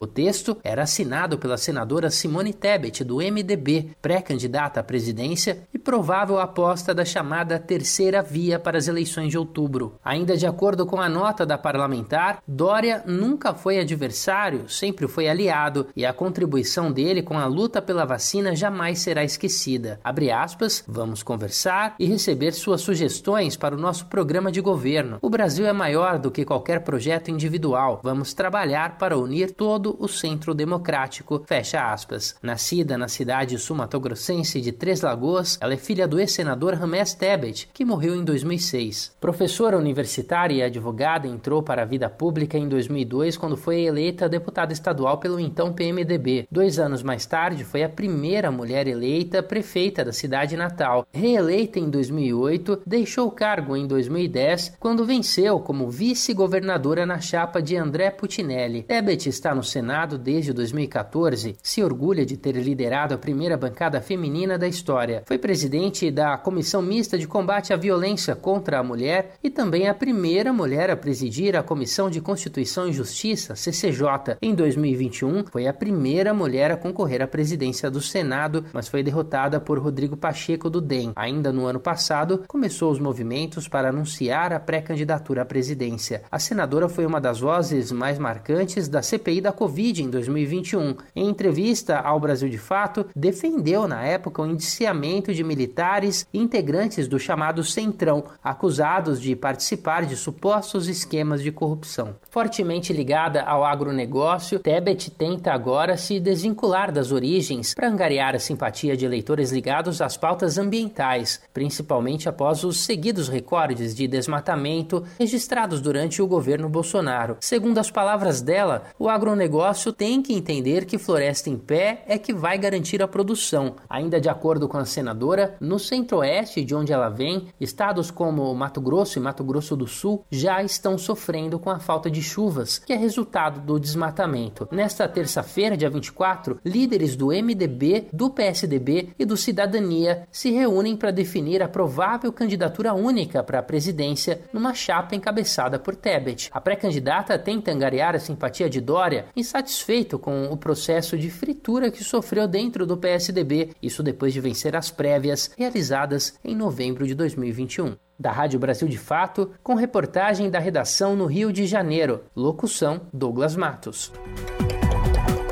O 0.03 0.07
texto 0.07 0.59
era 0.63 0.83
assinado 0.83 1.39
pela 1.39 1.57
senadora 1.57 2.11
Simone 2.11 2.53
Tebet, 2.53 3.03
do 3.03 3.21
MDB, 3.21 3.93
pré-candidata 4.03 4.81
à 4.81 4.83
presidência 4.83 5.67
e 5.73 5.79
provável 5.79 6.39
aposta 6.39 6.95
da 6.95 7.07
chamada 7.07 7.59
terceira 7.59 8.23
via 8.23 8.59
para 8.59 8.77
as 8.77 8.87
eleições 8.87 9.31
de 9.31 9.39
outubro. 9.39 9.94
Ainda 10.05 10.37
de 10.37 10.47
acordo 10.47 10.87
com 10.87 11.01
a 11.01 11.09
nota 11.09 11.45
da 11.45 11.59
parlamentar, 11.59 12.43
Dória 12.47 13.03
nunca 13.07 13.55
foi 13.55 13.79
adversário, 13.79 14.69
sempre 14.69 15.09
foi 15.09 15.29
aliado, 15.29 15.87
e 15.97 16.05
a 16.05 16.13
contribuição 16.13 16.91
dele 16.91 17.23
com 17.23 17.39
a 17.39 17.47
luta 17.47 17.83
pela 17.83 18.05
vacina 18.05 18.55
jamais 18.55 19.01
será 19.01 19.25
esquecida. 19.25 20.01
Abre 20.03 20.31
aspas, 20.31 20.85
vamos 20.87 21.23
conversar 21.23 21.95
e 21.99 22.07
receber 22.07 22.53
suas 22.53 22.81
sugestões 22.81 23.57
para 23.57 23.75
o 23.75 23.79
nosso 23.79 24.07
programa 24.07 24.51
de 24.51 24.61
governo. 24.61 25.19
O 25.21 25.31
Brasil 25.31 25.67
é 25.67 25.73
maior 25.73 26.19
do 26.19 26.31
que 26.31 26.45
qualquer 26.45 26.81
projeto 26.81 27.31
individual. 27.31 28.01
Vamos 28.03 28.35
trabalhar 28.35 28.99
para 28.99 29.19
unir 29.19 29.53
todo 29.53 29.97
o 29.99 30.09
centro 30.09 30.55
democrático. 30.55 31.43
Fecha 31.47 31.93
aspas. 31.93 32.37
Nascida 32.43 32.97
na 32.97 33.09
cidade 33.09 33.59
sumatogrossense 33.59 34.61
de 34.61 34.73
Três 34.73 35.03
Lagoas, 35.03 35.59
ela 35.61 35.75
é 35.75 35.77
filha 35.77 36.07
do 36.07 36.19
ex-senador 36.19 36.75
Ramés 36.75 37.15
Tebet, 37.15 37.69
que 37.73 37.85
morreu 37.85 38.15
em 38.15 38.25
2006. 38.25 39.13
Professora 39.21 39.77
universitária 39.85 40.55
e 40.55 40.63
advogada, 40.63 41.29
entrou 41.29 41.63
para 41.63 41.83
a 41.83 41.85
vida 41.85 42.09
pública 42.09 42.57
em 42.57 42.69
2002 42.69 43.37
quando 43.37 43.57
foi 43.57 43.83
eleita 43.83 44.29
deputada 44.29 44.73
estadual 44.73 45.19
pelo 45.19 45.39
então 45.39 45.73
PMDB. 45.73 46.49
Dois 46.51 46.79
anos 46.79 47.03
mais 47.03 47.27
tarde, 47.27 47.65
foi 47.65 47.83
a 47.83 47.89
primeira 47.89 48.51
mulher 48.51 48.87
eleita 48.89 49.43
prefeita 49.43 50.05
da 50.05 50.13
cidade 50.13 50.57
natal. 50.57 51.07
Reeleita 51.13 51.79
em 51.79 51.91
2008, 51.91 52.83
deixou 52.87 53.29
o 53.29 53.31
cargo 53.31 53.77
em 53.77 53.87
2010 53.87 54.77
quando 54.81 55.05
venceu 55.05 55.61
como 55.61 55.91
vice-governadora 55.91 57.05
na 57.05 57.21
chapa 57.21 57.61
de 57.61 57.77
André 57.77 58.11
Putinelli. 58.11 58.83
Tebet 58.83 59.29
está 59.29 59.55
no 59.55 59.63
Senado 59.63 60.17
desde 60.17 60.53
2014, 60.53 61.57
se 61.63 61.83
orgulha 61.83 62.25
de 62.25 62.37
ter 62.37 62.57
liderado 62.57 63.15
a 63.15 63.19
primeira 63.19 63.57
bancada 63.57 64.01
feminina 64.01 64.57
da 64.57 64.67
história. 64.67 65.23
Foi 65.27 65.37
presidente 65.37 66.11
da 66.11 66.39
Comissão 66.39 66.81
Mista 66.81 67.19
de 67.19 67.29
Combate 67.29 67.73
à 67.73 67.77
Violência 67.77 68.35
contra 68.35 68.79
a 68.79 68.83
Mulher 68.83 69.35
e 69.43 69.51
também 69.51 69.74
também 69.75 69.89
a 69.89 69.95
primeira 69.95 70.53
mulher 70.53 70.89
a 70.89 70.97
presidir 70.97 71.57
a 71.57 71.63
Comissão 71.63 72.09
de 72.09 72.21
Constituição 72.21 72.87
e 72.87 72.93
Justiça, 72.93 73.57
CCJ. 73.57 74.37
Em 74.41 74.55
2021, 74.55 75.47
foi 75.51 75.67
a 75.67 75.73
primeira 75.73 76.33
mulher 76.33 76.71
a 76.71 76.77
concorrer 76.77 77.21
à 77.21 77.27
presidência 77.27 77.91
do 77.91 78.01
Senado, 78.01 78.65
mas 78.73 78.87
foi 78.87 79.03
derrotada 79.03 79.59
por 79.59 79.81
Rodrigo 79.81 80.17
Pacheco 80.17 80.71
do 80.71 80.81
DEM. 80.81 81.11
Ainda 81.17 81.53
no 81.53 81.67
ano 81.67 81.81
passado, 81.81 82.45
começou 82.47 82.93
os 82.93 83.01
movimentos 83.01 83.67
para 83.67 83.89
anunciar 83.89 84.53
a 84.53 84.61
pré-candidatura 84.61 85.43
à 85.43 85.45
presidência. 85.45 86.23
A 86.31 86.39
senadora 86.39 86.89
foi 86.89 87.05
uma 87.05 87.21
das 87.21 87.41
vozes 87.41 87.91
mais 87.91 88.17
marcantes 88.17 88.87
da 88.87 89.03
CPI 89.03 89.41
da 89.41 89.51
Covid 89.51 90.05
em 90.05 90.09
2021. 90.09 90.95
Em 91.17 91.29
entrevista 91.29 91.99
ao 91.99 92.21
Brasil 92.21 92.49
de 92.49 92.59
Fato, 92.59 93.07
defendeu 93.17 93.89
na 93.89 94.05
época 94.05 94.41
o 94.41 94.47
indiciamento 94.47 95.35
de 95.35 95.43
militares 95.43 96.29
integrantes 96.33 97.09
do 97.09 97.19
chamado 97.19 97.65
Centrão, 97.65 98.23
acusados 98.41 99.21
de 99.21 99.35
participar 99.55 100.05
de 100.05 100.17
supostos 100.17 100.89
esquemas 100.89 101.41
de 101.41 101.53
corrupção. 101.53 102.17
Fortemente 102.29 102.93
ligada 102.93 103.41
ao 103.43 103.65
agronegócio, 103.65 104.59
Tebet 104.59 105.13
tenta 105.13 105.53
agora 105.53 105.97
se 105.97 106.19
desvincular 106.19 106.91
das 106.91 107.13
origens 107.13 107.73
para 107.73 107.89
angariar 107.89 108.35
a 108.35 108.41
simpatia 108.41 108.97
de 108.97 109.05
eleitores 109.05 109.53
ligados 109.53 110.03
às 110.03 110.17
pautas 110.17 110.59
ambientais, 110.59 111.41
principalmente 111.53 112.29
após 112.29 112.65
os 112.65 112.81
seguidos 112.81 113.29
recordes 113.29 113.95
de 113.95 114.09
desmatamento 114.09 115.05
registrados 115.21 115.81
durante 115.81 116.21
o 116.21 116.27
governo 116.27 116.69
Bolsonaro. 116.69 117.37
Segundo 117.39 117.79
as 117.79 117.93
palavras 117.93 118.43
dela, 118.43 118.83
o 118.99 119.09
agronegócio 119.09 119.93
tem 119.93 120.21
que 120.21 120.35
entender 120.35 120.85
que 120.85 120.99
floresta 120.99 121.49
em 121.49 121.57
pé 121.57 122.03
é 122.09 122.19
que 122.19 122.35
vai 122.35 122.59
garantir 122.59 123.01
a 123.01 123.07
produção. 123.07 123.77
Ainda 123.89 124.21
de 124.21 124.29
acordo 124.29 124.67
com 124.67 124.79
a 124.79 124.85
senadora, 124.85 125.55
no 125.61 125.79
centro-oeste 125.79 126.65
de 126.65 126.75
onde 126.75 126.93
ela 126.93 127.09
vem, 127.09 127.47
estados 127.61 128.11
como 128.11 128.53
Mato 128.53 128.81
Grosso 128.81 129.17
e 129.17 129.23
Mato 129.23 129.44
Grosso 129.45 129.65
Grosso 129.65 129.77
do 129.77 129.87
Sul 129.87 130.25
já 130.31 130.63
estão 130.63 130.99
sofrendo 130.99 131.59
com 131.59 131.71
a 131.71 131.79
falta 131.79 132.11
de 132.11 132.23
chuvas, 132.23 132.79
que 132.79 132.93
é 132.93 132.97
resultado 132.97 133.61
do 133.61 133.81
desmatamento. 133.81 134.69
Nesta 134.71 135.09
terça-feira, 135.09 135.77
dia 135.77 135.89
24, 135.89 136.61
líderes 136.65 137.17
do 137.17 137.29
MDB, 137.29 138.09
do 138.13 138.31
PSDB 138.31 139.11
e 139.19 139.25
do 139.25 139.37
Cidadania 139.37 140.27
se 140.31 140.51
reúnem 140.51 140.97
para 140.97 141.11
definir 141.11 141.63
a 141.63 141.69
provável 141.69 142.33
candidatura 142.33 142.93
única 142.93 143.43
para 143.43 143.59
a 143.59 143.63
presidência 143.63 144.43
numa 144.53 144.75
chapa 144.75 145.15
encabeçada 145.15 145.79
por 145.79 145.97
Tebet. 145.97 146.51
A 146.53 146.61
pré-candidata 146.61 147.39
tenta 147.39 147.73
angariar 147.73 148.15
a 148.15 148.21
simpatia 148.21 148.69
de 148.69 148.81
Dória, 148.81 149.27
insatisfeito 149.35 150.19
com 150.19 150.47
o 150.47 150.57
processo 150.57 151.17
de 151.17 151.31
fritura 151.31 151.91
que 151.91 152.05
sofreu 152.05 152.47
dentro 152.47 152.87
do 152.87 152.97
PSDB, 152.97 153.71
isso 153.83 154.03
depois 154.03 154.33
de 154.33 154.41
vencer 154.41 154.77
as 154.77 154.91
prévias 154.91 155.51
realizadas 155.57 156.39
em 156.45 156.55
novembro 156.55 157.07
de 157.07 157.15
2021 157.15 157.97
da 158.19 158.31
Rádio 158.31 158.59
Brasil 158.59 158.89
de 158.89 158.99
Fato, 158.99 159.51
com 159.63 159.75
reportagem 159.75 160.51
da 160.51 160.59
redação 160.59 161.17
no 161.17 161.27
Rio 161.27 161.53
de 161.53 161.67
Janeiro. 161.67 162.25
Locução: 162.35 163.03
Douglas 163.13 163.57
Matos. 163.57 164.13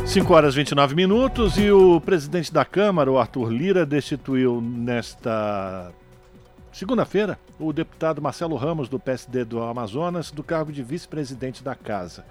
5 0.07 0.35
horas 0.35 0.55
e 0.55 0.59
29 0.59 0.95
minutos 0.95 1.57
e 1.57 1.71
o 1.71 2.01
presidente 2.01 2.53
da 2.53 2.65
Câmara, 2.65 3.11
o 3.11 3.19
Arthur 3.19 3.51
Lira, 3.51 3.87
destituiu 3.87 4.61
nesta 4.61 5.93
segunda-feira 6.73 7.39
o 7.59 7.73
deputado 7.73 8.21
Marcelo 8.21 8.57
Ramos, 8.57 8.89
do 8.89 8.99
PSD 8.99 9.45
do 9.45 9.63
Amazonas, 9.63 10.31
do 10.31 10.43
cargo 10.43 10.73
de 10.73 10.83
vice-presidente 10.83 11.63
da 11.63 11.75
Casa. 11.75 12.25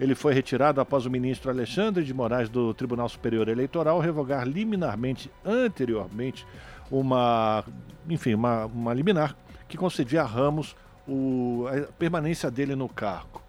Ele 0.00 0.14
foi 0.14 0.32
retirado 0.32 0.80
após 0.80 1.06
o 1.06 1.10
ministro 1.10 1.50
Alexandre 1.50 2.04
de 2.04 2.14
Moraes 2.14 2.48
do 2.48 2.72
Tribunal 2.72 3.08
Superior 3.08 3.48
Eleitoral 3.48 3.98
revogar 3.98 4.46
liminarmente 4.46 5.30
anteriormente 5.44 6.46
uma, 6.90 7.64
enfim, 8.08 8.34
uma, 8.34 8.66
uma 8.66 8.94
liminar 8.94 9.36
que 9.68 9.76
concedia 9.76 10.22
a 10.22 10.26
Ramos 10.26 10.74
o, 11.06 11.66
a 11.68 11.92
permanência 11.92 12.50
dele 12.50 12.74
no 12.74 12.88
cargo. 12.88 13.42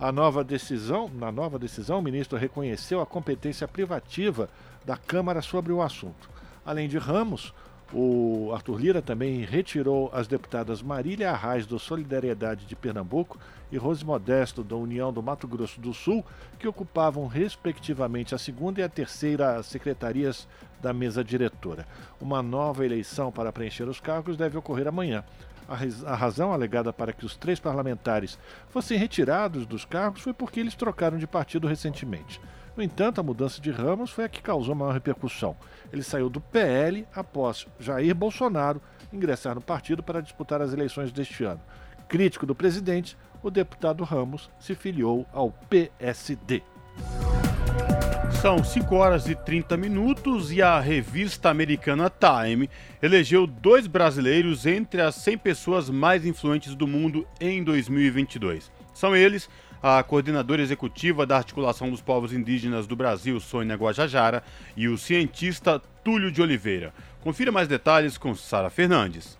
A 0.00 0.12
nova 0.12 0.44
decisão, 0.44 1.10
na 1.12 1.32
nova 1.32 1.58
decisão, 1.58 1.98
o 1.98 2.02
ministro 2.02 2.38
reconheceu 2.38 3.00
a 3.00 3.06
competência 3.06 3.66
privativa 3.66 4.48
da 4.84 4.96
Câmara 4.96 5.42
sobre 5.42 5.72
o 5.72 5.82
assunto. 5.82 6.30
Além 6.64 6.88
de 6.88 6.98
Ramos, 6.98 7.52
o 7.92 8.50
Arthur 8.52 8.78
Lira 8.78 9.02
também 9.02 9.40
retirou 9.40 10.10
as 10.12 10.28
deputadas 10.28 10.82
Marília 10.82 11.30
Arraes 11.30 11.66
do 11.66 11.78
Solidariedade 11.78 12.66
de 12.66 12.76
Pernambuco 12.76 13.38
e 13.72 13.78
Rose 13.78 14.04
Modesto 14.04 14.62
da 14.62 14.76
União 14.76 15.10
do 15.10 15.22
Mato 15.22 15.48
Grosso 15.48 15.80
do 15.80 15.94
Sul, 15.94 16.24
que 16.58 16.68
ocupavam 16.68 17.26
respectivamente 17.26 18.34
a 18.34 18.38
segunda 18.38 18.80
e 18.80 18.84
a 18.84 18.88
terceira 18.88 19.62
secretarias 19.62 20.46
da 20.82 20.92
mesa 20.92 21.24
diretora. 21.24 21.86
Uma 22.20 22.42
nova 22.42 22.84
eleição 22.84 23.32
para 23.32 23.52
preencher 23.52 23.88
os 23.88 24.00
cargos 24.00 24.36
deve 24.36 24.58
ocorrer 24.58 24.86
amanhã. 24.86 25.24
A, 25.68 26.14
razão 26.14 26.52
alegada 26.52 26.92
para 26.94 27.12
que 27.12 27.26
os 27.26 27.36
três 27.36 27.60
parlamentares 27.60 28.38
fossem 28.70 28.96
retirados 28.96 29.66
dos 29.66 29.84
cargos 29.84 30.22
foi 30.22 30.32
porque 30.32 30.58
eles 30.58 30.74
trocaram 30.74 31.18
de 31.18 31.26
partido 31.26 31.68
recentemente. 31.68 32.40
No 32.74 32.82
entanto, 32.82 33.20
a 33.20 33.24
mudança 33.24 33.60
de 33.60 33.70
Ramos 33.70 34.10
foi 34.10 34.24
a 34.24 34.28
que 34.28 34.40
causou 34.40 34.74
maior 34.74 34.92
repercussão. 34.92 35.56
Ele 35.92 36.02
saiu 36.02 36.30
do 36.30 36.40
PL 36.40 37.06
após 37.14 37.66
Jair 37.78 38.14
Bolsonaro 38.14 38.80
ingressar 39.12 39.54
no 39.54 39.60
partido 39.60 40.02
para 40.02 40.22
disputar 40.22 40.62
as 40.62 40.72
eleições 40.72 41.12
deste 41.12 41.44
ano. 41.44 41.60
Crítico 42.08 42.46
do 42.46 42.54
presidente, 42.54 43.16
o 43.42 43.50
deputado 43.50 44.04
Ramos 44.04 44.50
se 44.58 44.74
filiou 44.74 45.26
ao 45.32 45.50
PSD. 45.50 46.62
São 48.40 48.62
5 48.62 48.94
horas 48.94 49.28
e 49.28 49.34
30 49.34 49.76
minutos 49.76 50.52
e 50.52 50.62
a 50.62 50.78
revista 50.78 51.50
americana 51.50 52.08
Time 52.08 52.70
elegeu 53.02 53.48
dois 53.48 53.88
brasileiros 53.88 54.64
entre 54.64 55.00
as 55.00 55.16
100 55.16 55.38
pessoas 55.38 55.90
mais 55.90 56.24
influentes 56.24 56.76
do 56.76 56.86
mundo 56.86 57.26
em 57.40 57.64
2022. 57.64 58.70
São 58.94 59.16
eles 59.16 59.50
a 59.82 60.00
coordenadora 60.04 60.62
executiva 60.62 61.26
da 61.26 61.36
Articulação 61.36 61.90
dos 61.90 62.00
Povos 62.00 62.32
Indígenas 62.32 62.86
do 62.86 62.94
Brasil, 62.94 63.40
Sônia 63.40 63.76
Guajajara, 63.76 64.44
e 64.76 64.86
o 64.88 64.98
cientista 64.98 65.80
Túlio 66.04 66.30
de 66.30 66.42
Oliveira. 66.42 66.92
Confira 67.20 67.50
mais 67.50 67.66
detalhes 67.66 68.16
com 68.16 68.34
Sara 68.34 68.70
Fernandes. 68.70 69.37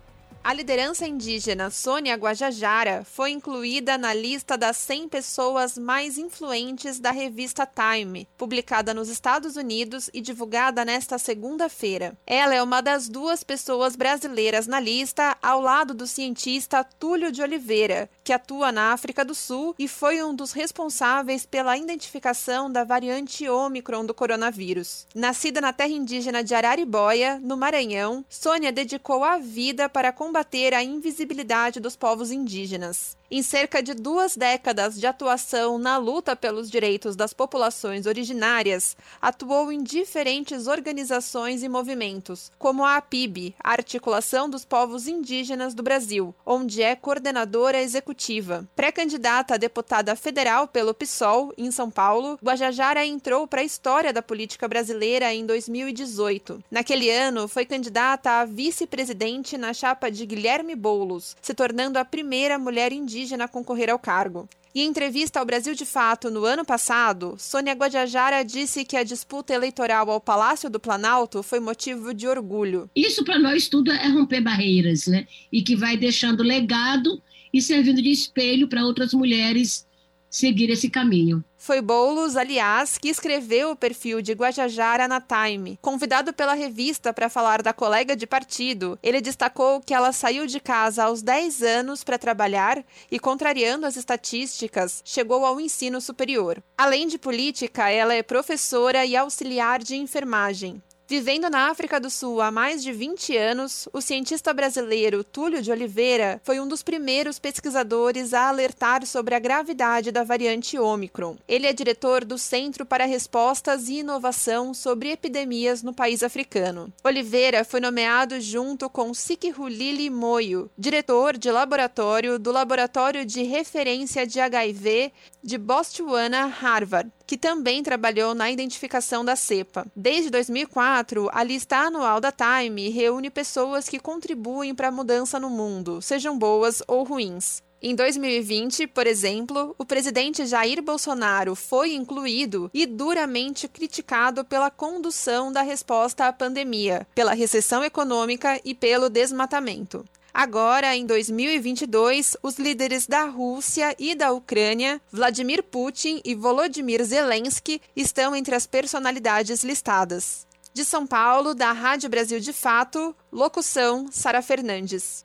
A 0.48 0.54
liderança 0.54 1.06
indígena 1.06 1.68
Sônia 1.68 2.14
Guajajara 2.14 3.04
foi 3.04 3.32
incluída 3.32 3.98
na 3.98 4.14
lista 4.14 4.56
das 4.56 4.78
100 4.78 5.06
pessoas 5.11 5.76
mais 5.76 6.16
influentes 6.16 6.98
da 6.98 7.11
revista 7.11 7.66
Time, 7.66 8.26
publicada 8.34 8.94
nos 8.94 9.11
Estados 9.11 9.56
Unidos 9.56 10.08
e 10.14 10.22
divulgada 10.22 10.87
nesta 10.87 11.18
segunda-feira. 11.18 12.16
Ela 12.26 12.54
é 12.54 12.62
uma 12.62 12.80
das 12.80 13.11
duas 13.11 13.44
pessoas 13.44 13.94
brasileiras 13.94 14.66
na 14.66 14.80
lista, 14.80 15.37
ao 15.42 15.61
lado 15.61 15.92
do 15.92 16.06
cientista 16.06 16.82
Túlio 16.82 17.30
de 17.30 17.42
Oliveira, 17.42 18.08
que 18.28 18.32
atua 18.34 18.70
na 18.70 18.92
África 18.92 19.24
do 19.24 19.34
Sul 19.34 19.74
e 19.78 19.88
foi 19.88 20.22
um 20.22 20.34
dos 20.34 20.52
responsáveis 20.52 21.46
pela 21.46 21.78
identificação 21.78 22.70
da 22.70 22.84
variante 22.84 23.48
Ômicron 23.48 24.04
do 24.04 24.12
coronavírus. 24.12 25.06
Nascida 25.14 25.62
na 25.62 25.72
terra 25.72 25.88
indígena 25.88 26.44
de 26.44 26.54
Araribóia, 26.54 27.40
no 27.42 27.56
Maranhão, 27.56 28.22
Sônia 28.28 28.70
dedicou 28.70 29.24
a 29.24 29.38
vida 29.38 29.88
para 29.88 30.12
combater 30.12 30.38
combater 30.48 30.74
a 30.74 30.84
invisibilidade 30.84 31.80
dos 31.80 31.96
povos 31.96 32.30
indígenas. 32.30 33.17
Em 33.30 33.42
cerca 33.42 33.82
de 33.82 33.92
duas 33.92 34.34
décadas 34.38 34.98
de 34.98 35.06
atuação 35.06 35.76
na 35.76 35.98
luta 35.98 36.34
pelos 36.34 36.70
direitos 36.70 37.14
das 37.14 37.34
populações 37.34 38.06
originárias, 38.06 38.96
atuou 39.20 39.70
em 39.70 39.82
diferentes 39.82 40.66
organizações 40.66 41.62
e 41.62 41.68
movimentos, 41.68 42.50
como 42.58 42.86
a 42.86 42.96
APIB, 42.96 43.54
a 43.62 43.72
Articulação 43.72 44.48
dos 44.48 44.64
Povos 44.64 45.06
Indígenas 45.06 45.74
do 45.74 45.82
Brasil, 45.82 46.34
onde 46.46 46.82
é 46.82 46.96
coordenadora 46.96 47.82
executiva. 47.82 48.66
Pré-candidata 48.74 49.54
a 49.54 49.58
deputada 49.58 50.16
federal 50.16 50.66
pelo 50.66 50.94
PSOL, 50.94 51.52
em 51.58 51.70
São 51.70 51.90
Paulo, 51.90 52.38
Guajajara 52.42 53.04
entrou 53.04 53.46
para 53.46 53.60
a 53.60 53.64
história 53.64 54.10
da 54.10 54.22
política 54.22 54.66
brasileira 54.66 55.34
em 55.34 55.44
2018. 55.44 56.64
Naquele 56.70 57.10
ano, 57.10 57.46
foi 57.46 57.66
candidata 57.66 58.40
a 58.40 58.46
vice-presidente 58.46 59.58
na 59.58 59.74
chapa 59.74 60.10
de 60.10 60.24
Guilherme 60.24 60.74
Boulos, 60.74 61.36
se 61.42 61.52
tornando 61.52 61.98
a 61.98 62.06
primeira 62.06 62.58
mulher 62.58 62.90
indígena 62.90 63.17
indígena 63.18 63.48
concorrer 63.48 63.90
ao 63.90 63.98
cargo. 63.98 64.48
Em 64.74 64.87
entrevista 64.87 65.40
ao 65.40 65.46
Brasil 65.46 65.74
de 65.74 65.85
Fato 65.85 66.31
no 66.31 66.44
ano 66.44 66.64
passado, 66.64 67.35
Sônia 67.37 67.72
Guajajara 67.72 68.44
disse 68.44 68.85
que 68.85 68.96
a 68.96 69.02
disputa 69.02 69.52
eleitoral 69.52 70.09
ao 70.09 70.20
Palácio 70.20 70.70
do 70.70 70.78
Planalto 70.78 71.42
foi 71.42 71.59
motivo 71.59 72.14
de 72.14 72.28
orgulho. 72.28 72.88
Isso 72.94 73.24
para 73.24 73.38
nós 73.38 73.66
tudo 73.66 73.90
é 73.90 74.07
romper 74.09 74.40
barreiras, 74.40 75.09
né? 75.09 75.26
E 75.50 75.62
que 75.62 75.74
vai 75.74 75.96
deixando 75.96 76.44
legado 76.44 77.20
e 77.52 77.61
servindo 77.61 78.00
de 78.00 78.11
espelho 78.11 78.68
para 78.68 78.85
outras 78.85 79.12
mulheres 79.12 79.85
seguir 80.31 80.70
esse 80.70 80.88
caminho. 80.88 81.42
Foi 81.59 81.81
Boulos, 81.81 82.37
aliás, 82.37 82.97
que 82.97 83.09
escreveu 83.09 83.73
o 83.73 83.77
perfil 83.77 84.23
de 84.23 84.33
Guajajara 84.33 85.09
na 85.09 85.21
Time. 85.21 85.77
Convidado 85.83 86.33
pela 86.33 86.55
revista 86.55 87.12
para 87.12 87.29
falar 87.29 87.62
da 87.62 87.73
colega 87.73 88.14
de 88.14 88.29
partido, 88.29 88.97
ele 89.03 89.21
destacou 89.21 89.81
que 89.81 89.92
ela 89.92 90.12
saiu 90.12 90.47
de 90.47 90.61
casa 90.61 91.05
aos 91.05 91.21
10 91.21 91.62
anos 91.62 92.05
para 92.05 92.16
trabalhar 92.16 92.83
e, 93.11 93.18
contrariando 93.18 93.87
as 93.87 93.97
estatísticas, 93.97 95.03
chegou 95.05 95.44
ao 95.44 95.61
ensino 95.61 96.01
superior. 96.01 96.62
Além 96.77 97.09
de 97.09 97.18
política, 97.18 97.90
ela 97.90 98.14
é 98.14 98.23
professora 98.23 99.05
e 99.05 99.16
auxiliar 99.16 99.83
de 99.83 99.97
enfermagem. 99.97 100.81
Vivendo 101.11 101.49
na 101.49 101.71
África 101.71 101.99
do 101.99 102.11
Sul 102.11 102.38
há 102.38 102.51
mais 102.51 102.83
de 102.83 102.92
20 102.92 103.35
anos, 103.35 103.88
o 103.94 104.01
cientista 104.03 104.53
brasileiro 104.53 105.25
Túlio 105.25 105.62
de 105.62 105.73
Oliveira 105.73 106.38
foi 106.44 106.61
um 106.61 106.68
dos 106.68 106.83
primeiros 106.83 107.38
pesquisadores 107.38 108.35
a 108.35 108.47
alertar 108.47 109.07
sobre 109.07 109.35
a 109.35 109.38
gravidade 109.38 110.12
da 110.12 110.23
variante 110.23 110.79
Ômicron. 110.79 111.38
Ele 111.49 111.66
é 111.66 111.73
diretor 111.73 112.27
do 112.27 112.37
Centro 112.37 112.85
para 112.85 113.07
Respostas 113.07 113.88
e 113.88 114.01
Inovação 114.01 114.75
sobre 114.75 115.11
Epidemias 115.11 115.83
no 115.83 115.94
país 115.94 116.23
africano. 116.23 116.92
Oliveira 117.03 117.64
foi 117.64 117.81
nomeado 117.81 118.38
junto 118.38 118.90
com 118.90 119.14
Sikihulili 119.14 120.11
Moyo, 120.11 120.71
diretor 120.77 121.38
de 121.38 121.51
laboratório 121.51 122.38
do 122.38 122.53
Laboratório 122.53 123.25
de 123.25 123.42
Referência 123.44 124.27
de 124.27 124.40
HIV 124.40 125.11
de 125.42 125.57
Botswana, 125.57 126.44
Harvard, 126.44 127.11
que 127.28 127.36
também 127.36 127.82
trabalhou 127.82 128.34
na 128.34 128.50
identificação 128.50 129.22
da 129.22 129.36
cepa. 129.36 129.86
Desde 129.94 130.30
2004, 130.30 131.28
a 131.30 131.44
lista 131.44 131.76
anual 131.76 132.22
da 132.22 132.32
Time 132.32 132.88
reúne 132.88 133.28
pessoas 133.28 133.86
que 133.86 134.00
contribuem 134.00 134.74
para 134.74 134.88
a 134.88 134.90
mudança 134.90 135.38
no 135.38 135.50
mundo, 135.50 136.00
sejam 136.00 136.38
boas 136.38 136.82
ou 136.88 137.04
ruins. 137.04 137.62
Em 137.82 137.94
2020, 137.94 138.86
por 138.86 139.06
exemplo, 139.06 139.74
o 139.78 139.84
presidente 139.84 140.46
Jair 140.46 140.82
Bolsonaro 140.82 141.54
foi 141.54 141.92
incluído 141.92 142.70
e 142.72 142.86
duramente 142.86 143.68
criticado 143.68 144.42
pela 144.42 144.70
condução 144.70 145.52
da 145.52 145.60
resposta 145.60 146.26
à 146.26 146.32
pandemia, 146.32 147.06
pela 147.14 147.34
recessão 147.34 147.84
econômica 147.84 148.58
e 148.64 148.74
pelo 148.74 149.10
desmatamento. 149.10 150.02
Agora, 150.32 150.94
em 150.94 151.06
2022, 151.06 152.36
os 152.42 152.58
líderes 152.58 153.06
da 153.06 153.24
Rússia 153.24 153.94
e 153.98 154.14
da 154.14 154.30
Ucrânia, 154.30 155.00
Vladimir 155.10 155.62
Putin 155.62 156.20
e 156.24 156.34
Volodymyr 156.34 157.02
Zelensky, 157.04 157.80
estão 157.96 158.36
entre 158.36 158.54
as 158.54 158.66
personalidades 158.66 159.64
listadas. 159.64 160.46
De 160.72 160.84
São 160.84 161.06
Paulo, 161.06 161.54
da 161.54 161.72
Rádio 161.72 162.08
Brasil 162.08 162.38
de 162.38 162.52
Fato, 162.52 163.14
locução 163.32 164.06
Sara 164.12 164.42
Fernandes. 164.42 165.24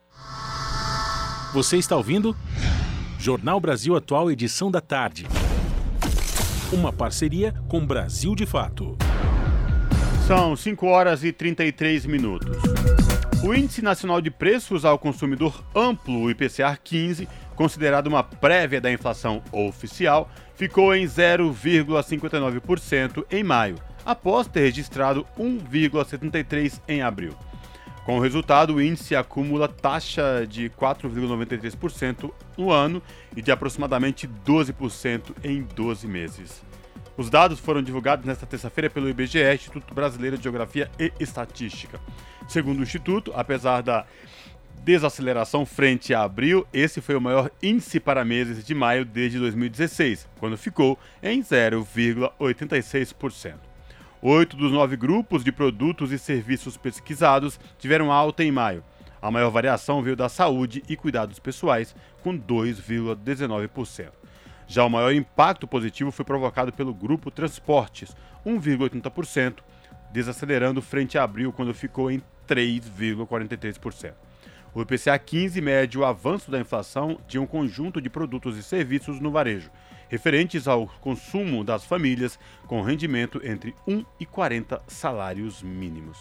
Você 1.53 1.77
está 1.77 1.95
ouvindo? 1.95 2.35
Jornal 3.19 3.59
Brasil 3.59 3.95
Atual, 3.95 4.31
edição 4.31 4.71
da 4.71 4.81
tarde. 4.81 5.27
Uma 6.71 6.91
parceria 6.91 7.53
com 7.69 7.85
Brasil 7.85 8.33
de 8.33 8.47
Fato. 8.47 8.97
São 10.25 10.55
5 10.55 10.87
horas 10.87 11.23
e 11.23 11.31
33 11.31 12.05
minutos. 12.07 12.57
O 13.43 13.53
Índice 13.53 13.81
Nacional 13.81 14.21
de 14.21 14.31
Preços 14.31 14.85
ao 14.85 14.97
Consumidor 14.97 15.61
Amplo, 15.75 16.21
o 16.21 16.31
IPCA 16.31 16.79
15, 16.81 17.27
considerado 17.57 18.07
uma 18.07 18.23
prévia 18.23 18.79
da 18.79 18.89
inflação 18.89 19.43
oficial, 19.51 20.31
ficou 20.55 20.95
em 20.95 21.05
0,59% 21.05 23.25
em 23.29 23.43
maio, 23.43 23.75
após 24.05 24.47
ter 24.47 24.61
registrado 24.61 25.27
1,73% 25.37 26.79
em 26.87 27.01
abril. 27.01 27.35
Com 28.05 28.17
o 28.17 28.21
resultado, 28.21 28.75
o 28.75 28.81
índice 28.81 29.13
acumula 29.13 29.67
taxa 29.67 30.47
de 30.47 30.69
4,93% 30.69 32.31
no 32.57 32.71
ano 32.71 33.03
e 33.35 33.41
de 33.41 33.51
aproximadamente 33.51 34.25
12% 34.25 35.35
em 35.43 35.63
12 35.63 36.07
meses. 36.07 36.63
Os 37.15 37.29
dados 37.29 37.59
foram 37.59 37.83
divulgados 37.83 38.25
nesta 38.25 38.47
terça-feira 38.47 38.89
pelo 38.89 39.07
IBGE, 39.07 39.53
Instituto 39.53 39.93
Brasileiro 39.93 40.35
de 40.35 40.43
Geografia 40.43 40.89
e 40.99 41.13
Estatística. 41.19 42.01
Segundo 42.47 42.79
o 42.79 42.83
Instituto, 42.83 43.31
apesar 43.35 43.81
da 43.81 44.03
desaceleração 44.83 45.63
frente 45.65 46.13
a 46.13 46.23
abril, 46.23 46.65
esse 46.73 47.01
foi 47.01 47.15
o 47.15 47.21
maior 47.21 47.51
índice 47.61 47.99
para 47.99 48.25
meses 48.25 48.65
de 48.65 48.73
maio 48.73 49.05
desde 49.05 49.37
2016, 49.37 50.27
quando 50.39 50.57
ficou 50.57 50.97
em 51.21 51.41
0,86%. 51.41 53.57
Oito 54.21 54.57
dos 54.57 54.71
nove 54.71 54.97
grupos 54.97 55.43
de 55.43 55.51
produtos 55.51 56.11
e 56.11 56.17
serviços 56.17 56.77
pesquisados 56.77 57.59
tiveram 57.77 58.11
alta 58.11 58.43
em 58.43 58.51
maio. 58.51 58.83
A 59.21 59.29
maior 59.29 59.51
variação 59.51 60.01
veio 60.01 60.15
da 60.15 60.29
saúde 60.29 60.83
e 60.89 60.97
cuidados 60.97 61.37
pessoais, 61.39 61.95
com 62.21 62.35
2,19%. 62.37 64.22
Já 64.73 64.83
o 64.83 64.89
maior 64.89 65.13
impacto 65.13 65.67
positivo 65.67 66.11
foi 66.11 66.25
provocado 66.25 66.73
pelo 66.73 66.95
grupo 66.95 67.29
Transportes, 67.29 68.17
1,80%, 68.43 69.57
desacelerando 70.11 70.81
frente 70.81 71.15
a 71.15 71.23
abril, 71.23 71.53
quando 71.53 71.75
ficou 71.75 72.09
em 72.09 72.19
3,43%. 72.47 74.13
O 74.73 74.81
IPCA 74.81 75.19
15 75.19 75.61
mede 75.61 75.99
o 75.99 76.03
avanço 76.03 76.49
da 76.49 76.59
inflação 76.59 77.19
de 77.27 77.37
um 77.37 77.45
conjunto 77.45 78.01
de 78.01 78.09
produtos 78.09 78.57
e 78.57 78.63
serviços 78.63 79.19
no 79.19 79.29
varejo, 79.29 79.69
referentes 80.09 80.67
ao 80.67 80.87
consumo 80.87 81.63
das 81.63 81.85
famílias 81.85 82.39
com 82.65 82.81
rendimento 82.81 83.39
entre 83.43 83.75
1 83.87 84.03
e 84.19 84.25
40 84.25 84.81
salários 84.87 85.61
mínimos. 85.61 86.17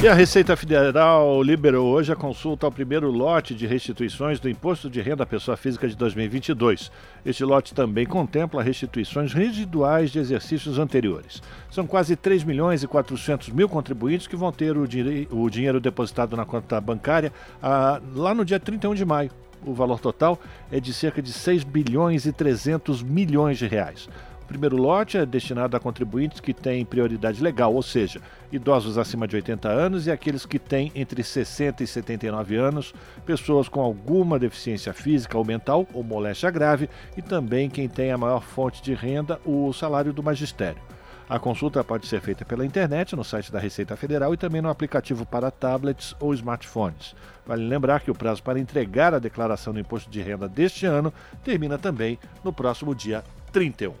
E 0.00 0.06
a 0.06 0.14
Receita 0.14 0.56
Federal 0.56 1.42
liberou 1.42 1.88
hoje 1.88 2.12
a 2.12 2.16
consulta 2.16 2.64
ao 2.64 2.70
primeiro 2.70 3.10
lote 3.10 3.52
de 3.52 3.66
restituições 3.66 4.38
do 4.38 4.48
Imposto 4.48 4.88
de 4.88 5.00
Renda 5.00 5.24
à 5.24 5.26
Pessoa 5.26 5.56
Física 5.56 5.88
de 5.88 5.96
2022. 5.96 6.92
Este 7.26 7.42
lote 7.42 7.74
também 7.74 8.06
contempla 8.06 8.62
restituições 8.62 9.32
residuais 9.32 10.12
de 10.12 10.20
exercícios 10.20 10.78
anteriores. 10.78 11.42
São 11.68 11.84
quase 11.84 12.14
3 12.14 12.44
milhões 12.44 12.84
e 12.84 12.86
400 12.86 13.48
mil 13.48 13.68
contribuintes 13.68 14.28
que 14.28 14.36
vão 14.36 14.52
ter 14.52 14.76
o, 14.76 14.86
o 15.32 15.50
dinheiro 15.50 15.80
depositado 15.80 16.36
na 16.36 16.44
conta 16.44 16.80
bancária 16.80 17.32
ah, 17.60 18.00
lá 18.14 18.32
no 18.32 18.44
dia 18.44 18.60
31 18.60 18.94
de 18.94 19.04
maio. 19.04 19.32
O 19.66 19.74
valor 19.74 19.98
total 19.98 20.38
é 20.70 20.78
de 20.78 20.94
cerca 20.94 21.20
de 21.20 21.32
6 21.32 21.64
bilhões 21.64 22.24
e 22.24 22.32
300 22.32 23.02
milhões 23.02 23.58
de 23.58 23.66
reais 23.66 24.08
primeiro 24.48 24.76
lote 24.76 25.18
é 25.18 25.26
destinado 25.26 25.76
a 25.76 25.80
contribuintes 25.80 26.40
que 26.40 26.54
têm 26.54 26.84
prioridade 26.84 27.42
legal, 27.42 27.74
ou 27.74 27.82
seja, 27.82 28.20
idosos 28.50 28.96
acima 28.96 29.28
de 29.28 29.36
80 29.36 29.68
anos 29.68 30.06
e 30.06 30.10
aqueles 30.10 30.46
que 30.46 30.58
têm 30.58 30.90
entre 30.94 31.22
60 31.22 31.84
e 31.84 31.86
79 31.86 32.56
anos, 32.56 32.94
pessoas 33.26 33.68
com 33.68 33.80
alguma 33.80 34.38
deficiência 34.38 34.94
física 34.94 35.36
ou 35.36 35.44
mental 35.44 35.86
ou 35.92 36.02
moléstia 36.02 36.50
grave 36.50 36.88
e 37.16 37.20
também 37.20 37.68
quem 37.68 37.88
tem 37.88 38.10
a 38.10 38.18
maior 38.18 38.40
fonte 38.40 38.82
de 38.82 38.94
renda, 38.94 39.38
o 39.44 39.70
salário 39.74 40.14
do 40.14 40.22
magistério. 40.22 40.80
A 41.28 41.38
consulta 41.38 41.84
pode 41.84 42.06
ser 42.06 42.22
feita 42.22 42.42
pela 42.42 42.64
internet, 42.64 43.14
no 43.14 43.22
site 43.22 43.52
da 43.52 43.58
Receita 43.58 43.94
Federal 43.96 44.32
e 44.32 44.38
também 44.38 44.62
no 44.62 44.70
aplicativo 44.70 45.26
para 45.26 45.50
tablets 45.50 46.16
ou 46.18 46.32
smartphones. 46.32 47.14
Vale 47.46 47.68
lembrar 47.68 48.00
que 48.00 48.10
o 48.10 48.14
prazo 48.14 48.42
para 48.42 48.58
entregar 48.58 49.12
a 49.12 49.18
declaração 49.18 49.74
do 49.74 49.78
imposto 49.78 50.08
de 50.08 50.22
renda 50.22 50.48
deste 50.48 50.86
ano 50.86 51.12
termina 51.44 51.76
também 51.76 52.18
no 52.42 52.50
próximo 52.50 52.94
dia 52.94 53.22
31. 53.52 53.92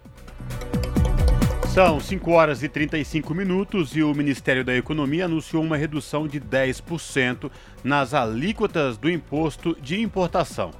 São 1.72 2.00
5 2.00 2.30
horas 2.32 2.62
e 2.62 2.68
35 2.68 3.32
minutos 3.34 3.94
e 3.94 4.02
o 4.02 4.12
Ministério 4.12 4.64
da 4.64 4.74
Economia 4.74 5.26
anunciou 5.26 5.62
uma 5.62 5.76
redução 5.76 6.26
de 6.26 6.40
10% 6.40 7.50
nas 7.84 8.14
alíquotas 8.14 8.96
do 8.96 9.08
imposto 9.08 9.76
de 9.80 10.00
importação. 10.00 10.72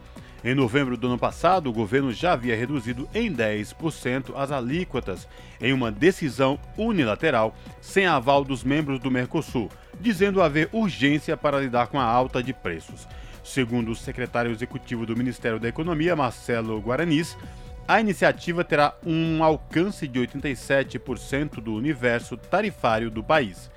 Em 0.42 0.54
novembro 0.54 0.96
do 0.96 1.08
ano 1.08 1.18
passado, 1.18 1.68
o 1.68 1.72
governo 1.72 2.12
já 2.12 2.32
havia 2.32 2.56
reduzido 2.56 3.08
em 3.12 3.32
10% 3.32 4.32
as 4.36 4.50
alíquotas 4.50 5.28
em 5.60 5.72
uma 5.72 5.90
decisão 5.90 6.58
unilateral 6.76 7.54
sem 7.80 8.06
aval 8.06 8.44
dos 8.44 8.62
membros 8.62 8.98
do 8.98 9.10
Mercosul, 9.10 9.68
dizendo 10.00 10.42
haver 10.42 10.68
urgência 10.72 11.36
para 11.36 11.60
lidar 11.60 11.88
com 11.88 12.00
a 12.00 12.04
alta 12.04 12.42
de 12.42 12.52
preços. 12.52 13.06
Segundo 13.42 13.90
o 13.90 13.96
secretário 13.96 14.50
executivo 14.50 15.06
do 15.06 15.16
Ministério 15.16 15.58
da 15.58 15.68
Economia, 15.68 16.14
Marcelo 16.14 16.80
Guaranis, 16.80 17.36
a 17.88 18.02
iniciativa 18.02 18.62
terá 18.62 18.94
um 19.04 19.42
alcance 19.42 20.06
de 20.06 20.20
87% 20.20 21.54
do 21.54 21.74
universo 21.74 22.36
tarifário 22.36 23.10
do 23.10 23.24
país. 23.24 23.70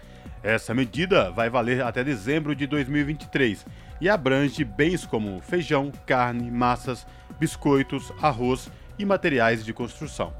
Essa 0.43 0.73
medida 0.73 1.31
vai 1.31 1.49
valer 1.49 1.81
até 1.81 2.03
dezembro 2.03 2.53
de 2.53 2.67
2023 2.67 3.65
e 4.01 4.09
abrange 4.09 4.65
bens 4.65 5.05
como 5.05 5.39
feijão, 5.39 5.93
carne, 6.05 6.51
massas, 6.51 7.07
biscoitos, 7.39 8.11
arroz 8.21 8.69
e 8.99 9.05
materiais 9.05 9.63
de 9.63 9.71
construção. 9.71 10.33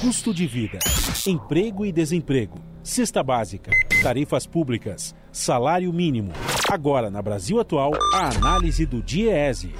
Custo 0.00 0.32
de 0.32 0.46
vida, 0.46 0.78
emprego 1.26 1.84
e 1.84 1.90
desemprego, 1.90 2.60
cesta 2.82 3.22
básica, 3.22 3.72
tarifas 4.02 4.46
públicas, 4.46 5.14
salário 5.32 5.92
mínimo. 5.92 6.32
Agora, 6.70 7.10
na 7.10 7.22
Brasil 7.22 7.58
Atual, 7.58 7.92
a 8.14 8.28
análise 8.28 8.84
do 8.84 9.02
DIEESE. 9.02 9.72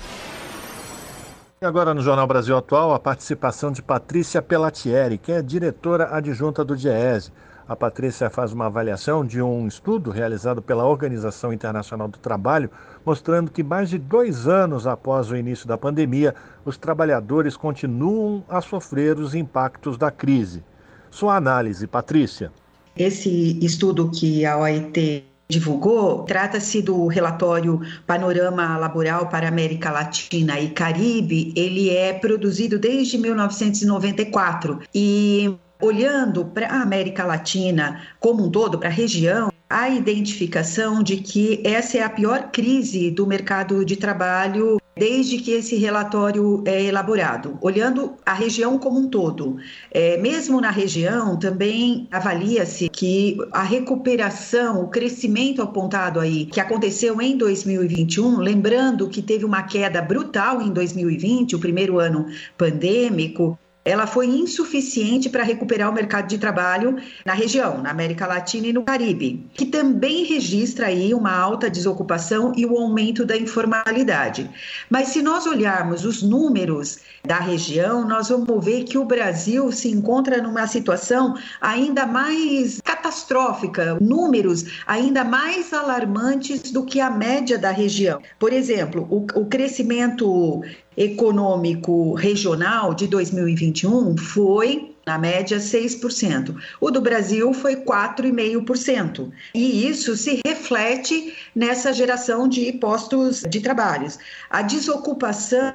E 1.63 1.65
agora 1.65 1.95
no 1.95 2.03
Jornal 2.03 2.27
Brasil 2.27 2.57
Atual, 2.57 2.93
a 2.93 2.99
participação 2.99 3.71
de 3.71 3.81
Patrícia 3.81 4.43
Pelatieri, 4.43 5.17
que 5.17 5.31
é 5.31 5.41
diretora 5.41 6.09
adjunta 6.13 6.65
do 6.65 6.77
DIEESE. 6.77 7.31
A 7.69 7.77
Patrícia 7.77 8.29
faz 8.29 8.53
uma 8.53 8.67
avaliação 8.67 9.25
de 9.25 9.41
um 9.41 9.69
estudo 9.69 10.11
realizado 10.11 10.61
pela 10.61 10.85
Organização 10.85 11.53
Internacional 11.53 12.09
do 12.09 12.19
Trabalho, 12.19 12.69
mostrando 13.07 13.49
que 13.49 13.63
mais 13.63 13.89
de 13.89 13.97
dois 13.97 14.49
anos 14.49 14.89
após 14.89 15.31
o 15.31 15.37
início 15.37 15.69
da 15.69 15.79
pandemia, 15.79 16.35
os 16.65 16.77
trabalhadores 16.77 17.57
continuam 17.57 18.43
a 18.49 18.61
sofrer 18.61 19.21
os 19.21 19.33
impactos 19.33 19.97
da 19.97 20.11
crise. 20.11 20.65
Sua 21.13 21.37
análise, 21.37 21.87
Patrícia. 21.87 22.51
Esse 22.97 23.65
estudo 23.65 24.11
que 24.11 24.45
a 24.45 24.59
OIT 24.59 25.32
divulgou, 25.53 26.25
trata-se 26.25 26.81
do 26.81 27.07
relatório 27.07 27.81
Panorama 28.07 28.77
Laboral 28.79 29.29
para 29.29 29.47
América 29.47 29.91
Latina 29.91 30.59
e 30.59 30.71
Caribe. 30.71 31.53
Ele 31.55 31.91
é 31.91 32.13
produzido 32.13 32.79
desde 32.79 33.19
1994 33.19 34.81
e 34.95 35.55
olhando 35.81 36.45
para 36.45 36.69
a 36.69 36.83
América 36.83 37.25
Latina 37.25 38.01
como 38.19 38.45
um 38.45 38.51
todo, 38.51 38.79
para 38.79 38.89
a 38.89 38.93
região, 38.93 39.53
a 39.69 39.89
identificação 39.89 41.03
de 41.03 41.17
que 41.19 41.61
essa 41.65 41.99
é 41.99 42.03
a 42.03 42.11
pior 42.11 42.51
crise 42.51 43.11
do 43.11 43.27
mercado 43.27 43.85
de 43.85 43.97
trabalho 43.97 44.82
desde 44.97 45.39
que 45.39 45.53
esse 45.53 45.77
relatório 45.77 46.63
é 46.67 46.85
elaborado, 46.85 47.59
olhando 47.61 48.15
a 48.25 48.35
região 48.35 48.79
como 48.79 48.99
um 48.99 49.09
todo. 49.09 49.57
É, 49.91 50.19
mesmo 50.19 50.61
na 50.61 50.71
região, 50.71 51.39
também 51.39 52.07
avalia-se 52.11 52.89
que 52.89 53.39
a 53.51 53.63
recuperação, 53.63 54.83
o 54.83 54.89
crescimento 54.89 55.63
apontado 55.63 56.21
aí, 56.21 56.47
que 56.47 56.61
aconteceu 56.61 57.21
em 57.21 57.37
2021, 57.37 58.39
lembrando 58.39 59.09
que 59.09 59.23
teve 59.23 59.45
uma 59.45 59.63
queda 59.63 60.03
brutal 60.03 60.61
em 60.61 60.71
2020, 60.71 61.57
o 61.57 61.59
primeiro 61.59 61.99
ano 61.99 62.27
pandêmico, 62.57 63.59
ela 63.85 64.07
foi 64.07 64.27
insuficiente 64.27 65.29
para 65.29 65.43
recuperar 65.43 65.91
o 65.91 65.95
mercado 65.95 66.29
de 66.29 66.39
trabalho 66.39 66.97
na 67.25 67.33
região, 67.33 67.79
na 67.79 67.91
América 67.91 68.27
Latina 68.27 68.69
e 68.69 68.73
no 68.73 68.85
Caribe, 68.85 69.45
que 69.55 69.67
também 69.67 70.25
registra 70.25 70.87
aí 70.87 71.13
uma 71.13 71.37
alta 71.37 71.69
desocupação 71.69 72.53
e 72.57 72.65
o 72.65 72.79
aumento 72.79 73.25
da 73.25 73.37
informalidade. 73.37 74.49
Mas 74.89 75.09
se 75.09 75.21
nós 75.21 75.47
olharmos 75.47 76.05
os 76.05 76.23
números 76.23 77.01
da 77.25 77.39
região, 77.39 78.07
nós 78.07 78.29
vamos 78.29 78.65
ver 78.65 78.85
que 78.85 78.99
o 78.99 79.05
Brasil 79.05 79.71
se 79.73 79.89
encontra 79.89 80.41
numa 80.41 80.67
situação 80.67 81.37
ainda 81.61 82.07
mais 82.07 82.81
catastrófica, 82.83 83.97
números 84.01 84.83
ainda 84.87 85.25
mais 85.25 85.73
alarmantes 85.73 86.71
do 86.71 86.85
que 86.85 87.01
a 87.01 87.11
média 87.11 87.59
da 87.59 87.71
região. 87.71 88.21
Por 88.39 88.53
exemplo, 88.53 89.07
o, 89.11 89.41
o 89.41 89.47
crescimento 89.47 90.63
econômico 90.97 92.15
regional 92.15 92.95
de 92.95 93.07
2021 93.07 94.17
foi 94.17 94.93
na 95.07 95.19
média 95.19 95.59
6%. 95.59 96.55
O 96.81 96.91
do 96.91 97.01
Brasil 97.01 97.53
foi 97.53 97.77
4,5%. 97.77 99.31
E 99.55 99.89
isso 99.89 100.17
se 100.17 100.41
reflete 100.47 101.35
nessa 101.55 101.93
geração 101.93 102.47
de 102.47 102.73
postos 102.73 103.43
de 103.49 103.61
trabalhos. 103.61 104.19
A 104.49 104.63
desocupação 104.63 105.75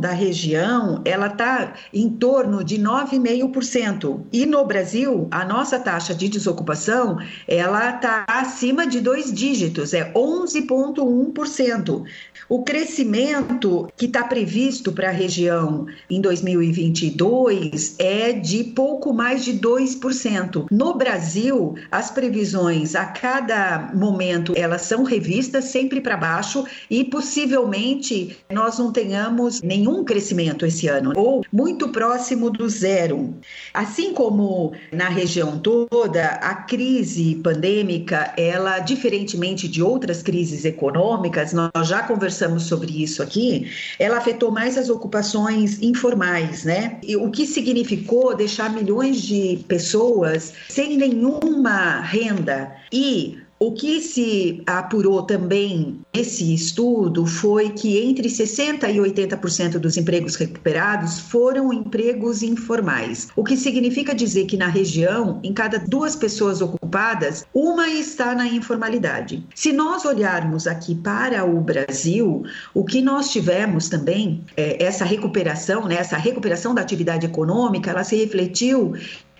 da 0.00 0.10
região 0.10 1.02
ela 1.04 1.26
está 1.26 1.74
em 1.92 2.08
torno 2.08 2.64
de 2.64 2.78
9,5%. 2.78 4.22
E 4.32 4.46
no 4.46 4.64
Brasil, 4.64 5.28
a 5.30 5.44
nossa 5.44 5.78
taxa 5.78 6.14
de 6.14 6.28
desocupação 6.28 7.18
ela 7.46 7.90
está 7.90 8.24
acima 8.26 8.86
de 8.86 9.00
dois 9.00 9.30
dígitos, 9.32 9.92
é 9.92 10.10
11,1%. 10.12 12.04
O 12.48 12.62
crescimento 12.62 13.88
que 13.96 14.06
está 14.06 14.24
previsto 14.24 14.92
para 14.92 15.08
a 15.08 15.12
região 15.12 15.86
em 16.08 16.20
2022 16.20 17.96
é 17.98 18.32
de 18.32 18.64
pouco 18.64 19.12
mais 19.12 19.44
de 19.44 19.52
2%. 19.54 20.66
No 20.70 20.94
Brasil, 20.94 21.74
as 21.90 22.10
previsões 22.10 22.94
a 22.94 23.04
cada 23.04 23.90
momento 23.94 24.54
elas 24.56 24.82
são 24.82 25.02
revistas 25.04 25.64
sempre 25.66 26.00
para 26.00 26.16
baixo 26.16 26.64
e 26.88 27.04
possivelmente 27.04 28.38
nós 28.50 28.78
não 28.78 28.92
tenhamos 28.92 29.60
nenhum 29.66 30.04
crescimento 30.04 30.64
esse 30.64 30.88
ano, 30.88 31.12
ou 31.16 31.44
muito 31.52 31.88
próximo 31.88 32.50
do 32.50 32.68
zero. 32.68 33.34
Assim 33.74 34.14
como 34.14 34.72
na 34.92 35.08
região 35.08 35.58
toda, 35.58 36.26
a 36.26 36.54
crise 36.54 37.34
pandêmica, 37.42 38.32
ela, 38.36 38.78
diferentemente 38.78 39.68
de 39.68 39.82
outras 39.82 40.22
crises 40.22 40.64
econômicas, 40.64 41.52
nós 41.52 41.88
já 41.88 42.02
conversamos 42.02 42.64
sobre 42.64 43.02
isso 43.02 43.22
aqui, 43.22 43.70
ela 43.98 44.18
afetou 44.18 44.50
mais 44.50 44.78
as 44.78 44.88
ocupações 44.88 45.82
informais, 45.82 46.64
né? 46.64 46.98
E 47.02 47.16
o 47.16 47.30
que 47.30 47.46
significou 47.46 48.36
deixar 48.36 48.72
milhões 48.72 49.20
de 49.20 49.64
pessoas 49.66 50.52
sem 50.68 50.96
nenhuma 50.96 52.00
renda 52.00 52.72
e 52.92 53.38
o 53.58 53.72
que 53.72 54.00
se 54.00 54.62
apurou 54.66 55.22
também 55.22 56.00
nesse 56.14 56.52
estudo 56.54 57.26
foi 57.26 57.70
que 57.70 57.98
entre 57.98 58.28
60% 58.28 58.94
e 58.94 58.98
80% 58.98 59.78
dos 59.78 59.96
empregos 59.96 60.36
recuperados 60.36 61.18
foram 61.18 61.72
empregos 61.72 62.42
informais, 62.42 63.28
o 63.34 63.42
que 63.42 63.56
significa 63.56 64.14
dizer 64.14 64.46
que 64.46 64.56
na 64.56 64.68
região, 64.68 65.40
em 65.42 65.52
cada 65.52 65.78
duas 65.78 66.14
pessoas 66.14 66.60
ocupadas, 66.60 67.44
uma 67.54 67.88
está 67.88 68.34
na 68.34 68.46
informalidade. 68.46 69.44
Se 69.54 69.72
nós 69.72 70.04
olharmos 70.04 70.66
aqui 70.66 70.94
para 70.94 71.44
o 71.44 71.60
Brasil, 71.60 72.44
o 72.74 72.84
que 72.84 73.00
nós 73.00 73.30
tivemos 73.30 73.88
também, 73.88 74.44
é, 74.56 74.82
essa 74.84 75.04
recuperação, 75.04 75.86
né, 75.86 75.96
essa 75.96 76.16
recuperação 76.16 76.74
da 76.74 76.82
atividade 76.82 77.26
econômica, 77.26 77.90
ela 77.90 78.04
se 78.04 78.16
refletiu 78.16 78.94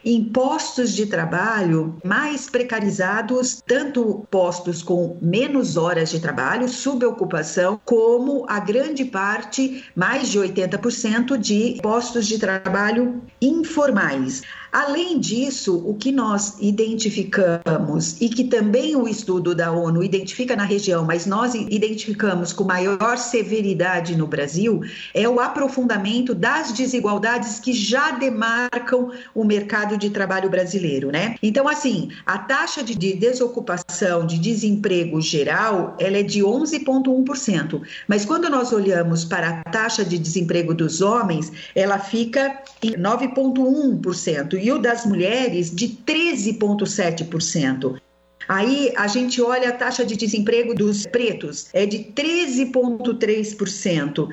em 0.04 0.24
postos 0.24 0.92
de 0.92 1.06
trabalho 1.06 1.96
mais 2.04 2.48
precarizados, 2.48 3.62
tanto 3.66 4.26
postos 4.30 4.82
com 4.82 5.18
menos 5.20 5.76
horas 5.76 6.10
de 6.10 6.20
trabalho, 6.20 6.68
subocupação, 6.68 7.80
como 7.84 8.46
a 8.48 8.60
grande 8.60 9.04
parte, 9.04 9.84
mais 9.94 10.28
de 10.28 10.38
80%, 10.38 11.36
de 11.36 11.78
postos 11.82 12.26
de 12.26 12.38
trabalho 12.38 13.22
informais. 13.40 14.42
Além 14.76 15.18
disso, 15.18 15.82
o 15.86 15.94
que 15.94 16.12
nós 16.12 16.56
identificamos 16.60 18.20
e 18.20 18.28
que 18.28 18.44
também 18.44 18.94
o 18.94 19.08
estudo 19.08 19.54
da 19.54 19.72
ONU 19.72 20.04
identifica 20.04 20.54
na 20.54 20.64
região, 20.64 21.02
mas 21.02 21.24
nós 21.24 21.54
identificamos 21.54 22.52
com 22.52 22.62
maior 22.64 23.16
severidade 23.16 24.14
no 24.14 24.26
Brasil, 24.26 24.82
é 25.14 25.26
o 25.26 25.40
aprofundamento 25.40 26.34
das 26.34 26.72
desigualdades 26.72 27.58
que 27.58 27.72
já 27.72 28.10
demarcam 28.10 29.12
o 29.34 29.44
mercado 29.44 29.96
de 29.96 30.10
trabalho 30.10 30.50
brasileiro, 30.50 31.10
né? 31.10 31.36
Então, 31.42 31.66
assim, 31.66 32.10
a 32.26 32.36
taxa 32.36 32.82
de 32.82 33.14
desocupação, 33.14 34.26
de 34.26 34.36
desemprego 34.38 35.22
geral, 35.22 35.96
ela 35.98 36.18
é 36.18 36.22
de 36.22 36.40
11,1%, 36.40 37.80
mas 38.06 38.26
quando 38.26 38.50
nós 38.50 38.74
olhamos 38.74 39.24
para 39.24 39.48
a 39.48 39.70
taxa 39.70 40.04
de 40.04 40.18
desemprego 40.18 40.74
dos 40.74 41.00
homens, 41.00 41.50
ela 41.74 41.98
fica 41.98 42.60
em 42.82 42.92
9,1% 42.92 44.65
e 44.66 44.72
o 44.72 44.78
das 44.78 45.06
mulheres 45.06 45.72
de 45.72 45.86
13,7%. 45.88 48.00
Aí 48.48 48.92
a 48.96 49.06
gente 49.06 49.40
olha 49.40 49.68
a 49.68 49.72
taxa 49.72 50.04
de 50.04 50.16
desemprego 50.16 50.74
dos 50.74 51.06
pretos, 51.06 51.68
é 51.72 51.86
de 51.86 51.98
13,3%. 51.98 54.28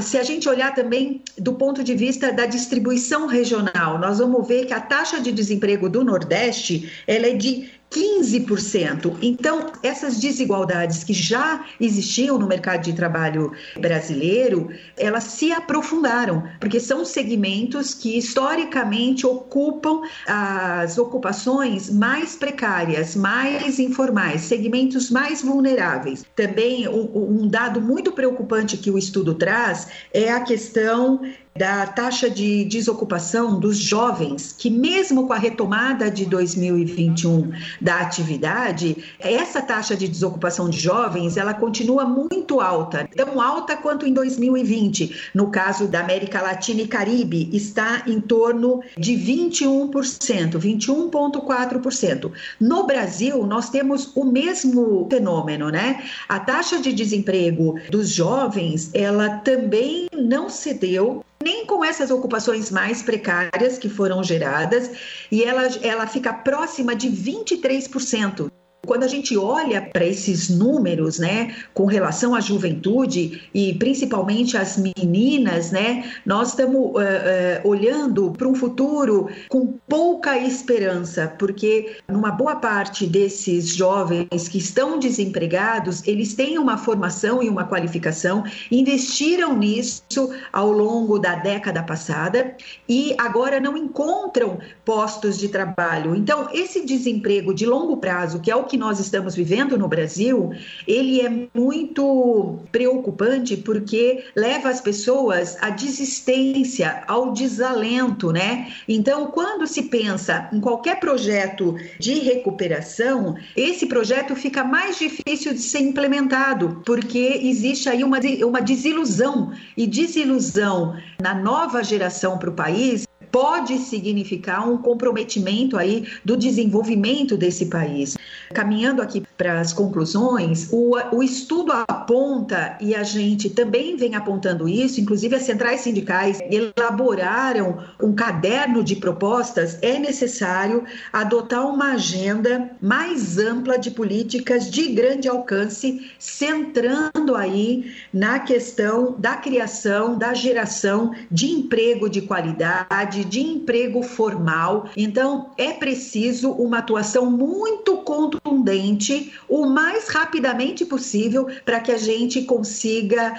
Se 0.00 0.16
a 0.16 0.22
gente 0.22 0.48
olhar 0.48 0.74
também 0.74 1.20
do 1.36 1.52
ponto 1.52 1.84
de 1.84 1.94
vista 1.94 2.32
da 2.32 2.46
distribuição 2.46 3.26
regional, 3.26 3.98
nós 3.98 4.16
vamos 4.18 4.48
ver 4.48 4.64
que 4.64 4.72
a 4.72 4.80
taxa 4.80 5.20
de 5.20 5.30
desemprego 5.30 5.90
do 5.90 6.02
Nordeste 6.02 6.90
ela 7.06 7.26
é 7.26 7.34
de 7.34 7.68
15%. 7.90 9.16
Então, 9.22 9.72
essas 9.82 10.18
desigualdades 10.18 11.02
que 11.02 11.12
já 11.12 11.64
existiam 11.80 12.38
no 12.38 12.46
mercado 12.46 12.82
de 12.82 12.92
trabalho 12.92 13.52
brasileiro, 13.78 14.68
elas 14.96 15.24
se 15.24 15.52
aprofundaram, 15.52 16.44
porque 16.60 16.78
são 16.78 17.04
segmentos 17.04 17.94
que 17.94 18.18
historicamente 18.18 19.26
ocupam 19.26 20.02
as 20.26 20.98
ocupações 20.98 21.90
mais 21.90 22.36
precárias, 22.36 23.16
mais 23.16 23.78
informais, 23.78 24.42
segmentos 24.42 25.10
mais 25.10 25.42
vulneráveis. 25.42 26.24
Também 26.36 26.88
um, 26.88 27.48
dado 27.48 27.80
muito 27.80 28.12
preocupante 28.12 28.76
que 28.76 28.90
o 28.90 28.98
estudo 28.98 29.34
traz 29.34 29.88
é 30.12 30.30
a 30.30 30.40
questão 30.40 31.20
da 31.56 31.86
taxa 31.86 32.30
de 32.30 32.64
desocupação 32.64 33.58
dos 33.58 33.76
jovens, 33.76 34.54
que 34.56 34.70
mesmo 34.70 35.26
com 35.26 35.32
a 35.32 35.38
retomada 35.38 36.10
de 36.10 36.24
2021 36.24 37.52
da 37.80 38.00
atividade, 38.00 38.96
essa 39.18 39.60
taxa 39.60 39.96
de 39.96 40.08
desocupação 40.08 40.68
de 40.68 40.78
jovens, 40.78 41.36
ela 41.36 41.54
continua 41.54 42.04
muito 42.04 42.60
alta, 42.60 43.08
tão 43.16 43.40
alta 43.40 43.76
quanto 43.76 44.06
em 44.06 44.12
2020. 44.12 45.30
No 45.34 45.50
caso 45.50 45.88
da 45.88 46.00
América 46.00 46.40
Latina 46.40 46.82
e 46.82 46.88
Caribe, 46.88 47.48
está 47.52 48.02
em 48.06 48.20
torno 48.20 48.80
de 48.96 49.14
21%, 49.14 50.58
21.4%. 50.58 52.32
No 52.60 52.86
Brasil, 52.86 53.46
nós 53.46 53.70
temos 53.70 54.12
o 54.14 54.24
mesmo 54.24 55.06
fenômeno, 55.10 55.70
né? 55.70 56.02
A 56.28 56.38
taxa 56.40 56.78
de 56.78 56.92
desemprego 56.92 57.78
dos 57.90 58.10
jovens, 58.10 58.90
ela 58.94 59.38
também 59.38 60.08
não 60.12 60.48
cedeu 60.48 61.24
nem 61.42 61.66
com 61.66 61.84
essas 61.84 62.10
ocupações 62.10 62.70
mais 62.70 63.02
precárias 63.02 63.78
que 63.78 63.88
foram 63.88 64.22
geradas, 64.22 64.90
e 65.30 65.44
ela, 65.44 65.62
ela 65.82 66.06
fica 66.06 66.32
próxima 66.32 66.94
de 66.94 67.08
23%. 67.08 68.50
Quando 68.88 69.04
a 69.04 69.06
gente 69.06 69.36
olha 69.36 69.82
para 69.82 70.06
esses 70.06 70.48
números, 70.48 71.18
né, 71.18 71.54
com 71.74 71.84
relação 71.84 72.34
à 72.34 72.40
juventude 72.40 73.42
e 73.52 73.74
principalmente 73.74 74.56
as 74.56 74.78
meninas, 74.78 75.70
né, 75.70 76.10
nós 76.24 76.48
estamos 76.48 76.74
uh, 76.74 76.94
uh, 76.94 77.68
olhando 77.68 78.32
para 78.32 78.48
um 78.48 78.54
futuro 78.54 79.28
com 79.50 79.74
pouca 79.86 80.38
esperança, 80.38 81.30
porque 81.38 81.98
numa 82.08 82.30
boa 82.30 82.56
parte 82.56 83.06
desses 83.06 83.68
jovens 83.76 84.48
que 84.48 84.56
estão 84.56 84.98
desempregados, 84.98 86.02
eles 86.08 86.32
têm 86.32 86.58
uma 86.58 86.78
formação 86.78 87.42
e 87.42 87.48
uma 87.50 87.66
qualificação, 87.66 88.42
investiram 88.70 89.54
nisso 89.54 90.30
ao 90.50 90.72
longo 90.72 91.18
da 91.18 91.34
década 91.34 91.82
passada 91.82 92.56
e 92.88 93.14
agora 93.18 93.60
não 93.60 93.76
encontram 93.76 94.58
postos 94.82 95.36
de 95.36 95.48
trabalho. 95.50 96.16
Então, 96.16 96.48
esse 96.54 96.86
desemprego 96.86 97.52
de 97.52 97.66
longo 97.66 97.98
prazo, 97.98 98.40
que 98.40 98.50
é 98.50 98.56
o 98.56 98.64
que 98.64 98.77
nós 98.78 99.00
estamos 99.00 99.34
vivendo 99.34 99.76
no 99.76 99.88
Brasil, 99.88 100.52
ele 100.86 101.20
é 101.20 101.48
muito 101.54 102.60
preocupante 102.70 103.56
porque 103.56 104.24
leva 104.36 104.68
as 104.68 104.80
pessoas 104.80 105.56
à 105.60 105.70
desistência, 105.70 107.02
ao 107.06 107.32
desalento, 107.32 108.30
né? 108.32 108.72
Então, 108.88 109.26
quando 109.26 109.66
se 109.66 109.82
pensa 109.84 110.48
em 110.52 110.60
qualquer 110.60 111.00
projeto 111.00 111.76
de 111.98 112.14
recuperação, 112.20 113.36
esse 113.56 113.86
projeto 113.86 114.34
fica 114.36 114.62
mais 114.62 114.98
difícil 114.98 115.52
de 115.52 115.60
ser 115.60 115.80
implementado, 115.80 116.82
porque 116.86 117.40
existe 117.42 117.88
aí 117.88 118.04
uma, 118.04 118.18
uma 118.46 118.60
desilusão, 118.60 119.52
e 119.76 119.86
desilusão 119.86 120.96
na 121.20 121.34
nova 121.34 121.82
geração 121.82 122.38
para 122.38 122.50
o 122.50 122.54
país 122.54 123.07
pode 123.30 123.78
significar 123.78 124.68
um 124.68 124.78
comprometimento 124.78 125.76
aí 125.76 126.06
do 126.24 126.36
desenvolvimento 126.36 127.36
desse 127.36 127.66
país. 127.66 128.16
Caminhando 128.52 129.02
aqui 129.02 129.22
para 129.38 129.60
as 129.60 129.72
conclusões, 129.72 130.68
o, 130.72 130.96
o 131.12 131.22
estudo 131.22 131.72
aponta, 131.72 132.76
e 132.80 132.92
a 132.92 133.04
gente 133.04 133.48
também 133.48 133.96
vem 133.96 134.16
apontando 134.16 134.68
isso, 134.68 135.00
inclusive 135.00 135.36
as 135.36 135.42
centrais 135.42 135.82
sindicais 135.82 136.40
elaboraram 136.50 137.78
um 138.02 138.12
caderno 138.12 138.82
de 138.82 138.96
propostas, 138.96 139.78
é 139.80 139.96
necessário 139.96 140.84
adotar 141.12 141.64
uma 141.66 141.92
agenda 141.92 142.72
mais 142.82 143.38
ampla 143.38 143.78
de 143.78 143.92
políticas 143.92 144.68
de 144.68 144.88
grande 144.88 145.28
alcance, 145.28 146.10
centrando 146.18 147.36
aí 147.36 147.92
na 148.12 148.40
questão 148.40 149.14
da 149.18 149.36
criação, 149.36 150.18
da 150.18 150.34
geração 150.34 151.14
de 151.30 151.46
emprego 151.46 152.10
de 152.10 152.22
qualidade, 152.22 153.24
de 153.24 153.40
emprego 153.40 154.02
formal. 154.02 154.88
Então, 154.96 155.50
é 155.56 155.72
preciso 155.72 156.50
uma 156.50 156.78
atuação 156.78 157.30
muito 157.30 157.98
contundente, 157.98 159.27
o 159.48 159.66
mais 159.66 160.08
rapidamente 160.08 160.84
possível, 160.84 161.48
para 161.64 161.80
que 161.80 161.92
a 161.92 161.98
gente 161.98 162.42
consiga 162.42 163.34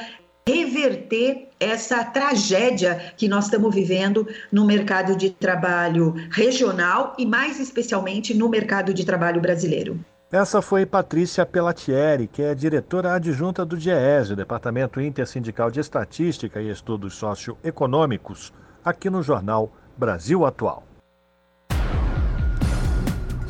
reverter 0.48 1.50
essa 1.60 2.04
tragédia 2.04 3.14
que 3.16 3.28
nós 3.28 3.46
estamos 3.46 3.74
vivendo 3.74 4.28
no 4.52 4.66
mercado 4.66 5.16
de 5.16 5.30
trabalho 5.30 6.16
regional 6.32 7.14
e, 7.20 7.26
mais 7.26 7.60
especialmente, 7.60 8.34
no 8.34 8.50
mercado 8.50 8.94
de 8.94 9.06
trabalho 9.06 9.40
brasileiro. 9.40 10.00
Essa 10.32 10.62
foi 10.62 10.86
Patrícia 10.86 11.46
Pelatieri, 11.46 12.28
que 12.28 12.42
é 12.42 12.54
diretora 12.54 13.14
adjunta 13.14 13.66
do 13.66 13.76
DIEESE, 13.76 14.36
Departamento 14.36 15.02
Intersindical 15.02 15.72
de 15.72 15.80
Estatística 15.80 16.62
e 16.62 16.70
Estudos 16.70 17.16
Socioeconômicos, 17.16 18.54
aqui 18.86 19.10
no 19.10 19.24
jornal 19.24 19.72
Brasil 19.98 20.46
Atual. 20.46 20.89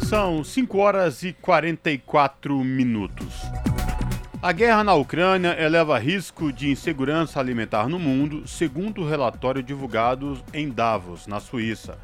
São 0.09 0.43
5 0.43 0.75
horas 0.79 1.21
e 1.21 1.33
44 1.33 2.63
minutos. 2.63 3.27
A 4.41 4.51
guerra 4.51 4.83
na 4.83 4.95
Ucrânia 4.95 5.55
eleva 5.61 5.99
risco 5.99 6.51
de 6.51 6.71
insegurança 6.71 7.39
alimentar 7.39 7.87
no 7.87 7.99
mundo, 7.99 8.47
segundo 8.47 9.03
o 9.03 9.07
relatório 9.07 9.61
divulgado 9.61 10.41
em 10.51 10.67
Davos, 10.67 11.27
na 11.27 11.39
Suíça. 11.39 11.99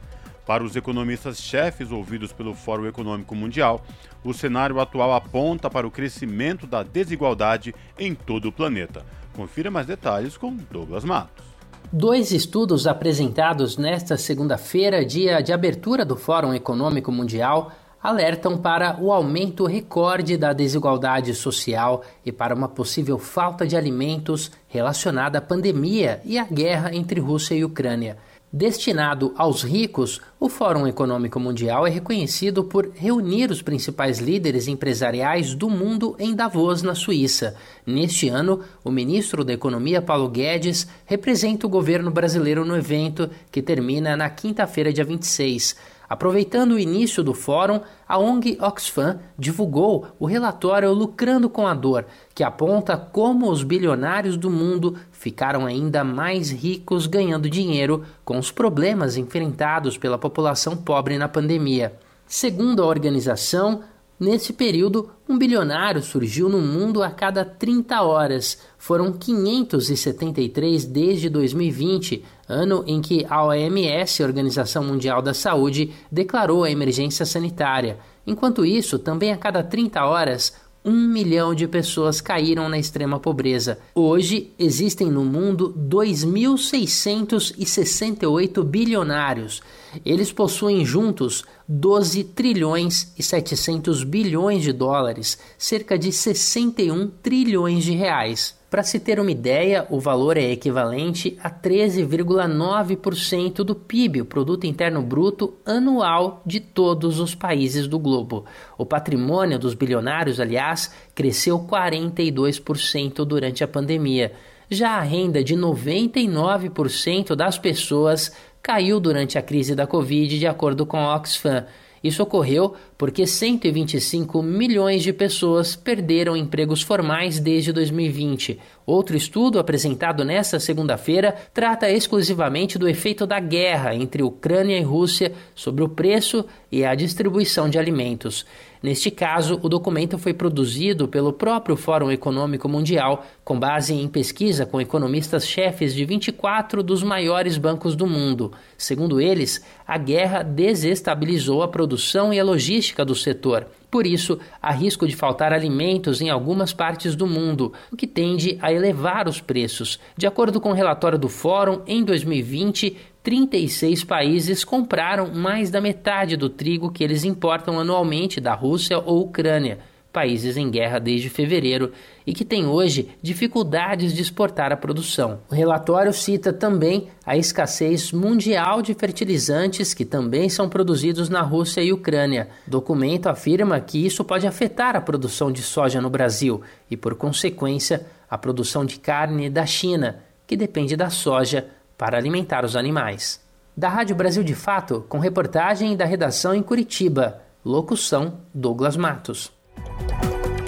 Para 0.45 0.63
os 0.63 0.75
economistas-chefes 0.75 1.91
ouvidos 1.91 2.31
pelo 2.31 2.53
Fórum 2.53 2.85
Econômico 2.85 3.33
Mundial, 3.33 3.83
o 4.23 4.35
cenário 4.35 4.79
atual 4.79 5.11
aponta 5.11 5.67
para 5.67 5.87
o 5.87 5.91
crescimento 5.91 6.67
da 6.67 6.83
desigualdade 6.83 7.73
em 7.97 8.13
todo 8.13 8.49
o 8.49 8.51
planeta. 8.51 9.03
Confira 9.35 9.71
mais 9.71 9.87
detalhes 9.87 10.37
com 10.37 10.55
Douglas 10.69 11.03
Matos. 11.03 11.43
Dois 11.91 12.31
estudos 12.31 12.85
apresentados 12.85 13.77
nesta 13.77 14.15
segunda-feira, 14.15 15.03
dia 15.03 15.41
de 15.41 15.51
abertura 15.51 16.05
do 16.05 16.15
Fórum 16.15 16.53
Econômico 16.53 17.11
Mundial, 17.11 17.71
alertam 18.05 18.55
para 18.55 19.01
o 19.01 19.11
aumento 19.11 19.65
recorde 19.65 20.37
da 20.37 20.53
desigualdade 20.53 21.33
social 21.33 22.03
e 22.23 22.31
para 22.31 22.53
uma 22.53 22.67
possível 22.67 23.17
falta 23.17 23.65
de 23.65 23.75
alimentos 23.75 24.51
relacionada 24.67 25.39
à 25.39 25.41
pandemia 25.41 26.21
e 26.23 26.37
à 26.37 26.43
guerra 26.43 26.93
entre 26.93 27.19
Rússia 27.19 27.55
e 27.55 27.65
Ucrânia. 27.65 28.17
Destinado 28.53 29.33
aos 29.35 29.63
ricos, 29.63 30.21
o 30.39 30.47
Fórum 30.47 30.87
Econômico 30.87 31.39
Mundial 31.39 31.85
é 31.85 31.89
reconhecido 31.89 32.63
por 32.63 32.89
reunir 32.95 33.51
os 33.51 33.61
principais 33.61 34.19
líderes 34.19 34.67
empresariais 34.67 35.53
do 35.53 35.69
mundo 35.69 36.15
em 36.17 36.33
Davos, 36.33 36.81
na 36.81 36.95
Suíça. 36.95 37.55
Neste 37.85 38.29
ano, 38.29 38.61
o 38.81 38.91
ministro 38.91 39.43
da 39.43 39.51
Economia, 39.51 40.01
Paulo 40.01 40.29
Guedes, 40.29 40.87
representa 41.05 41.67
o 41.67 41.69
governo 41.69 42.11
brasileiro 42.11 42.63
no 42.63 42.77
evento, 42.77 43.29
que 43.51 43.61
termina 43.61 44.15
na 44.15 44.29
quinta-feira, 44.29 44.93
dia 44.93 45.03
26. 45.03 45.75
Aproveitando 46.07 46.73
o 46.73 46.79
início 46.79 47.23
do 47.23 47.33
fórum, 47.33 47.81
a 48.07 48.17
ONG 48.17 48.57
Oxfam 48.61 49.19
divulgou 49.37 50.07
o 50.19 50.25
relatório 50.25 50.93
Lucrando 50.93 51.49
com 51.49 51.65
a 51.65 51.73
Dor, 51.73 52.05
que 52.33 52.43
aponta 52.43 52.95
como 52.95 53.49
os 53.49 53.63
bilionários 53.63 54.37
do 54.37 54.49
mundo 54.49 54.97
ficaram 55.11 55.65
ainda 55.65 56.03
mais 56.03 56.51
ricos 56.51 57.07
ganhando 57.07 57.49
dinheiro 57.49 58.03
com 58.23 58.37
os 58.37 58.51
problemas 58.51 59.17
enfrentados 59.17 59.97
pela 59.97 60.17
população 60.17 60.77
pobre 60.77 61.17
na 61.17 61.27
pandemia. 61.27 61.93
Segundo 62.27 62.83
a 62.83 62.87
organização, 62.87 63.81
Nesse 64.17 64.53
período, 64.53 65.09
um 65.27 65.37
bilionário 65.37 66.01
surgiu 66.01 66.47
no 66.47 66.59
mundo 66.59 67.03
a 67.03 67.11
cada 67.11 67.43
30 67.43 68.01
horas. 68.01 68.57
Foram 68.77 69.11
573 69.11 70.85
desde 70.85 71.27
2020, 71.27 72.23
ano 72.47 72.81
em 72.87 73.01
que 73.01 73.25
a 73.29 73.43
OMS, 73.43 74.23
Organização 74.23 74.85
Mundial 74.85 75.21
da 75.21 75.33
Saúde, 75.33 75.91
declarou 76.09 76.63
a 76.63 76.71
emergência 76.71 77.25
sanitária. 77.25 77.97
Enquanto 78.25 78.65
isso, 78.65 78.97
também 78.97 79.33
a 79.33 79.37
cada 79.37 79.61
30 79.61 80.05
horas, 80.05 80.53
um 80.85 81.07
milhão 81.07 81.55
de 81.55 81.67
pessoas 81.67 82.21
caíram 82.21 82.69
na 82.69 82.77
extrema 82.77 83.19
pobreza. 83.19 83.79
Hoje, 83.95 84.53
existem 84.59 85.09
no 85.09 85.25
mundo 85.25 85.73
2.668 85.77 88.63
bilionários. 88.63 89.63
Eles 90.05 90.31
possuem 90.31 90.85
juntos 90.85 91.43
12 91.67 92.25
trilhões 92.25 93.11
e 93.17 93.23
700 93.23 94.03
bilhões 94.03 94.61
de 94.61 94.71
dólares, 94.71 95.39
cerca 95.57 95.97
de 95.97 96.11
61 96.11 97.07
trilhões 97.23 97.83
de 97.83 97.93
reais. 97.93 98.53
Para 98.75 98.83
se 98.83 98.99
ter 98.99 99.21
uma 99.21 99.31
ideia, 99.31 99.87
o 99.89 100.01
valor 100.01 100.35
é 100.35 100.51
equivalente 100.51 101.37
a 101.41 101.49
13,9% 101.49 103.63
do 103.63 103.73
PIB, 103.73 104.19
o 104.19 104.25
produto 104.25 104.67
interno 104.67 105.01
bruto 105.01 105.53
anual 105.65 106.41
de 106.45 106.59
todos 106.59 107.21
os 107.21 107.33
países 107.33 107.87
do 107.87 107.97
globo. 107.97 108.43
O 108.77 108.85
patrimônio 108.85 109.57
dos 109.57 109.75
bilionários, 109.75 110.41
aliás, 110.41 110.93
cresceu 111.15 111.57
42% 111.57 113.23
durante 113.23 113.63
a 113.63 113.67
pandemia. 113.69 114.33
Já 114.69 114.97
a 114.97 115.01
renda 115.01 115.41
de 115.41 115.55
99% 115.55 117.33
das 117.33 117.57
pessoas 117.57 118.33
caiu 118.61 118.99
durante 118.99 119.37
a 119.37 119.41
crise 119.41 119.73
da 119.73 119.87
Covid, 119.87 120.37
de 120.37 120.47
acordo 120.47 120.85
com 120.85 120.97
a 120.97 121.15
Oxfam. 121.15 121.65
Isso 122.05 122.21
ocorreu 122.21 122.75
porque 122.99 123.25
125 123.25 124.43
milhões 124.43 125.01
de 125.01 125.11
pessoas 125.11 125.75
perderam 125.75 126.37
empregos 126.37 126.83
formais 126.83 127.39
desde 127.39 127.73
2020. 127.73 128.59
Outro 128.85 129.17
estudo 129.17 129.57
apresentado 129.57 130.23
nesta 130.23 130.59
segunda-feira 130.59 131.35
trata 131.51 131.89
exclusivamente 131.89 132.77
do 132.77 132.87
efeito 132.87 133.25
da 133.25 133.39
guerra 133.39 133.95
entre 133.95 134.21
Ucrânia 134.21 134.77
e 134.77 134.83
Rússia 134.83 135.33
sobre 135.55 135.83
o 135.83 135.89
preço 135.89 136.45
e 136.71 136.85
a 136.85 136.93
distribuição 136.93 137.67
de 137.67 137.79
alimentos. 137.79 138.45
Neste 138.85 139.09
caso, 139.09 139.59
o 139.63 139.67
documento 139.67 140.15
foi 140.19 140.31
produzido 140.31 141.07
pelo 141.07 141.33
próprio 141.33 141.75
Fórum 141.75 142.11
Econômico 142.11 142.69
Mundial, 142.69 143.25
com 143.43 143.59
base 143.59 143.95
em 143.95 144.07
pesquisa 144.07 144.63
com 144.63 144.79
economistas-chefes 144.79 145.91
de 145.91 146.05
24 146.05 146.83
dos 146.83 147.01
maiores 147.01 147.57
bancos 147.57 147.95
do 147.95 148.05
mundo. 148.05 148.51
Segundo 148.77 149.19
eles, 149.19 149.65
a 149.87 149.97
guerra 149.97 150.43
desestabilizou 150.43 151.63
a 151.63 151.67
produção 151.67 152.31
e 152.31 152.39
a 152.39 152.43
logística 152.43 153.03
do 153.03 153.15
setor. 153.15 153.65
Por 153.89 154.05
isso, 154.05 154.37
há 154.61 154.71
risco 154.71 155.07
de 155.07 155.15
faltar 155.15 155.51
alimentos 155.51 156.21
em 156.21 156.29
algumas 156.29 156.71
partes 156.71 157.15
do 157.15 157.25
mundo, 157.25 157.73
o 157.91 157.95
que 157.95 158.05
tende 158.05 158.55
a 158.61 158.71
elevar 158.71 159.27
os 159.27 159.41
preços. 159.41 159.99
De 160.15 160.27
acordo 160.27 160.61
com 160.61 160.69
o 160.69 160.71
um 160.73 160.75
relatório 160.75 161.17
do 161.17 161.27
Fórum, 161.27 161.81
em 161.87 162.03
2020, 162.03 162.95
36 163.25 164.03
países 164.03 164.63
compraram 164.63 165.33
mais 165.33 165.71
da 165.71 165.81
metade 165.81 166.37
do 166.37 166.47
trigo 166.47 166.91
que 166.91 167.03
eles 167.03 167.23
importam 167.23 167.79
anualmente 167.79 168.39
da 168.39 168.53
Rússia 168.53 168.99
ou 168.99 169.21
Ucrânia 169.21 169.79
países 170.15 170.55
em 170.55 170.71
guerra 170.71 170.97
desde 170.97 171.29
fevereiro 171.29 171.91
e 172.25 172.33
que 172.33 172.45
têm 172.45 172.65
hoje 172.65 173.09
dificuldades 173.21 174.13
de 174.13 174.21
exportar 174.21 174.71
a 174.71 174.77
produção. 174.77 175.41
O 175.51 175.53
relatório 175.53 176.13
cita 176.13 176.53
também 176.53 177.09
a 177.25 177.35
escassez 177.35 178.13
mundial 178.13 178.81
de 178.81 178.93
fertilizantes 178.93 179.93
que 179.93 180.05
também 180.05 180.47
são 180.47 180.69
produzidos 180.69 181.27
na 181.27 181.41
Rússia 181.41 181.81
e 181.81 181.91
Ucrânia. 181.91 182.47
O 182.65 182.71
documento 182.71 183.27
afirma 183.27 183.77
que 183.81 184.05
isso 184.05 184.23
pode 184.23 184.47
afetar 184.47 184.95
a 184.95 185.01
produção 185.01 185.51
de 185.51 185.61
soja 185.61 185.99
no 185.99 186.09
Brasil 186.09 186.61
e, 186.89 186.95
por 186.95 187.15
consequência, 187.15 188.05
a 188.29 188.37
produção 188.37 188.85
de 188.85 188.97
carne 188.97 189.49
da 189.49 189.65
China, 189.65 190.23
que 190.47 190.55
depende 190.55 190.95
da 190.95 191.09
soja 191.09 191.67
para 191.97 192.17
alimentar 192.17 192.65
os 192.65 192.75
animais. 192.75 193.43
Da 193.75 193.89
Rádio 193.89 194.15
Brasil 194.15 194.43
de 194.43 194.55
Fato, 194.55 195.05
com 195.09 195.19
reportagem 195.19 195.95
da 195.97 196.05
redação 196.05 196.53
em 196.53 196.63
Curitiba. 196.63 197.41
Locução 197.63 198.41
Douglas 198.53 198.95
Matos. 198.95 199.51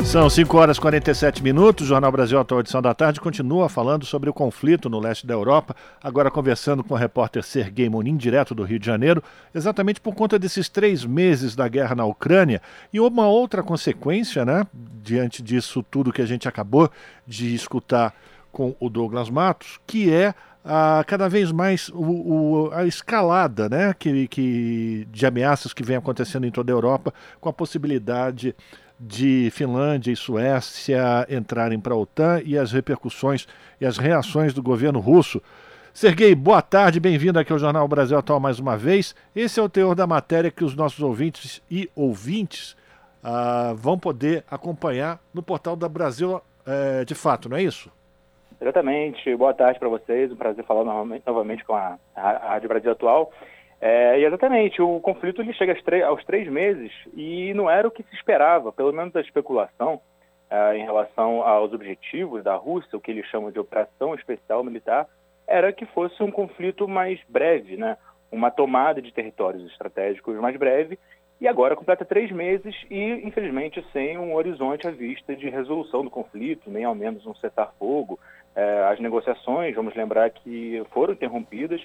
São 0.03 0.29
5 0.29 0.57
horas 0.57 0.77
e 0.77 0.81
47 0.81 1.43
minutos. 1.43 1.85
O 1.85 1.89
Jornal 1.89 2.11
Brasil 2.11 2.39
Atual 2.39 2.61
Edição 2.61 2.81
da 2.81 2.93
Tarde 2.93 3.19
continua 3.19 3.67
falando 3.67 4.05
sobre 4.05 4.29
o 4.29 4.33
conflito 4.33 4.89
no 4.89 4.99
leste 4.99 5.27
da 5.27 5.33
Europa, 5.33 5.75
agora 6.01 6.31
conversando 6.31 6.81
com 6.81 6.93
o 6.93 6.97
repórter 6.97 7.43
Sergei 7.43 7.89
Monin, 7.89 8.15
direto 8.15 8.55
do 8.55 8.63
Rio 8.63 8.79
de 8.79 8.85
Janeiro, 8.85 9.21
exatamente 9.53 9.99
por 9.99 10.15
conta 10.15 10.39
desses 10.39 10.69
três 10.69 11.03
meses 11.03 11.57
da 11.57 11.67
guerra 11.67 11.93
na 11.93 12.05
Ucrânia. 12.05 12.61
E 12.91 13.01
uma 13.01 13.27
outra 13.27 13.61
consequência, 13.61 14.45
né, 14.45 14.65
diante 15.03 15.43
disso 15.43 15.83
tudo 15.83 16.13
que 16.13 16.21
a 16.21 16.25
gente 16.25 16.47
acabou 16.47 16.89
de 17.27 17.53
escutar 17.53 18.13
com 18.49 18.75
o 18.79 18.89
Douglas 18.89 19.29
Matos, 19.29 19.77
que 19.85 20.11
é 20.11 20.33
cada 21.05 21.29
vez 21.29 21.51
mais 21.51 21.89
o, 21.89 22.03
o, 22.03 22.69
a 22.73 22.85
escalada 22.85 23.69
né, 23.69 23.93
que, 23.93 24.27
que, 24.27 25.07
de 25.11 25.25
ameaças 25.25 25.73
que 25.73 25.83
vem 25.83 25.95
acontecendo 25.95 26.45
em 26.45 26.51
toda 26.51 26.71
a 26.71 26.75
Europa, 26.75 27.13
com 27.39 27.47
a 27.47 27.53
possibilidade 27.53 28.55
de 28.99 29.49
Finlândia 29.51 30.11
e 30.11 30.15
Suécia 30.15 31.25
entrarem 31.29 31.79
para 31.79 31.93
a 31.93 31.97
OTAN 31.97 32.41
e 32.43 32.57
as 32.57 32.71
repercussões 32.71 33.47
e 33.79 33.85
as 33.85 33.97
reações 33.97 34.53
do 34.53 34.63
governo 34.63 34.99
russo. 34.99 35.41
Serguei, 35.93 36.35
boa 36.35 36.61
tarde, 36.61 36.99
bem-vindo 36.99 37.39
aqui 37.39 37.51
ao 37.51 37.59
Jornal 37.59 37.87
Brasil 37.87 38.17
Atual 38.17 38.39
mais 38.39 38.59
uma 38.59 38.77
vez. 38.77 39.15
Esse 39.35 39.59
é 39.59 39.63
o 39.63 39.69
teor 39.69 39.95
da 39.95 40.05
matéria 40.05 40.51
que 40.51 40.63
os 40.63 40.75
nossos 40.75 40.99
ouvintes 40.99 41.61
e 41.71 41.89
ouvintes 41.95 42.75
uh, 43.23 43.75
vão 43.75 43.97
poder 43.97 44.43
acompanhar 44.49 45.19
no 45.33 45.41
portal 45.41 45.75
da 45.75 45.89
Brasil 45.89 46.35
uh, 46.35 47.05
de 47.05 47.15
Fato, 47.15 47.49
não 47.49 47.57
é 47.57 47.63
isso? 47.63 47.91
Exatamente. 48.59 49.35
Boa 49.35 49.53
tarde 49.53 49.79
para 49.79 49.89
vocês. 49.89 50.31
Um 50.31 50.35
prazer 50.35 50.65
falar 50.65 50.83
novamente, 50.83 51.63
com 51.63 51.75
a, 51.75 51.97
Rádio 52.15 52.67
Brasil 52.69 52.91
Atual. 52.91 53.31
É, 53.79 54.19
exatamente, 54.19 54.81
o 54.81 54.99
conflito 54.99 55.39
ele 55.39 55.53
chega 55.53 55.77
aos 56.07 56.25
três 56.25 56.47
meses 56.49 56.91
e 57.15 57.53
não 57.53 57.69
era 57.69 57.87
o 57.87 57.91
que 57.91 58.01
se 58.01 58.15
esperava, 58.15 58.71
pelo 58.71 58.91
menos 58.91 59.15
a 59.15 59.21
especulação 59.21 60.01
é, 60.49 60.77
em 60.77 60.83
relação 60.83 61.43
aos 61.43 61.71
objetivos 61.71 62.43
da 62.43 62.55
Rússia, 62.55 62.97
o 62.97 62.99
que 62.99 63.11
eles 63.11 63.27
chamam 63.27 63.51
de 63.51 63.59
operação 63.59 64.15
especial 64.15 64.63
militar, 64.63 65.07
era 65.45 65.71
que 65.71 65.85
fosse 65.85 66.23
um 66.23 66.31
conflito 66.31 66.87
mais 66.87 67.19
breve, 67.29 67.77
né? 67.77 67.97
uma 68.31 68.49
tomada 68.49 68.99
de 68.99 69.13
territórios 69.13 69.63
estratégicos 69.71 70.35
mais 70.37 70.57
breve, 70.57 70.97
e 71.39 71.47
agora 71.47 71.75
completa 71.75 72.03
três 72.03 72.31
meses 72.31 72.75
e, 72.89 72.99
infelizmente, 73.23 73.85
sem 73.93 74.17
um 74.17 74.33
horizonte 74.33 74.87
à 74.87 74.91
vista 74.91 75.35
de 75.35 75.49
resolução 75.49 76.03
do 76.03 76.09
conflito, 76.09 76.69
nem 76.69 76.83
ao 76.83 76.95
menos 76.95 77.27
um 77.27 77.35
cessar-fogo. 77.35 78.19
É, 78.57 78.87
as 78.91 78.99
negociações, 78.99 79.75
vamos 79.75 79.93
lembrar 79.93 80.29
que 80.31 80.83
foram 80.91 81.13
interrompidas 81.13 81.79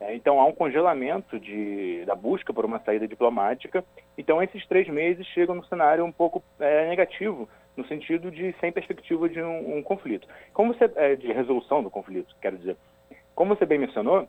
é, 0.00 0.14
então 0.14 0.38
há 0.40 0.44
um 0.44 0.52
congelamento 0.52 1.40
de, 1.40 2.04
da 2.04 2.14
busca 2.14 2.52
por 2.52 2.64
uma 2.64 2.78
saída 2.80 3.08
diplomática. 3.08 3.84
Então 4.16 4.42
esses 4.42 4.66
três 4.66 4.88
meses 4.88 5.26
chegam 5.28 5.54
no 5.54 5.64
cenário 5.66 6.04
um 6.04 6.12
pouco 6.12 6.42
é, 6.60 6.88
negativo 6.88 7.48
no 7.76 7.86
sentido 7.86 8.30
de 8.30 8.54
sem 8.60 8.72
perspectiva 8.72 9.28
de 9.28 9.40
um, 9.40 9.78
um 9.78 9.82
conflito. 9.82 10.26
Como 10.52 10.74
você 10.74 10.90
é, 10.96 11.16
de 11.16 11.32
resolução 11.32 11.82
do 11.82 11.90
conflito, 11.90 12.34
quero 12.40 12.56
dizer. 12.58 12.76
Como 13.34 13.54
você 13.54 13.66
bem 13.66 13.78
mencionou, 13.78 14.28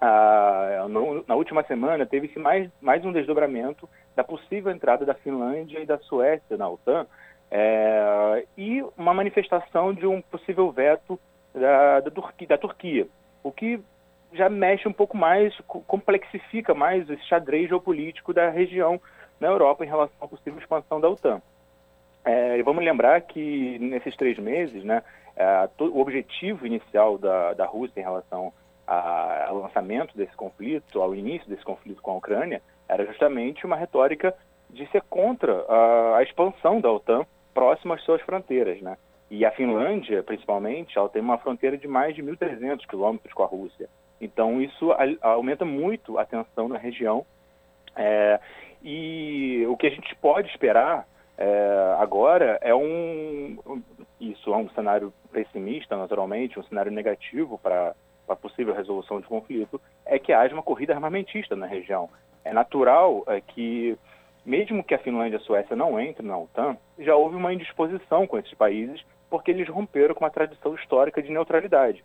ah, 0.00 0.86
no, 0.88 1.24
na 1.26 1.34
última 1.34 1.62
semana 1.64 2.06
teve-se 2.06 2.38
mais, 2.38 2.70
mais 2.80 3.04
um 3.04 3.12
desdobramento 3.12 3.88
da 4.16 4.24
possível 4.24 4.72
entrada 4.72 5.04
da 5.04 5.14
Finlândia 5.14 5.80
e 5.80 5.86
da 5.86 5.98
Suécia 5.98 6.56
na 6.56 6.68
OTAN 6.68 7.06
é, 7.50 8.44
e 8.56 8.82
uma 8.96 9.12
manifestação 9.12 9.92
de 9.92 10.06
um 10.06 10.22
possível 10.22 10.70
veto 10.70 11.18
da, 11.54 12.00
da, 12.00 12.10
Turquia, 12.10 12.48
da 12.48 12.58
Turquia, 12.58 13.08
o 13.42 13.52
que 13.52 13.80
já 14.32 14.48
mexe 14.48 14.86
um 14.86 14.92
pouco 14.92 15.16
mais, 15.16 15.56
complexifica 15.66 16.74
mais 16.74 17.08
esse 17.08 17.24
xadrez 17.24 17.68
geopolítico 17.68 18.34
da 18.34 18.50
região 18.50 19.00
na 19.40 19.48
Europa 19.48 19.84
em 19.84 19.88
relação 19.88 20.16
à 20.20 20.28
possível 20.28 20.58
expansão 20.58 21.00
da 21.00 21.08
OTAN. 21.08 21.40
É, 22.24 22.62
vamos 22.62 22.84
lembrar 22.84 23.20
que 23.22 23.78
nesses 23.78 24.14
três 24.16 24.38
meses, 24.38 24.84
né, 24.84 25.02
é, 25.36 25.68
o 25.78 26.00
objetivo 26.00 26.66
inicial 26.66 27.16
da, 27.16 27.54
da 27.54 27.64
Rússia 27.64 28.00
em 28.00 28.02
relação 28.02 28.52
ao 28.86 29.58
lançamento 29.58 30.16
desse 30.16 30.34
conflito, 30.34 31.00
ao 31.00 31.14
início 31.14 31.48
desse 31.48 31.62
conflito 31.62 32.00
com 32.00 32.12
a 32.12 32.16
Ucrânia, 32.16 32.62
era 32.88 33.04
justamente 33.04 33.66
uma 33.66 33.76
retórica 33.76 34.34
de 34.70 34.86
ser 34.90 35.02
contra 35.02 35.64
a, 35.68 36.16
a 36.16 36.22
expansão 36.22 36.80
da 36.80 36.90
OTAN 36.90 37.24
próximo 37.52 37.92
às 37.92 38.02
suas 38.02 38.20
fronteiras, 38.22 38.80
né? 38.80 38.96
E 39.30 39.44
a 39.44 39.50
Finlândia, 39.50 40.22
principalmente, 40.22 40.96
ela 40.96 41.08
tem 41.08 41.20
uma 41.20 41.38
fronteira 41.38 41.76
de 41.76 41.86
mais 41.86 42.14
de 42.14 42.22
1.300 42.22 42.86
quilômetros 42.86 43.32
com 43.34 43.42
a 43.42 43.46
Rússia. 43.46 43.88
Então, 44.20 44.60
isso 44.60 44.90
aumenta 45.20 45.64
muito 45.64 46.18
a 46.18 46.24
tensão 46.24 46.68
na 46.68 46.78
região. 46.78 47.26
É, 47.94 48.40
e 48.82 49.64
o 49.68 49.76
que 49.76 49.86
a 49.86 49.90
gente 49.90 50.14
pode 50.16 50.48
esperar 50.48 51.06
é, 51.36 51.96
agora 51.98 52.58
é 52.60 52.74
um. 52.74 53.82
Isso 54.20 54.52
é 54.52 54.56
um 54.56 54.68
cenário 54.70 55.12
pessimista, 55.30 55.96
naturalmente, 55.96 56.58
um 56.58 56.64
cenário 56.64 56.90
negativo 56.90 57.58
para 57.58 57.94
a 58.28 58.36
possível 58.36 58.74
resolução 58.74 59.20
de 59.20 59.26
conflito, 59.26 59.80
é 60.04 60.18
que 60.18 60.32
haja 60.32 60.52
uma 60.52 60.62
corrida 60.62 60.92
armamentista 60.92 61.54
na 61.56 61.66
região. 61.66 62.10
É 62.44 62.52
natural 62.52 63.24
é, 63.26 63.40
que, 63.40 63.96
mesmo 64.44 64.82
que 64.84 64.94
a 64.94 64.98
Finlândia 64.98 65.36
e 65.36 65.40
a 65.40 65.44
Suécia 65.44 65.76
não 65.76 66.00
entrem 66.00 66.28
na 66.28 66.36
OTAN, 66.36 66.76
já 66.98 67.14
houve 67.16 67.36
uma 67.36 67.52
indisposição 67.52 68.26
com 68.26 68.38
esses 68.38 68.52
países 68.54 69.02
porque 69.30 69.50
eles 69.50 69.68
romperam 69.68 70.14
com 70.14 70.24
uma 70.24 70.30
tradição 70.30 70.74
histórica 70.74 71.22
de 71.22 71.30
neutralidade. 71.30 72.04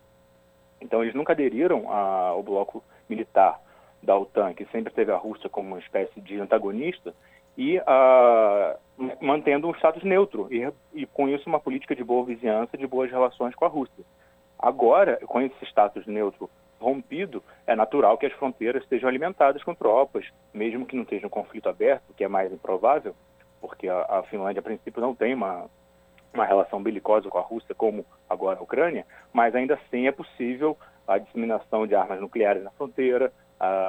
Então, 0.80 1.02
eles 1.02 1.14
nunca 1.14 1.32
aderiram 1.32 1.90
ao 1.90 2.42
bloco 2.42 2.82
militar 3.08 3.60
da 4.02 4.16
OTAN, 4.16 4.52
que 4.52 4.66
sempre 4.66 4.92
teve 4.92 5.10
a 5.10 5.16
Rússia 5.16 5.48
como 5.48 5.68
uma 5.68 5.78
espécie 5.78 6.20
de 6.20 6.38
antagonista, 6.38 7.14
e 7.56 7.80
mantendo 9.20 9.68
um 9.68 9.74
status 9.74 10.02
neutro, 10.02 10.48
e, 10.50 10.70
e 10.92 11.06
com 11.06 11.28
isso 11.28 11.48
uma 11.48 11.60
política 11.60 11.94
de 11.94 12.04
boa 12.04 12.24
vizinhança, 12.24 12.76
de 12.76 12.86
boas 12.86 13.10
relações 13.10 13.54
com 13.54 13.64
a 13.64 13.68
Rússia. 13.68 14.04
Agora, 14.58 15.18
com 15.26 15.40
esse 15.40 15.64
status 15.64 16.06
neutro 16.06 16.50
rompido, 16.80 17.42
é 17.66 17.74
natural 17.74 18.18
que 18.18 18.26
as 18.26 18.32
fronteiras 18.34 18.82
estejam 18.82 19.08
alimentadas 19.08 19.62
com 19.62 19.74
tropas, 19.74 20.26
mesmo 20.52 20.84
que 20.84 20.96
não 20.96 21.04
esteja 21.04 21.26
um 21.26 21.30
conflito 21.30 21.68
aberto, 21.68 22.12
que 22.14 22.24
é 22.24 22.28
mais 22.28 22.52
improvável, 22.52 23.14
porque 23.60 23.88
a 23.88 24.22
Finlândia, 24.28 24.60
a 24.60 24.62
princípio, 24.62 25.00
não 25.00 25.14
tem 25.14 25.32
uma, 25.32 25.66
uma 26.34 26.44
relação 26.44 26.82
belicosa 26.82 27.28
com 27.30 27.38
a 27.38 27.42
Rússia, 27.42 27.74
como 27.74 28.04
agora 28.28 28.58
a 28.58 28.62
Ucrânia, 28.62 29.06
mas 29.32 29.54
ainda 29.54 29.74
assim 29.74 30.06
é 30.06 30.12
possível 30.12 30.76
a 31.06 31.18
disseminação 31.18 31.86
de 31.86 31.94
armas 31.94 32.20
nucleares 32.20 32.62
na 32.62 32.70
fronteira, 32.72 33.32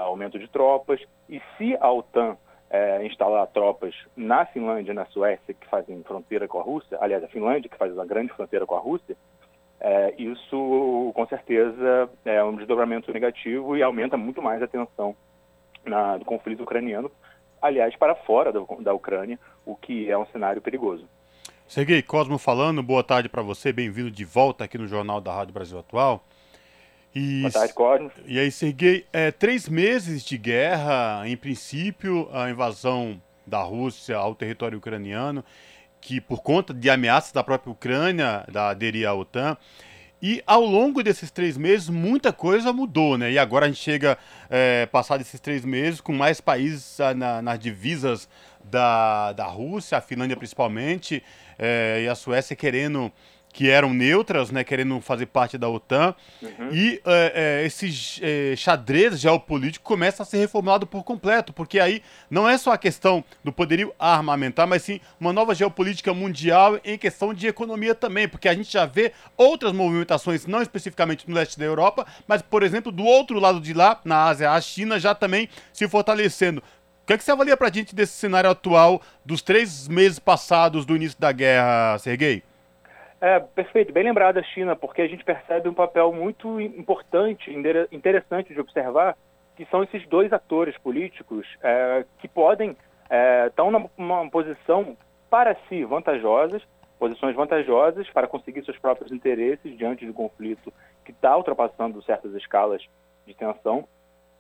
aumento 0.04 0.40
de 0.40 0.48
tropas, 0.48 1.02
e 1.28 1.42
se 1.58 1.76
a 1.80 1.92
OTAN 1.92 2.38
é, 2.70 3.06
instalar 3.06 3.48
tropas 3.48 3.94
na 4.16 4.46
Finlândia 4.46 4.92
e 4.92 4.96
na 4.96 5.06
Suécia, 5.08 5.54
que 5.54 5.68
fazem 5.68 6.04
fronteira 6.04 6.48
com 6.48 6.60
a 6.60 6.64
Rússia, 6.64 6.98
aliás, 7.02 7.24
a 7.24 7.28
Finlândia, 7.28 7.70
que 7.70 7.78
faz 7.78 7.92
uma 7.94 8.06
grande 8.06 8.32
fronteira 8.34 8.66
com 8.66 8.76
a 8.76 8.80
Rússia, 8.80 9.16
é, 9.80 10.14
isso 10.18 11.12
com 11.14 11.26
certeza 11.28 12.10
é 12.24 12.44
um 12.44 12.56
desdobramento 12.56 13.12
negativo 13.12 13.76
e 13.76 13.84
aumenta 13.84 14.16
muito 14.16 14.42
mais 14.42 14.62
a 14.62 14.68
tensão 14.68 15.16
na, 15.84 16.18
do 16.18 16.26
conflito 16.26 16.64
ucraniano, 16.64 17.12
aliás, 17.62 17.96
para 17.96 18.16
fora 18.16 18.52
da, 18.52 18.60
da 18.80 18.94
Ucrânia, 18.94 19.40
o 19.66 19.76
que 19.76 20.10
é 20.10 20.18
um 20.18 20.26
cenário 20.28 20.62
perigoso. 20.62 21.08
Serguei 21.68 22.02
Cosmo 22.04 22.38
falando, 22.38 22.84
boa 22.84 23.04
tarde 23.04 23.28
para 23.28 23.42
você, 23.42 23.74
bem-vindo 23.74 24.12
de 24.12 24.24
volta 24.24 24.64
aqui 24.64 24.78
no 24.78 24.88
Jornal 24.88 25.20
da 25.20 25.34
Rádio 25.34 25.52
Brasil 25.52 25.80
Atual. 25.80 26.24
E, 27.14 27.42
boa 27.42 27.52
tarde, 27.52 27.74
Cosmo. 27.74 28.12
E 28.28 28.40
aí, 28.40 28.52
Serguei, 28.52 29.08
é, 29.12 29.32
três 29.32 29.68
meses 29.68 30.24
de 30.24 30.38
guerra, 30.38 31.24
em 31.26 31.36
princípio, 31.36 32.30
a 32.32 32.52
invasão 32.52 33.20
da 33.48 33.64
Rússia 33.64 34.16
ao 34.16 34.36
território 34.36 34.78
ucraniano, 34.78 35.44
que 36.00 36.22
por 36.22 36.44
conta 36.44 36.72
de 36.72 36.88
ameaças 36.88 37.32
da 37.32 37.44
própria 37.44 37.72
Ucrânia 37.72 38.46
da 38.52 38.70
aderir 38.70 39.10
à 39.10 39.14
OTAN. 39.16 39.58
E 40.22 40.44
ao 40.46 40.62
longo 40.62 41.04
desses 41.04 41.32
três 41.32 41.58
meses, 41.58 41.90
muita 41.90 42.32
coisa 42.32 42.72
mudou, 42.72 43.18
né? 43.18 43.32
E 43.32 43.40
agora 43.40 43.66
a 43.66 43.68
gente 43.68 43.82
chega, 43.82 44.18
é, 44.50 44.86
passado 44.86 45.22
esses 45.22 45.40
três 45.40 45.66
meses, 45.66 46.00
com 46.00 46.14
mais 46.14 46.40
países 46.40 47.00
ah, 47.00 47.14
na, 47.14 47.42
nas 47.42 47.60
divisas 47.60 48.30
da, 48.70 49.34
da 49.34 49.46
Rússia, 49.46 49.98
a 49.98 50.02
Finlândia 50.02 50.36
principalmente, 50.36 51.24
é, 51.58 52.02
e 52.04 52.08
a 52.08 52.16
Suécia 52.16 52.56
querendo 52.56 53.12
que 53.56 53.70
eram 53.70 53.94
neutras, 53.94 54.52
né, 54.52 54.66
querendo 54.66 55.00
fazer 55.00 55.28
parte 55.28 55.58
da 55.58 55.70
OTAN, 55.70 56.14
uhum. 56.42 56.74
e 56.74 57.02
é, 57.06 57.62
é, 57.62 57.66
esse 57.66 58.20
é, 58.22 58.54
xadrez 58.54 59.18
geopolítico 59.18 59.86
começa 59.86 60.24
a 60.24 60.26
ser 60.26 60.40
reformulado 60.40 60.86
por 60.86 61.06
completo, 61.06 61.54
porque 61.54 61.80
aí 61.80 62.04
não 62.30 62.50
é 62.50 62.58
só 62.58 62.74
a 62.74 62.78
questão 62.78 63.24
do 63.46 63.54
poderio 63.54 63.94
armamentar, 63.98 64.68
mas 64.68 64.82
sim 64.82 65.00
uma 65.18 65.32
nova 65.32 65.56
geopolítica 65.56 66.14
mundial 66.14 66.78
em 66.84 66.98
questão 66.98 67.34
de 67.34 67.48
economia 67.48 67.96
também, 67.96 68.28
porque 68.28 68.50
a 68.50 68.54
gente 68.54 68.74
já 68.74 68.86
vê 68.86 69.14
outras 69.38 69.72
movimentações, 69.72 70.46
não 70.46 70.62
especificamente 70.62 71.24
no 71.26 71.34
leste 71.34 71.58
da 71.58 71.64
Europa, 71.64 72.06
mas, 72.28 72.42
por 72.42 72.62
exemplo, 72.62 72.92
do 72.92 73.06
outro 73.06 73.40
lado 73.40 73.62
de 73.62 73.74
lá, 73.74 74.02
na 74.04 74.26
Ásia, 74.26 74.52
a 74.52 74.60
China 74.60 75.00
já 75.00 75.16
também 75.16 75.48
se 75.72 75.88
fortalecendo. 75.88 76.62
O 77.06 77.08
que, 77.08 77.14
é 77.14 77.18
que 77.20 77.24
você 77.24 77.32
avalia 77.32 77.56
pra 77.56 77.70
gente 77.70 77.94
desse 77.94 78.14
cenário 78.14 78.50
atual 78.50 79.00
dos 79.24 79.40
três 79.40 79.88
meses 79.88 80.18
passados 80.18 80.88
do 80.88 80.96
início 80.96 81.22
da 81.22 81.32
guerra, 81.32 82.00
Sergei? 82.00 82.42
É, 83.22 83.40
perfeito, 83.40 83.94
bem 83.94 84.06
lembrado 84.06 84.40
a 84.40 84.44
China, 84.44 84.76
porque 84.76 85.04
a 85.04 85.08
gente 85.08 85.24
percebe 85.24 85.70
um 85.70 85.74
papel 85.76 86.12
muito 86.12 86.60
importante, 86.60 87.54
interessante 87.92 88.52
de 88.52 88.60
observar, 88.60 89.16
que 89.56 89.68
são 89.68 89.84
esses 89.84 90.04
dois 90.08 90.34
atores 90.34 90.76
políticos 90.80 91.46
é, 91.62 92.06
que 92.18 92.28
podem 92.28 92.76
é, 93.08 93.52
numa 93.96 94.28
posição 94.32 94.98
para 95.30 95.56
si 95.70 95.84
vantajosas, 95.84 96.64
posições 96.98 97.36
vantajosas 97.36 98.10
para 98.10 98.28
conseguir 98.28 98.66
seus 98.66 98.80
próprios 98.80 99.12
interesses 99.12 99.78
diante 99.78 100.06
de 100.06 100.10
um 100.10 100.14
conflito 100.16 100.74
que 101.06 101.12
está 101.12 101.38
ultrapassando 101.38 102.02
certas 102.02 102.34
escalas 102.34 102.82
de 103.28 103.36
tensão, 103.36 103.88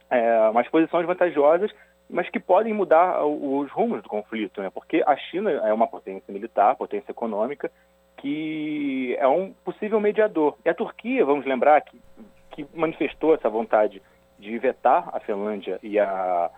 é, 0.10 0.50
mas 0.52 0.68
posições 0.68 1.06
vantajosas, 1.06 1.72
mas 2.10 2.30
que 2.30 2.40
podem 2.40 2.74
mudar 2.74 3.26
os 3.26 3.72
rumos 3.72 4.02
do 4.02 4.10
conflito, 4.10 4.62
né? 4.62 4.70
porque 4.70 5.04
a 5.06 5.16
China 5.16 5.52
é 5.52 5.74
uma 5.74 5.88
potência 5.88 6.32
militar, 6.32 6.76
potência 6.76 7.12
econômica, 7.12 7.72
que 8.18 9.16
é 9.20 9.28
um 9.28 9.54
possível 9.64 10.00
mediador. 10.00 10.56
E 10.64 10.70
a 10.70 10.74
Turquia, 10.74 11.26
vamos 11.26 11.46
lembrar, 11.46 11.82
que, 11.82 12.00
que 12.52 12.68
manifestou 12.74 13.34
essa 13.34 13.50
vontade 13.50 14.02
de 14.38 14.58
vetar 14.58 15.10
a 15.14 15.20
Finlândia 15.20 15.80
e 15.82 16.00
a, 16.00 16.50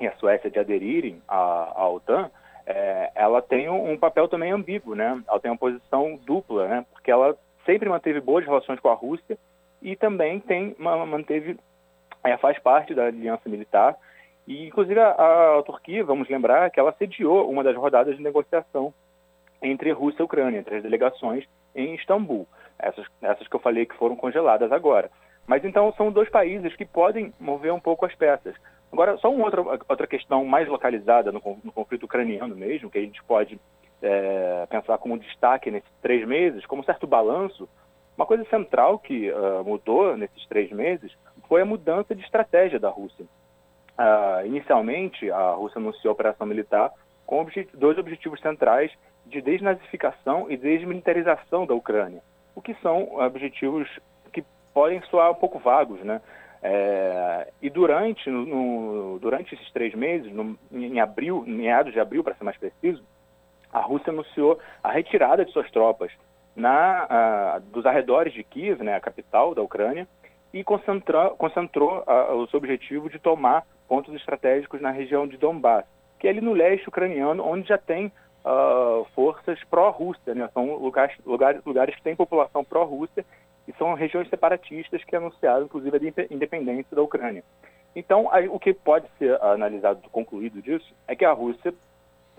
e 0.00 0.06
a 0.06 0.16
Suécia 0.16 0.50
de 0.50 0.58
aderirem 0.58 1.20
à, 1.28 1.72
à 1.74 1.88
OTAN, 1.88 2.30
é, 2.66 3.10
ela 3.14 3.42
tem 3.42 3.68
um, 3.68 3.96
papel 3.98 4.28
também 4.28 4.52
ambíguo, 4.52 4.94
né? 4.94 5.20
Ela 5.28 5.40
tem 5.40 5.50
uma 5.50 5.58
posição 5.58 6.18
dupla, 6.24 6.68
né? 6.68 6.86
Porque 6.92 7.10
ela 7.10 7.36
sempre 7.66 7.88
manteve 7.88 8.20
boas 8.20 8.44
relações 8.44 8.78
com 8.80 8.88
a 8.88 8.94
Rússia 8.94 9.36
e 9.80 9.96
também 9.96 10.38
tem 10.38 10.76
manteve 10.78 11.58
é, 12.22 12.36
faz 12.36 12.58
parte 12.60 12.94
da 12.94 13.06
aliança 13.06 13.48
militar 13.48 13.96
e 14.46 14.66
inclusive 14.66 14.98
a, 14.98 15.58
a 15.58 15.62
Turquia, 15.62 16.04
vamos 16.04 16.28
lembrar 16.28 16.70
que 16.70 16.80
ela 16.80 16.94
sediou 16.98 17.50
uma 17.50 17.62
das 17.62 17.76
rodadas 17.76 18.16
de 18.16 18.22
negociação 18.22 18.92
entre 19.62 19.92
Rússia 19.92 20.22
e 20.22 20.24
Ucrânia, 20.24 20.58
entre 20.58 20.76
as 20.76 20.82
delegações 20.82 21.44
em 21.74 21.94
Istambul, 21.94 22.46
essas, 22.78 23.06
essas 23.22 23.46
que 23.46 23.54
eu 23.54 23.60
falei 23.60 23.86
que 23.86 23.96
foram 23.96 24.16
congeladas 24.16 24.72
agora. 24.72 25.10
Mas 25.46 25.64
então 25.64 25.92
são 25.94 26.10
dois 26.10 26.28
países 26.28 26.74
que 26.76 26.84
podem 26.84 27.32
mover 27.38 27.72
um 27.72 27.80
pouco 27.80 28.04
as 28.04 28.14
peças. 28.14 28.54
Agora, 28.92 29.16
só 29.18 29.32
uma 29.32 29.44
outra, 29.44 29.62
outra 29.88 30.06
questão 30.06 30.44
mais 30.44 30.68
localizada 30.68 31.32
no, 31.32 31.40
no 31.64 31.72
conflito 31.72 32.04
ucraniano 32.04 32.54
mesmo, 32.54 32.90
que 32.90 32.98
a 32.98 33.02
gente 33.02 33.22
pode 33.24 33.58
é, 34.02 34.66
pensar 34.68 34.98
como 34.98 35.18
destaque 35.18 35.70
nesses 35.70 35.90
três 36.02 36.26
meses, 36.26 36.66
como 36.66 36.84
certo 36.84 37.06
balanço, 37.06 37.68
uma 38.16 38.26
coisa 38.26 38.44
central 38.44 38.98
que 38.98 39.30
uh, 39.30 39.64
mudou 39.64 40.16
nesses 40.16 40.46
três 40.46 40.70
meses 40.70 41.10
foi 41.48 41.62
a 41.62 41.64
mudança 41.64 42.14
de 42.14 42.22
estratégia 42.22 42.78
da 42.78 42.90
Rússia. 42.90 43.24
Uh, 43.98 44.46
inicialmente, 44.46 45.30
a 45.30 45.52
Rússia 45.52 45.78
anunciou 45.78 46.10
a 46.10 46.14
operação 46.14 46.46
militar 46.46 46.90
com 47.26 47.40
objet 47.40 47.68
dois 47.74 47.98
objetivos 47.98 48.40
centrais 48.40 48.90
de 49.26 49.40
desnazificação 49.40 50.50
e 50.50 50.56
desmilitarização 50.56 51.66
da 51.66 51.74
Ucrânia, 51.74 52.22
o 52.54 52.62
que 52.62 52.74
são 52.82 53.16
objetivos 53.20 53.88
que 54.32 54.44
podem 54.74 55.00
soar 55.02 55.30
um 55.30 55.34
pouco 55.34 55.58
vagos, 55.58 56.00
né? 56.00 56.20
É, 56.62 57.48
e 57.60 57.68
durante, 57.68 58.30
no, 58.30 59.18
durante 59.18 59.54
esses 59.54 59.70
três 59.72 59.94
meses, 59.94 60.32
no, 60.32 60.56
em 60.70 61.00
abril, 61.00 61.42
meados 61.46 61.92
de 61.92 61.98
abril, 61.98 62.22
para 62.22 62.34
ser 62.34 62.44
mais 62.44 62.56
preciso, 62.56 63.02
a 63.72 63.80
Rússia 63.80 64.10
anunciou 64.10 64.58
a 64.82 64.90
retirada 64.90 65.44
de 65.44 65.52
suas 65.52 65.70
tropas 65.70 66.12
na, 66.54 67.60
dos 67.72 67.84
arredores 67.84 68.32
de 68.32 68.44
Kiev, 68.44 68.82
né, 68.82 68.94
a 68.94 69.00
capital 69.00 69.54
da 69.54 69.62
Ucrânia, 69.62 70.06
e 70.52 70.62
concentrou, 70.62 71.30
concentrou 71.30 72.04
o 72.36 72.46
seu 72.48 72.58
objetivo 72.58 73.08
de 73.08 73.18
tomar 73.18 73.64
pontos 73.92 74.14
estratégicos 74.14 74.80
na 74.80 74.90
região 74.90 75.28
de 75.28 75.36
Donbass, 75.36 75.84
que 76.18 76.26
é 76.26 76.30
ali 76.30 76.40
no 76.40 76.54
leste 76.54 76.88
ucraniano, 76.88 77.46
onde 77.46 77.68
já 77.68 77.76
tem 77.76 78.06
uh, 78.06 79.04
forças 79.14 79.62
pró-Rússia, 79.64 80.34
né? 80.34 80.48
são 80.54 80.76
lugares, 80.76 81.14
lugares, 81.26 81.62
lugares 81.62 81.94
que 81.94 82.00
têm 82.00 82.16
população 82.16 82.64
pró-Rússia 82.64 83.22
e 83.68 83.72
são 83.74 83.92
regiões 83.92 84.30
separatistas 84.30 85.04
que 85.04 85.14
anunciaram, 85.14 85.66
inclusive, 85.66 85.94
a 85.94 86.34
independência 86.34 86.96
da 86.96 87.02
Ucrânia. 87.02 87.44
Então, 87.94 88.30
o 88.50 88.58
que 88.58 88.72
pode 88.72 89.06
ser 89.18 89.38
analisado, 89.42 90.00
concluído 90.08 90.62
disso, 90.62 90.90
é 91.06 91.14
que 91.14 91.26
a 91.26 91.32
Rússia, 91.32 91.74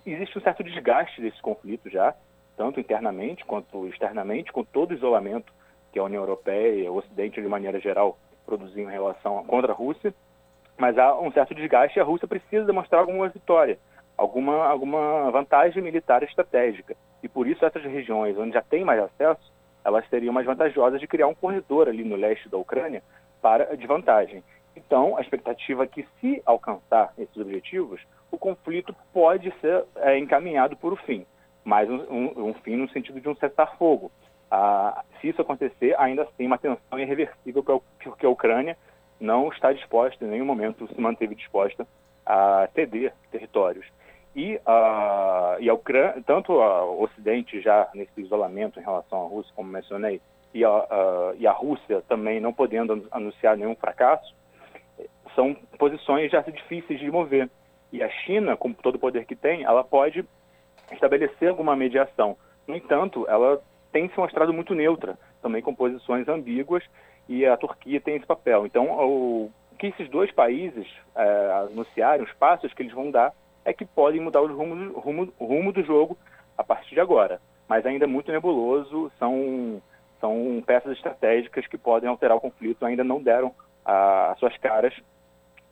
existe 0.03 0.35
um 0.35 0.41
certo 0.41 0.63
desgaste 0.63 1.21
desse 1.21 1.39
conflito 1.39 1.87
já, 1.87 2.15
tanto 2.57 2.79
internamente 2.79 3.45
quanto 3.45 3.85
externamente, 3.85 4.51
com 4.51 4.63
todo 4.63 4.89
o 4.89 4.95
isolamento 4.95 5.53
que 5.91 5.99
a 5.99 6.03
União 6.03 6.23
Europeia 6.23 6.91
o 6.91 6.97
Ocidente, 6.97 7.39
de 7.39 7.47
maneira 7.47 7.79
geral, 7.79 8.17
produziam 8.43 8.89
em 8.89 8.91
relação 8.91 9.43
contra 9.43 9.71
a 9.71 9.75
Rússia, 9.75 10.15
mas 10.77 10.97
há 10.97 11.17
um 11.19 11.31
certo 11.31 11.53
desgaste 11.53 11.97
e 11.97 12.01
a 12.01 12.05
Rússia 12.05 12.27
precisa 12.27 12.65
demonstrar 12.65 13.01
alguma 13.01 13.29
vitória, 13.29 13.77
alguma, 14.17 14.65
alguma 14.65 15.31
vantagem 15.31 15.81
militar 15.81 16.23
estratégica. 16.23 16.95
E 17.21 17.29
por 17.29 17.47
isso 17.47 17.65
essas 17.65 17.83
regiões 17.83 18.37
onde 18.37 18.53
já 18.53 18.61
tem 18.61 18.83
mais 18.83 19.01
acesso, 19.01 19.51
elas 19.83 20.07
seriam 20.09 20.33
mais 20.33 20.45
vantajosas 20.45 20.99
de 20.99 21.07
criar 21.07 21.27
um 21.27 21.35
corredor 21.35 21.87
ali 21.87 22.03
no 22.03 22.15
leste 22.15 22.49
da 22.49 22.57
Ucrânia 22.57 23.03
para 23.41 23.75
de 23.75 23.85
vantagem. 23.85 24.43
Então, 24.75 25.17
a 25.17 25.21
expectativa 25.21 25.83
é 25.83 25.87
que, 25.87 26.07
se 26.19 26.41
alcançar 26.45 27.13
esses 27.17 27.37
objetivos, 27.37 28.01
o 28.31 28.37
conflito 28.37 28.95
pode 29.13 29.53
ser 29.61 29.83
é, 29.97 30.17
encaminhado 30.17 30.75
por 30.75 30.93
um 30.93 30.95
fim, 30.95 31.25
mas 31.63 31.89
um, 31.89 32.01
um, 32.09 32.47
um, 32.47 32.53
fim 32.55 32.75
no 32.75 32.89
sentido 32.89 33.21
de 33.21 33.29
um 33.29 33.35
cessar-fogo. 33.35 34.11
Ah, 34.49 35.03
se 35.19 35.29
isso 35.29 35.41
acontecer, 35.41 35.95
ainda 35.99 36.23
assim, 36.23 36.45
uma 36.45 36.57
tensão 36.57 36.99
irreversível, 36.99 37.63
porque 37.63 38.25
a 38.25 38.29
Ucrânia 38.29 38.77
não 39.23 39.49
está 39.49 39.71
disposta, 39.71 40.23
em 40.23 40.27
nenhum 40.27 40.45
momento 40.45 40.87
se 40.87 40.99
manteve 40.99 41.33
disposta 41.33 41.87
a 42.25 42.67
ceder 42.75 43.13
territórios. 43.31 43.85
E, 44.35 44.55
uh, 44.55 45.59
e 45.59 45.69
a 45.69 45.73
Ucrânia, 45.73 46.21
tanto 46.25 46.53
o 46.53 47.03
Ocidente 47.03 47.61
já 47.61 47.87
nesse 47.93 48.19
isolamento 48.19 48.79
em 48.79 48.83
relação 48.83 49.25
à 49.25 49.27
Rússia, 49.27 49.53
como 49.55 49.69
mencionei, 49.69 50.19
e 50.53 50.63
a, 50.63 50.71
uh, 50.71 51.35
e 51.37 51.47
a 51.47 51.51
Rússia 51.51 52.03
também 52.07 52.39
não 52.39 52.51
podendo 52.51 53.07
anunciar 53.11 53.55
nenhum 53.55 53.75
fracasso, 53.75 54.35
são 55.35 55.55
posições 55.77 56.31
já 56.31 56.41
difíceis 56.41 56.99
de 56.99 57.09
mover. 57.09 57.49
E 57.91 58.01
a 58.01 58.09
China, 58.09 58.57
com 58.57 58.73
todo 58.73 58.95
o 58.95 58.99
poder 58.99 59.25
que 59.25 59.35
tem, 59.35 59.63
ela 59.63 59.83
pode 59.83 60.25
estabelecer 60.91 61.49
alguma 61.49 61.75
mediação. 61.75 62.35
No 62.67 62.75
entanto, 62.75 63.25
ela 63.29 63.61
tem 63.91 64.09
se 64.09 64.17
mostrado 64.17 64.51
muito 64.51 64.73
neutra, 64.73 65.17
também 65.41 65.61
com 65.61 65.73
posições 65.73 66.27
ambíguas, 66.27 66.83
e 67.27 67.45
a 67.45 67.57
Turquia 67.57 68.01
tem 68.01 68.15
esse 68.15 68.25
papel. 68.25 68.65
Então, 68.65 68.85
o 68.91 69.51
que 69.77 69.87
esses 69.87 70.09
dois 70.09 70.31
países 70.31 70.87
é, 71.15 71.67
anunciarem, 71.69 72.23
os 72.23 72.33
passos 72.33 72.73
que 72.73 72.81
eles 72.81 72.93
vão 72.93 73.11
dar, 73.11 73.33
é 73.65 73.73
que 73.73 73.85
podem 73.85 74.21
mudar 74.21 74.41
o 74.41 74.55
rumo, 74.55 74.99
rumo, 74.99 75.33
rumo 75.39 75.71
do 75.71 75.83
jogo 75.83 76.17
a 76.57 76.63
partir 76.63 76.95
de 76.95 77.01
agora. 77.01 77.41
Mas 77.67 77.85
ainda 77.85 78.05
é 78.05 78.07
muito 78.07 78.31
nebuloso, 78.31 79.11
são, 79.17 79.81
são 80.19 80.63
peças 80.65 80.93
estratégicas 80.93 81.67
que 81.67 81.77
podem 81.77 82.09
alterar 82.09 82.37
o 82.37 82.41
conflito, 82.41 82.85
ainda 82.85 83.03
não 83.03 83.21
deram 83.21 83.53
as 83.85 84.37
suas 84.39 84.55
caras 84.57 84.93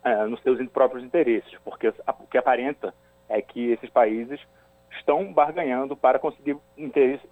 é, 0.04 0.24
nos 0.26 0.42
seus 0.42 0.66
próprios 0.68 1.04
interesses, 1.04 1.56
porque 1.64 1.88
o 1.88 2.26
que 2.30 2.38
aparenta 2.38 2.94
é 3.28 3.40
que 3.40 3.70
esses 3.70 3.88
países 3.88 4.40
estão 4.98 5.32
barganhando 5.32 5.96
para 5.96 6.18
conseguir 6.18 6.56
interesse, 6.76 7.26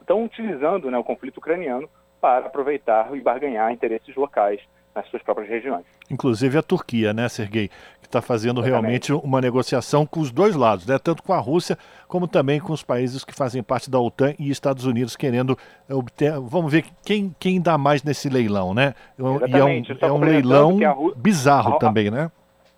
estão 0.00 0.24
utilizando 0.24 0.90
né, 0.90 0.98
o 0.98 1.04
conflito 1.04 1.38
ucraniano 1.38 1.88
para 2.26 2.46
aproveitar 2.46 3.16
e 3.16 3.20
barganhar 3.20 3.70
interesses 3.70 4.16
locais 4.16 4.60
nas 4.92 5.06
suas 5.10 5.22
próprias 5.22 5.48
regiões. 5.48 5.84
Inclusive 6.10 6.58
a 6.58 6.62
Turquia, 6.62 7.12
né, 7.12 7.28
Sergei, 7.28 7.68
que 8.00 8.08
está 8.08 8.20
fazendo 8.20 8.60
Exatamente. 8.60 9.08
realmente 9.08 9.12
uma 9.12 9.40
negociação 9.40 10.04
com 10.04 10.18
os 10.18 10.32
dois 10.32 10.56
lados, 10.56 10.84
né, 10.88 10.98
tanto 10.98 11.22
com 11.22 11.32
a 11.32 11.38
Rússia 11.38 11.78
como 12.08 12.26
também 12.26 12.58
com 12.58 12.72
os 12.72 12.82
países 12.82 13.24
que 13.24 13.32
fazem 13.32 13.62
parte 13.62 13.88
da 13.88 14.00
OTAN 14.00 14.34
e 14.40 14.50
Estados 14.50 14.86
Unidos 14.86 15.14
querendo 15.14 15.56
obter. 15.88 16.32
Vamos 16.40 16.72
ver 16.72 16.86
quem, 17.04 17.32
quem 17.38 17.60
dá 17.60 17.78
mais 17.78 18.02
nesse 18.02 18.28
leilão, 18.28 18.74
né? 18.74 18.94
Exatamente. 19.16 19.92
E 19.92 19.98
é 20.00 20.06
um, 20.06 20.08
é 20.08 20.12
um 20.12 20.20
leilão 20.20 20.78
bizarro 21.14 21.76
a... 21.76 21.78
também, 21.78 22.10
né? 22.10 22.28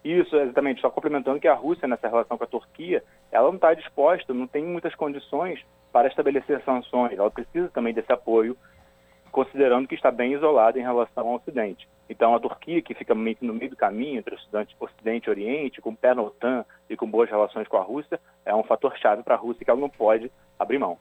Isso, 0.05 0.37
exatamente. 0.37 0.83
Só 0.83 0.91
complementando 0.91 1.41
que 1.41 1.49
a 1.49 1.55
Rússia, 1.55 1.89
nessa 1.89 2.07
relação 2.07 2.37
com 2.37 2.45
a 2.45 2.47
Turquia, 2.47 3.03
ela 3.33 3.49
não 3.49 3.57
está 3.57 3.73
disposta, 3.73 4.35
não 4.35 4.47
tem 4.47 4.63
muitas 4.63 4.95
condições 4.95 5.61
para 5.91 6.09
estabelecer 6.09 6.63
sanções. 6.65 7.19
Ela 7.19 7.31
precisa 7.31 7.69
também 7.69 7.95
desse 7.95 8.13
apoio 8.13 8.55
considerando 9.31 9.89
que 9.89 9.95
está 9.95 10.11
bem 10.11 10.33
isolada 10.33 10.79
em 10.79 10.83
relação 10.83 11.27
ao 11.27 11.37
Ocidente. 11.37 11.89
Então, 12.09 12.35
a 12.35 12.41
Turquia, 12.41 12.81
que 12.81 12.95
fica 12.95 13.15
meio 13.15 13.37
no 13.43 13.53
meio 13.53 13.71
do 13.71 13.77
caminho 13.77 14.19
entre 14.19 14.35
o 14.35 14.85
Ocidente 14.85 15.27
e 15.27 15.31
Oriente, 15.31 15.81
com 15.81 15.95
pé 15.95 16.15
na 16.15 16.23
OTAN 16.23 16.65
e 16.89 16.97
com 16.97 17.11
boas 17.11 17.29
relações 17.29 17.69
com 17.69 17.77
a 17.77 17.83
Rússia, 17.83 18.19
é 18.45 18.55
um 18.55 18.63
fator 18.63 18.97
chave 18.97 19.23
para 19.23 19.35
a 19.35 19.39
Rússia 19.39 19.65
que 19.65 19.71
ela 19.71 19.81
não 19.81 19.91
pode 19.91 20.31
abrir 20.59 20.79
mão. 20.79 20.99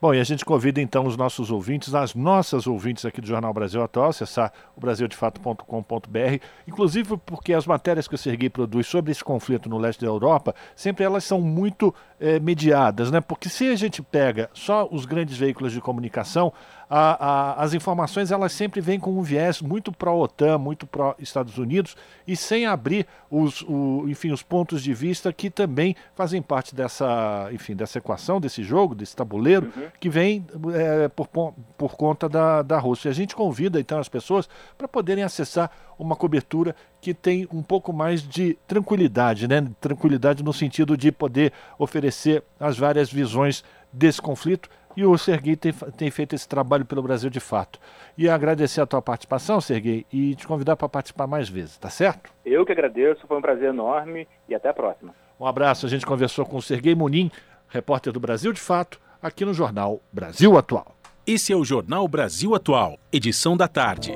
Bom, 0.00 0.14
e 0.14 0.20
a 0.20 0.24
gente 0.24 0.44
convida 0.44 0.80
então 0.80 1.06
os 1.06 1.16
nossos 1.16 1.50
ouvintes, 1.50 1.92
as 1.92 2.14
nossas 2.14 2.68
ouvintes 2.68 3.04
aqui 3.04 3.20
do 3.20 3.26
Jornal 3.26 3.52
Brasil 3.52 3.82
Atual, 3.82 4.10
acessar 4.10 4.52
o 4.76 4.80
brasildefato.com.br, 4.80 6.44
inclusive 6.68 7.16
porque 7.26 7.52
as 7.52 7.66
matérias 7.66 8.06
que 8.06 8.14
o 8.14 8.18
Serguei 8.18 8.48
produz 8.48 8.86
sobre 8.86 9.10
esse 9.10 9.24
conflito 9.24 9.68
no 9.68 9.76
leste 9.76 10.00
da 10.00 10.06
Europa, 10.06 10.54
sempre 10.76 11.04
elas 11.04 11.24
são 11.24 11.40
muito 11.40 11.92
é, 12.20 12.38
mediadas, 12.38 13.10
né? 13.10 13.20
Porque 13.20 13.48
se 13.48 13.68
a 13.68 13.74
gente 13.74 14.00
pega 14.00 14.48
só 14.52 14.88
os 14.88 15.04
grandes 15.04 15.36
veículos 15.36 15.72
de 15.72 15.80
comunicação, 15.80 16.52
a, 16.90 17.26
a, 17.26 17.62
as 17.62 17.74
informações 17.74 18.30
elas 18.30 18.52
sempre 18.52 18.80
vêm 18.80 18.98
com 18.98 19.18
um 19.18 19.22
viés 19.22 19.60
muito 19.60 19.92
pró-OTAN, 19.92 20.58
muito 20.58 20.86
pró-Estados 20.86 21.58
Unidos 21.58 21.96
e 22.26 22.34
sem 22.34 22.66
abrir 22.66 23.06
os, 23.30 23.62
o, 23.62 24.04
enfim, 24.08 24.30
os 24.30 24.42
pontos 24.42 24.82
de 24.82 24.94
vista 24.94 25.32
que 25.32 25.50
também 25.50 25.94
fazem 26.14 26.40
parte 26.40 26.74
dessa, 26.74 27.50
enfim, 27.52 27.76
dessa 27.76 27.98
equação, 27.98 28.40
desse 28.40 28.62
jogo, 28.62 28.94
desse 28.98 29.16
tabuleiro, 29.16 29.72
uhum. 29.74 29.88
que 29.98 30.10
vem 30.10 30.44
é, 30.74 31.08
por, 31.08 31.28
por 31.76 31.96
conta 31.96 32.28
da, 32.28 32.62
da 32.62 32.78
Rússia. 32.78 33.10
A 33.10 33.14
gente 33.14 33.34
convida 33.34 33.80
então 33.80 33.98
as 33.98 34.08
pessoas 34.08 34.48
para 34.76 34.86
poderem 34.86 35.24
acessar 35.24 35.70
uma 35.98 36.14
cobertura 36.14 36.74
que 37.00 37.14
tem 37.14 37.48
um 37.52 37.62
pouco 37.62 37.92
mais 37.92 38.22
de 38.22 38.58
tranquilidade, 38.66 39.48
né? 39.48 39.66
Tranquilidade 39.80 40.44
no 40.44 40.52
sentido 40.52 40.96
de 40.96 41.10
poder 41.10 41.52
oferecer 41.78 42.42
as 42.60 42.76
várias 42.76 43.10
visões 43.10 43.64
desse 43.92 44.20
conflito 44.20 44.68
e 44.98 45.04
o 45.04 45.16
Serguei 45.16 45.54
tem, 45.54 45.72
tem 45.96 46.10
feito 46.10 46.34
esse 46.34 46.48
trabalho 46.48 46.84
pelo 46.84 47.00
Brasil 47.00 47.30
de 47.30 47.38
fato. 47.38 47.78
E 48.16 48.28
agradecer 48.28 48.80
a 48.80 48.86
tua 48.86 49.00
participação, 49.00 49.60
Serguei, 49.60 50.04
e 50.12 50.34
te 50.34 50.44
convidar 50.44 50.74
para 50.74 50.88
participar 50.88 51.28
mais 51.28 51.48
vezes, 51.48 51.78
tá 51.78 51.88
certo? 51.88 52.32
Eu 52.44 52.66
que 52.66 52.72
agradeço, 52.72 53.24
foi 53.26 53.38
um 53.38 53.40
prazer 53.40 53.68
enorme 53.68 54.26
e 54.48 54.56
até 54.56 54.70
a 54.70 54.74
próxima. 54.74 55.14
Um 55.38 55.46
abraço, 55.46 55.86
a 55.86 55.88
gente 55.88 56.04
conversou 56.04 56.44
com 56.44 56.56
o 56.56 56.62
Serguei 56.62 56.96
Munim, 56.96 57.30
repórter 57.68 58.12
do 58.12 58.20
Brasil 58.20 58.52
de 58.52 58.60
Fato, 58.60 59.00
aqui 59.20 59.44
no 59.44 59.52
Jornal 59.52 60.00
Brasil 60.12 60.56
Atual. 60.56 60.96
Esse 61.26 61.52
é 61.52 61.56
o 61.56 61.64
Jornal 61.64 62.08
Brasil 62.08 62.54
Atual, 62.54 62.98
edição 63.12 63.56
da 63.56 63.68
tarde. 63.68 64.12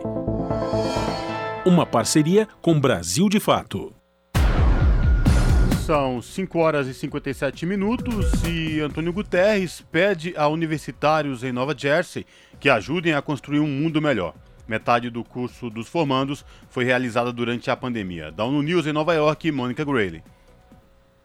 Uma 1.64 1.84
parceria 1.84 2.48
com 2.60 2.80
Brasil 2.80 3.28
de 3.28 3.38
Fato. 3.38 3.94
São 5.84 6.22
5 6.22 6.58
horas 6.58 6.86
e 6.86 6.94
57 6.94 7.66
minutos 7.66 8.32
e 8.48 8.80
Antônio 8.80 9.12
Guterres 9.12 9.84
pede 9.92 10.32
a 10.36 10.48
universitários 10.48 11.42
em 11.42 11.52
Nova 11.52 11.74
Jersey 11.76 12.24
que 12.58 12.70
ajudem 12.70 13.12
a 13.14 13.20
construir 13.20 13.60
um 13.60 13.66
mundo 13.66 14.00
melhor. 14.00 14.34
Metade 14.66 15.10
do 15.10 15.22
curso 15.22 15.68
dos 15.68 15.88
formandos 15.88 16.44
foi 16.70 16.84
realizada 16.84 17.32
durante 17.32 17.70
a 17.70 17.76
pandemia. 17.76 18.30
Da 18.30 18.44
ONU 18.44 18.62
News 18.62 18.86
em 18.86 18.92
Nova 18.92 19.12
York, 19.12 19.50
Mônica 19.50 19.84
Grayley. 19.84 20.22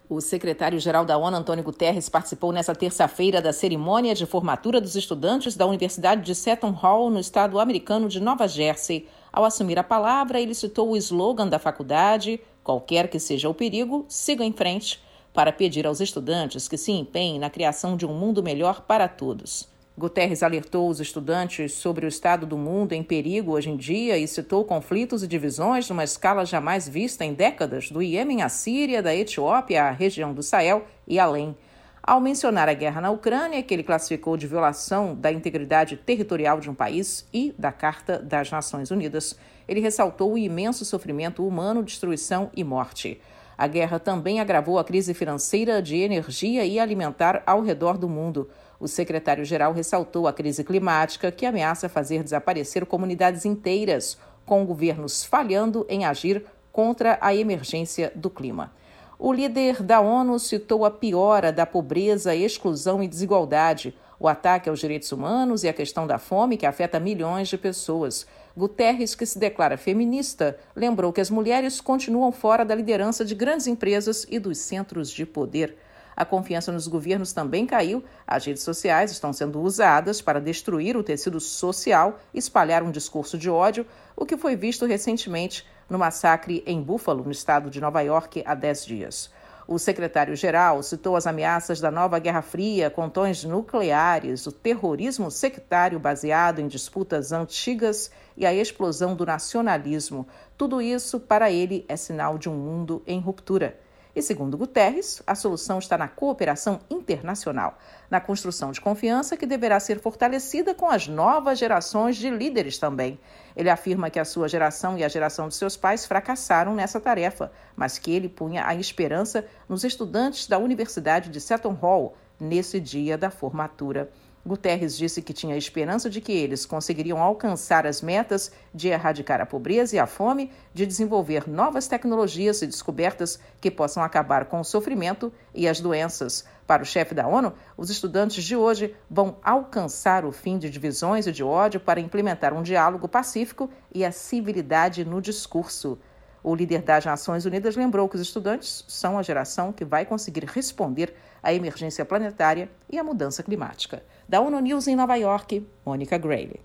O 0.09 0.21
secretário-geral 0.21 1.03
da 1.03 1.17
ONU, 1.17 1.35
Antônio 1.35 1.65
Guterres, 1.65 2.07
participou 2.07 2.53
nesta 2.53 2.73
terça-feira 2.73 3.41
da 3.41 3.51
cerimônia 3.51 4.15
de 4.15 4.25
formatura 4.25 4.79
dos 4.79 4.95
estudantes 4.95 5.53
da 5.53 5.65
Universidade 5.65 6.21
de 6.21 6.33
Seton 6.33 6.71
Hall, 6.71 7.09
no 7.09 7.19
estado 7.19 7.59
americano 7.59 8.07
de 8.07 8.21
Nova 8.21 8.47
Jersey. 8.47 9.05
Ao 9.33 9.43
assumir 9.43 9.77
a 9.77 9.83
palavra, 9.83 10.39
ele 10.39 10.53
citou 10.53 10.91
o 10.91 10.95
slogan 10.95 11.49
da 11.49 11.59
faculdade: 11.59 12.39
Qualquer 12.63 13.09
que 13.09 13.19
seja 13.19 13.49
o 13.49 13.53
perigo, 13.53 14.05
siga 14.07 14.45
em 14.45 14.53
frente, 14.53 15.03
para 15.33 15.51
pedir 15.51 15.85
aos 15.85 15.99
estudantes 15.99 16.69
que 16.69 16.77
se 16.77 16.93
empenhem 16.93 17.37
na 17.37 17.49
criação 17.49 17.97
de 17.97 18.05
um 18.05 18.13
mundo 18.13 18.41
melhor 18.41 18.83
para 18.83 19.09
todos. 19.09 19.67
Guterres 19.97 20.43
alertou 20.43 20.87
os 20.89 20.99
estudantes 20.99 21.73
sobre 21.73 22.05
o 22.05 22.07
estado 22.07 22.45
do 22.45 22.55
mundo 22.55 22.93
em 22.93 23.01
perigo 23.01 23.53
hoje 23.53 23.71
em 23.71 23.75
dia 23.75 24.15
e 24.15 24.27
citou 24.27 24.63
conflitos 24.63 25.23
e 25.23 25.27
divisões 25.27 25.89
numa 25.89 26.03
escala 26.03 26.45
jamais 26.45 26.87
vista 26.87 27.25
em 27.25 27.33
décadas, 27.33 27.89
do 27.89 27.99
Iêmen 27.99 28.43
à 28.43 28.49
Síria, 28.49 29.01
da 29.01 29.15
Etiópia 29.15 29.85
à 29.85 29.89
região 29.89 30.35
do 30.35 30.43
Sahel 30.43 30.85
e 31.07 31.17
além. 31.17 31.57
Ao 32.03 32.21
mencionar 32.21 32.69
a 32.69 32.75
guerra 32.75 33.01
na 33.01 33.09
Ucrânia, 33.09 33.63
que 33.63 33.73
ele 33.73 33.81
classificou 33.81 34.37
de 34.37 34.45
violação 34.45 35.15
da 35.15 35.31
integridade 35.31 35.97
territorial 35.97 36.59
de 36.59 36.69
um 36.69 36.75
país 36.75 37.27
e 37.33 37.55
da 37.57 37.71
Carta 37.71 38.19
das 38.19 38.51
Nações 38.51 38.91
Unidas, 38.91 39.35
ele 39.67 39.79
ressaltou 39.79 40.33
o 40.33 40.37
imenso 40.37 40.85
sofrimento 40.85 41.43
humano, 41.43 41.83
destruição 41.83 42.51
e 42.55 42.63
morte. 42.63 43.19
A 43.57 43.65
guerra 43.65 43.97
também 43.97 44.39
agravou 44.39 44.77
a 44.77 44.83
crise 44.83 45.15
financeira 45.15 45.81
de 45.81 45.97
energia 45.97 46.63
e 46.63 46.79
alimentar 46.79 47.41
ao 47.47 47.63
redor 47.63 47.97
do 47.97 48.07
mundo. 48.07 48.47
O 48.79 48.87
secretário-geral 48.87 49.73
ressaltou 49.73 50.27
a 50.27 50.33
crise 50.33 50.63
climática 50.63 51.31
que 51.31 51.45
ameaça 51.45 51.89
fazer 51.89 52.23
desaparecer 52.23 52.85
comunidades 52.85 53.45
inteiras, 53.45 54.17
com 54.45 54.65
governos 54.65 55.23
falhando 55.23 55.85
em 55.89 56.05
agir 56.05 56.45
contra 56.71 57.17
a 57.19 57.33
emergência 57.35 58.11
do 58.15 58.29
clima. 58.29 58.71
O 59.19 59.33
líder 59.33 59.81
da 59.81 59.99
ONU 59.99 60.37
citou 60.37 60.85
a 60.85 60.91
piora 60.91 61.51
da 61.51 61.65
pobreza, 61.65 62.35
exclusão 62.35 63.01
e 63.01 63.07
desigualdade, 63.07 63.95
o 64.19 64.27
ataque 64.27 64.69
aos 64.69 64.79
direitos 64.79 65.11
humanos 65.11 65.63
e 65.63 65.67
a 65.67 65.73
questão 65.73 66.05
da 66.05 66.19
fome 66.19 66.57
que 66.57 66.65
afeta 66.65 66.99
milhões 66.99 67.47
de 67.47 67.57
pessoas. 67.57 68.27
Guterres, 68.55 69.15
que 69.15 69.25
se 69.25 69.39
declara 69.39 69.77
feminista, 69.77 70.57
lembrou 70.75 71.11
que 71.11 71.21
as 71.21 71.31
mulheres 71.31 71.81
continuam 71.81 72.31
fora 72.31 72.63
da 72.63 72.75
liderança 72.75 73.25
de 73.25 73.33
grandes 73.35 73.67
empresas 73.67 74.25
e 74.29 74.37
dos 74.39 74.59
centros 74.59 75.09
de 75.09 75.25
poder. 75.25 75.77
A 76.17 76.25
confiança 76.25 76.71
nos 76.71 76.87
governos 76.87 77.31
também 77.31 77.67
caiu. 77.67 78.03
As 78.25 78.43
redes 78.43 78.63
sociais 78.63 79.11
estão 79.11 79.31
sendo 79.31 79.61
usadas 79.61 80.19
para 80.19 80.41
destruir 80.41 80.97
o 80.97 81.03
tecido 81.03 81.39
social 81.39 82.19
espalhar 82.33 82.81
um 82.81 82.89
discurso 82.89 83.37
de 83.37 83.51
ódio, 83.51 83.85
o 84.15 84.25
que 84.25 84.35
foi 84.35 84.55
visto 84.55 84.87
recentemente 84.87 85.63
no 85.87 85.99
massacre 85.99 86.63
em 86.65 86.81
Buffalo, 86.81 87.23
no 87.23 87.29
estado 87.29 87.69
de 87.69 87.79
Nova 87.79 88.01
York, 88.01 88.41
há 88.47 88.55
10 88.55 88.85
dias. 88.87 89.31
O 89.67 89.77
secretário-geral 89.77 90.81
citou 90.81 91.15
as 91.15 91.27
ameaças 91.27 91.79
da 91.79 91.91
nova 91.91 92.17
Guerra 92.17 92.41
Fria 92.41 92.89
com 92.89 93.07
tons 93.07 93.43
nucleares, 93.43 94.47
o 94.47 94.51
terrorismo 94.51 95.29
sectário 95.29 95.99
baseado 95.99 96.57
em 96.59 96.67
disputas 96.67 97.31
antigas 97.31 98.09
e 98.35 98.43
a 98.43 98.51
explosão 98.51 99.15
do 99.15 99.23
nacionalismo. 99.23 100.27
Tudo 100.57 100.81
isso, 100.81 101.19
para 101.19 101.51
ele, 101.51 101.85
é 101.87 101.95
sinal 101.95 102.39
de 102.39 102.49
um 102.49 102.55
mundo 102.55 103.03
em 103.05 103.19
ruptura. 103.19 103.77
E, 104.17 104.21
segundo 104.23 104.57
Guterres, 104.57 105.21
a 105.27 105.35
solução 105.35 105.77
está 105.77 105.95
na 105.95 106.07
cooperação 106.07 106.79
internacional, 106.89 107.77
na 108.09 108.19
construção 108.19 108.71
de 108.71 108.81
confiança 108.81 109.37
que 109.37 109.45
deverá 109.45 109.79
ser 109.79 109.99
fortalecida 109.99 110.73
com 110.73 110.89
as 110.89 111.07
novas 111.07 111.59
gerações 111.59 112.15
de 112.15 112.27
líderes 112.27 112.79
também. 112.79 113.19
Ele 113.55 113.69
afirma 113.69 114.09
que 114.09 114.19
a 114.19 114.25
sua 114.25 114.49
geração 114.49 114.97
e 114.97 115.03
a 115.03 115.07
geração 115.07 115.47
de 115.47 115.53
seus 115.53 115.77
pais 115.77 116.07
fracassaram 116.07 116.73
nessa 116.73 116.99
tarefa, 116.99 117.51
mas 117.75 117.99
que 117.99 118.11
ele 118.11 118.27
punha 118.27 118.65
a 118.65 118.73
esperança 118.73 119.45
nos 119.69 119.83
estudantes 119.83 120.47
da 120.47 120.57
Universidade 120.57 121.29
de 121.29 121.39
Seton 121.39 121.73
Hall 121.73 122.17
nesse 122.39 122.79
dia 122.79 123.19
da 123.19 123.29
formatura. 123.29 124.09
Guterres 124.47 124.97
disse 124.97 125.21
que 125.21 125.33
tinha 125.33 125.57
esperança 125.57 126.09
de 126.09 126.21
que 126.21 126.31
eles 126.31 126.65
conseguiriam 126.65 127.21
alcançar 127.21 127.85
as 127.85 128.01
metas 128.01 128.51
de 128.73 128.87
erradicar 128.87 129.41
a 129.41 129.45
pobreza 129.45 129.95
e 129.95 129.99
a 129.99 130.07
fome, 130.07 130.51
de 130.73 130.85
desenvolver 130.85 131.49
novas 131.49 131.87
tecnologias 131.87 132.61
e 132.61 132.67
descobertas 132.67 133.39
que 133.59 133.69
possam 133.69 134.01
acabar 134.01 134.45
com 134.45 134.61
o 134.61 134.63
sofrimento 134.63 135.33
e 135.53 135.67
as 135.67 135.81
doenças. 135.81 136.45
Para 136.65 136.81
o 136.81 136.85
chefe 136.85 137.13
da 137.13 137.27
ONU, 137.27 137.53
os 137.75 137.89
estudantes 137.89 138.43
de 138.43 138.55
hoje 138.55 138.95
vão 139.09 139.37
alcançar 139.43 140.23
o 140.23 140.31
fim 140.31 140.57
de 140.57 140.69
divisões 140.69 141.27
e 141.27 141.31
de 141.31 141.43
ódio 141.43 141.79
para 141.79 141.99
implementar 141.99 142.53
um 142.53 142.63
diálogo 142.63 143.07
pacífico 143.07 143.69
e 143.93 144.05
a 144.05 144.11
civilidade 144.13 145.03
no 145.03 145.21
discurso. 145.21 145.99
O 146.41 146.55
líder 146.55 146.81
das 146.81 147.03
Nações 147.03 147.45
Unidas 147.45 147.75
lembrou 147.75 148.07
que 148.07 148.15
os 148.15 148.21
estudantes 148.21 148.85
são 148.87 149.17
a 149.17 149.23
geração 149.23 149.73
que 149.73 149.83
vai 149.83 150.05
conseguir 150.05 150.45
responder 150.45 151.13
à 151.43 151.53
emergência 151.53 152.05
planetária 152.05 152.69
e 152.89 152.97
à 152.97 153.03
mudança 153.03 153.43
climática. 153.43 154.01
Da 154.27 154.41
ONU 154.41 154.59
News 154.59 154.87
em 154.87 154.95
Nova 154.95 155.15
York, 155.15 155.63
Mônica 155.85 156.17
Grayle. 156.17 156.59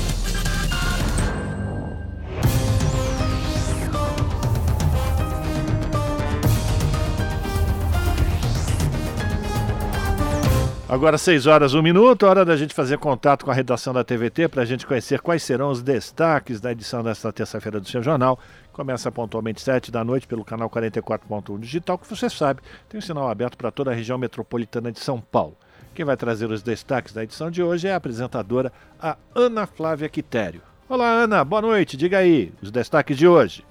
Agora, 10.90 11.20
6 11.20 11.46
horas, 11.46 11.76
1 11.76 11.84
minuto, 11.84 12.24
hora 12.24 12.44
da 12.44 12.58
gente 12.58 12.74
fazer 12.74 12.98
contato 12.98 13.46
com 13.46 13.52
a 13.52 13.54
redação 13.54 13.94
da 13.94 14.04
TVT 14.04 14.48
para 14.48 14.64
a 14.64 14.66
gente 14.66 14.88
conhecer 14.88 15.22
quais 15.22 15.44
serão 15.44 15.70
os 15.70 15.84
destaques 15.84 16.60
da 16.60 16.72
edição 16.72 17.04
desta 17.04 17.32
terça-feira 17.32 17.80
do 17.80 17.88
seu 17.88 18.02
jornal. 18.02 18.40
Começa 18.74 19.12
pontualmente 19.12 19.62
7 19.62 19.92
da 19.92 20.04
noite 20.04 20.26
pelo 20.26 20.44
canal 20.44 20.68
44.1 20.68 21.60
Digital, 21.60 21.96
que 21.96 22.10
você 22.10 22.28
sabe, 22.28 22.62
tem 22.90 22.98
um 22.98 23.02
sinal 23.02 23.30
aberto 23.30 23.56
para 23.56 23.70
toda 23.70 23.92
a 23.92 23.94
região 23.94 24.18
metropolitana 24.18 24.92
de 24.92 25.00
São 25.00 25.22
Paulo. 25.22 25.56
Quem 25.94 26.04
vai 26.04 26.18
trazer 26.18 26.50
os 26.50 26.64
destaques 26.64 27.14
da 27.14 27.24
edição 27.24 27.52
de 27.52 27.62
hoje 27.62 27.88
é 27.88 27.94
a 27.94 27.98
apresentadora, 27.98 28.74
a 29.00 29.16
Ana 29.36 29.68
Flávia 29.68 30.10
Quitério. 30.10 30.64
Olá, 30.90 31.08
Ana, 31.08 31.46
boa 31.46 31.62
noite. 31.62 31.96
Diga 31.96 32.18
aí 32.18 32.52
os 32.64 32.72
destaques 32.72 33.16
de 33.16 33.28
hoje. 33.28 33.64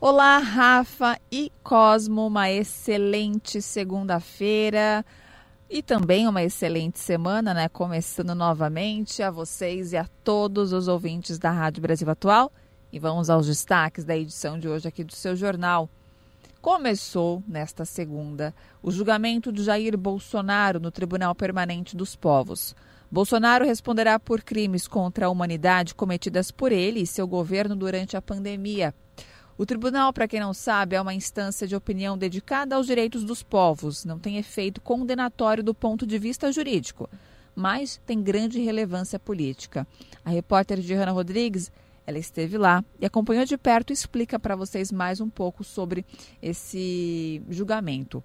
Olá, 0.00 0.38
Rafa 0.38 1.18
e 1.30 1.52
Cosmo. 1.62 2.26
Uma 2.26 2.50
excelente 2.50 3.60
segunda-feira. 3.60 5.04
E 5.68 5.82
também 5.82 6.28
uma 6.28 6.42
excelente 6.42 6.98
semana, 6.98 7.54
né? 7.54 7.68
Começando 7.68 8.34
novamente 8.34 9.22
a 9.22 9.30
vocês 9.30 9.92
e 9.92 9.96
a 9.96 10.06
todos 10.22 10.72
os 10.72 10.88
ouvintes 10.88 11.38
da 11.38 11.50
Rádio 11.50 11.82
Brasil 11.82 12.08
Atual. 12.10 12.52
E 12.92 12.98
vamos 12.98 13.30
aos 13.30 13.46
destaques 13.46 14.04
da 14.04 14.16
edição 14.16 14.58
de 14.58 14.68
hoje 14.68 14.86
aqui 14.86 15.02
do 15.02 15.14
seu 15.14 15.34
jornal. 15.34 15.88
Começou 16.60 17.42
nesta 17.48 17.84
segunda 17.84 18.54
o 18.82 18.90
julgamento 18.90 19.50
de 19.50 19.64
Jair 19.64 19.96
Bolsonaro 19.96 20.78
no 20.78 20.90
Tribunal 20.90 21.34
Permanente 21.34 21.96
dos 21.96 22.14
Povos. 22.14 22.76
Bolsonaro 23.10 23.64
responderá 23.64 24.18
por 24.18 24.42
crimes 24.42 24.86
contra 24.86 25.26
a 25.26 25.30
humanidade 25.30 25.94
cometidas 25.94 26.50
por 26.50 26.72
ele 26.72 27.00
e 27.00 27.06
seu 27.06 27.26
governo 27.26 27.74
durante 27.74 28.16
a 28.16 28.22
pandemia. 28.22 28.94
O 29.56 29.64
tribunal, 29.64 30.12
para 30.12 30.26
quem 30.26 30.40
não 30.40 30.52
sabe, 30.52 30.96
é 30.96 31.00
uma 31.00 31.14
instância 31.14 31.66
de 31.66 31.76
opinião 31.76 32.18
dedicada 32.18 32.74
aos 32.74 32.86
direitos 32.86 33.22
dos 33.22 33.40
povos. 33.40 34.04
Não 34.04 34.18
tem 34.18 34.36
efeito 34.36 34.80
condenatório 34.80 35.62
do 35.62 35.72
ponto 35.72 36.04
de 36.04 36.18
vista 36.18 36.50
jurídico, 36.50 37.08
mas 37.54 38.00
tem 38.04 38.20
grande 38.20 38.60
relevância 38.60 39.16
política. 39.16 39.86
A 40.24 40.30
repórter 40.30 40.80
Diana 40.80 41.12
Rodrigues, 41.12 41.70
ela 42.04 42.18
esteve 42.18 42.58
lá 42.58 42.84
e 42.98 43.06
acompanhou 43.06 43.44
de 43.44 43.56
perto 43.56 43.90
e 43.90 43.94
explica 43.94 44.40
para 44.40 44.56
vocês 44.56 44.90
mais 44.90 45.20
um 45.20 45.30
pouco 45.30 45.62
sobre 45.62 46.04
esse 46.42 47.40
julgamento. 47.48 48.24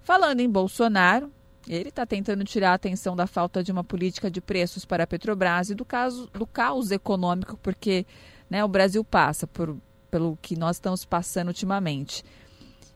Falando 0.00 0.40
em 0.40 0.48
Bolsonaro, 0.48 1.30
ele 1.68 1.90
está 1.90 2.06
tentando 2.06 2.44
tirar 2.44 2.70
a 2.70 2.74
atenção 2.74 3.14
da 3.14 3.26
falta 3.26 3.62
de 3.62 3.70
uma 3.70 3.84
política 3.84 4.30
de 4.30 4.40
preços 4.40 4.86
para 4.86 5.04
a 5.04 5.06
Petrobras 5.06 5.68
e 5.68 5.74
do, 5.74 5.84
caso, 5.84 6.30
do 6.32 6.46
caos 6.46 6.90
econômico, 6.90 7.58
porque 7.58 8.06
né, 8.48 8.64
o 8.64 8.68
Brasil 8.68 9.04
passa 9.04 9.46
por 9.46 9.76
pelo 10.12 10.38
que 10.42 10.58
nós 10.58 10.76
estamos 10.76 11.06
passando 11.06 11.48
ultimamente. 11.48 12.22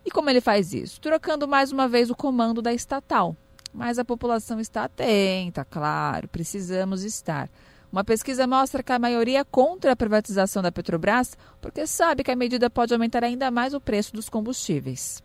E 0.05 0.11
como 0.11 0.29
ele 0.29 0.41
faz 0.41 0.75
isso? 0.75 1.01
Trocando 1.01 1.49
mais 1.49 1.73
uma 1.73 1.89
vez 1.89 2.11
o 2.11 2.15
comando 2.15 2.61
da 2.61 2.75
estatal. 2.75 3.35
Mas 3.73 3.99
a 3.99 4.05
população 4.05 4.61
está 4.61 4.85
atenta, 4.85 5.65
claro, 5.65 6.29
precisamos 6.29 7.03
estar. 7.03 7.51
Uma 7.91 8.05
pesquisa 8.05 8.47
mostra 8.47 8.83
que 8.83 8.93
a 8.93 8.99
maioria 8.99 9.41
é 9.41 9.45
contra 9.45 9.93
a 9.93 9.97
privatização 9.97 10.63
da 10.63 10.71
Petrobras, 10.71 11.37
porque 11.61 11.87
sabe 11.87 12.23
que 12.23 12.31
a 12.31 12.37
medida 12.37 12.69
pode 12.69 12.93
aumentar 12.93 13.25
ainda 13.25 13.51
mais 13.51 13.73
o 13.73 13.81
preço 13.81 14.13
dos 14.13 14.29
combustíveis. 14.29 15.23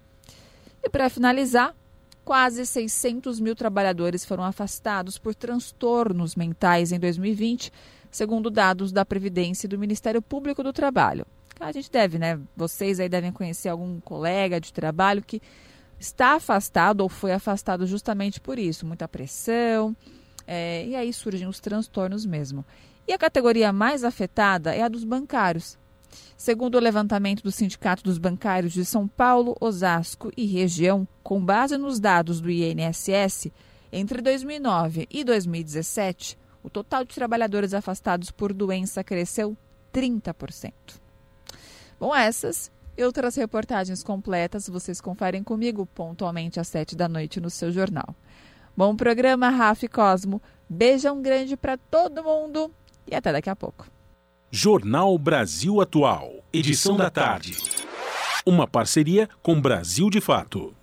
E 0.81 0.89
para 0.89 1.09
finalizar, 1.09 1.75
quase 2.23 2.65
600 2.65 3.39
mil 3.39 3.55
trabalhadores 3.55 4.23
foram 4.23 4.45
afastados 4.45 5.17
por 5.17 5.35
transtornos 5.35 6.35
mentais 6.35 6.93
em 6.93 6.99
2020, 6.99 7.71
segundo 8.09 8.49
dados 8.49 8.91
da 8.93 9.05
Previdência 9.05 9.67
e 9.67 9.69
do 9.69 9.77
Ministério 9.77 10.21
Público 10.21 10.63
do 10.63 10.71
Trabalho 10.71 11.25
a 11.62 11.72
gente 11.72 11.91
deve, 11.91 12.18
né? 12.18 12.39
Vocês 12.55 12.99
aí 12.99 13.07
devem 13.07 13.32
conhecer 13.32 13.70
algum 13.70 13.99
colega 13.99 14.59
de 14.59 14.74
trabalho 14.74 15.22
que 15.22 15.41
está 15.99 16.34
afastado 16.34 17.01
ou 17.01 17.09
foi 17.09 17.32
afastado 17.32 17.86
justamente 17.86 18.41
por 18.41 18.57
isso, 18.57 18.86
muita 18.86 19.07
pressão, 19.07 19.95
é, 20.47 20.86
e 20.86 20.95
aí 20.95 21.14
surgem 21.14 21.47
os 21.47 21.59
transtornos 21.59 22.26
mesmo. 22.26 22.66
E 23.07 23.14
a 23.14 23.18
categoria 23.18 23.72
mais 23.72 24.03
afetada 24.03 24.76
é 24.76 24.82
a 24.82 24.88
dos 24.88 25.03
bancários. 25.03 25.78
Segundo 26.36 26.76
o 26.76 26.80
levantamento 26.80 27.43
do 27.43 27.51
Sindicato 27.51 28.03
dos 28.03 28.18
Bancários 28.18 28.74
de 28.74 28.84
São 28.84 29.07
Paulo, 29.07 29.55
Osasco 29.62 30.32
e 30.36 30.45
região, 30.45 31.07
com 31.24 31.43
base 31.43 31.78
nos 31.78 31.99
dados 31.99 32.41
do 32.41 32.49
INSS, 32.49 33.51
entre 33.91 34.22
2009 34.22 35.07
e 35.09 35.24
2017, 35.24 36.38
o 36.64 36.70
total 36.70 37.05
de 37.05 37.16
trabalhadores 37.16 37.74
afastados 37.74 38.32
por 38.32 38.53
doença 38.53 39.03
cresceu 39.03 39.55
30%. 39.93 40.74
Bom, 42.02 42.16
essas 42.16 42.72
e 42.97 43.04
outras 43.04 43.36
reportagens 43.36 44.02
completas 44.02 44.68
vocês 44.68 44.99
conferem 44.99 45.43
comigo 45.43 45.86
pontualmente 45.86 46.60
às 46.60 46.68
sete 46.68 46.95
da 46.95 47.08
noite 47.08 47.39
no 47.39 47.47
seu 47.47 47.72
jornal. 47.72 48.16
Bom 48.76 48.95
programa, 48.95 49.49
Rafa 49.49 49.88
Cosmo. 49.88 50.41
Beijão 50.68 51.22
grande 51.22 51.56
para 51.56 51.78
todo 51.78 52.24
mundo 52.24 52.72
e 53.06 53.14
até 53.14 53.32
daqui 53.32 53.52
a 53.52 53.56
pouco. 53.56 53.86
Jornal 54.49 55.16
Brasil 55.20 55.80
Atual, 55.80 56.43
edição 56.52 56.97
da 56.97 57.12
tarde. 57.12 57.56
Uma 58.47 58.66
parceria 58.68 59.30
com 59.43 59.62
Brasil 59.62 60.10
de 60.10 60.20
Fato. 60.20 60.74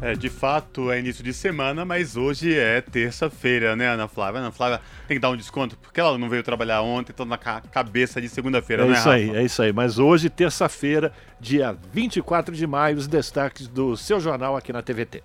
É, 0.00 0.14
de 0.14 0.28
fato 0.28 0.92
é 0.92 1.00
início 1.00 1.24
de 1.24 1.32
semana, 1.32 1.84
mas 1.84 2.16
hoje 2.16 2.56
é 2.56 2.80
terça-feira, 2.80 3.74
né, 3.74 3.88
Ana 3.88 4.06
Flávia? 4.06 4.40
Ana 4.40 4.52
Flávia 4.52 4.80
tem 5.08 5.16
que 5.16 5.20
dar 5.20 5.30
um 5.30 5.36
desconto, 5.36 5.76
porque 5.76 5.98
ela 5.98 6.16
não 6.16 6.28
veio 6.28 6.42
trabalhar 6.42 6.82
ontem, 6.82 7.12
tô 7.12 7.24
na 7.24 7.36
ca 7.36 7.60
cabeça 7.60 8.20
de 8.20 8.28
segunda-feira, 8.28 8.84
é 8.84 8.86
né, 8.86 8.92
isso 8.92 9.08
Rafa? 9.08 9.16
aí, 9.16 9.36
é 9.36 9.42
isso 9.42 9.60
aí. 9.60 9.72
Mas 9.72 9.98
hoje, 9.98 10.30
terça-feira, 10.30 11.12
dia 11.40 11.76
24 11.92 12.54
de 12.54 12.64
maio, 12.64 12.96
os 12.96 13.08
destaques 13.08 13.66
do 13.66 13.96
seu 13.96 14.20
jornal 14.20 14.56
aqui 14.56 14.72
na 14.72 14.82
TVT. 14.82 15.22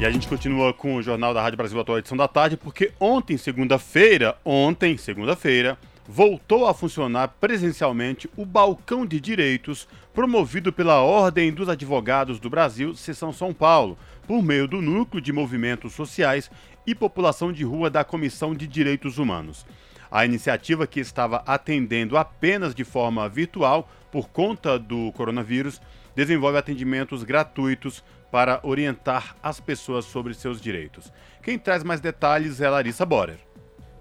E 0.00 0.04
a 0.04 0.10
gente 0.10 0.26
continua 0.26 0.74
com 0.74 0.96
o 0.96 1.02
Jornal 1.02 1.32
da 1.32 1.40
Rádio 1.40 1.56
Brasil 1.56 1.78
Atual 1.78 1.98
edição 1.98 2.16
da 2.16 2.26
tarde, 2.26 2.56
porque 2.56 2.90
ontem, 2.98 3.36
segunda-feira, 3.36 4.34
ontem, 4.44 4.96
segunda-feira, 4.96 5.78
voltou 6.08 6.66
a 6.66 6.74
funcionar 6.74 7.28
presencialmente 7.40 8.28
o 8.36 8.44
balcão 8.44 9.06
de 9.06 9.20
direitos 9.20 9.86
promovido 10.12 10.72
pela 10.72 11.00
Ordem 11.00 11.52
dos 11.52 11.68
Advogados 11.68 12.38
do 12.38 12.50
Brasil, 12.50 12.94
Seção 12.94 13.32
São 13.32 13.52
Paulo, 13.52 13.96
por 14.26 14.42
meio 14.42 14.68
do 14.68 14.82
Núcleo 14.82 15.22
de 15.22 15.32
Movimentos 15.32 15.94
Sociais 15.94 16.50
e 16.86 16.94
População 16.94 17.52
de 17.52 17.64
Rua 17.64 17.88
da 17.88 18.04
Comissão 18.04 18.54
de 18.54 18.66
Direitos 18.66 19.18
Humanos. 19.18 19.64
A 20.10 20.26
iniciativa, 20.26 20.86
que 20.86 21.00
estava 21.00 21.42
atendendo 21.46 22.18
apenas 22.18 22.74
de 22.74 22.84
forma 22.84 23.26
virtual 23.28 23.88
por 24.10 24.28
conta 24.28 24.78
do 24.78 25.10
coronavírus, 25.12 25.80
desenvolve 26.14 26.58
atendimentos 26.58 27.24
gratuitos 27.24 28.04
para 28.30 28.60
orientar 28.62 29.34
as 29.42 29.58
pessoas 29.60 30.04
sobre 30.04 30.34
seus 30.34 30.60
direitos. 30.60 31.10
Quem 31.42 31.58
traz 31.58 31.82
mais 31.82 32.00
detalhes 32.00 32.60
é 32.60 32.68
Larissa 32.68 33.06
Borer. 33.06 33.38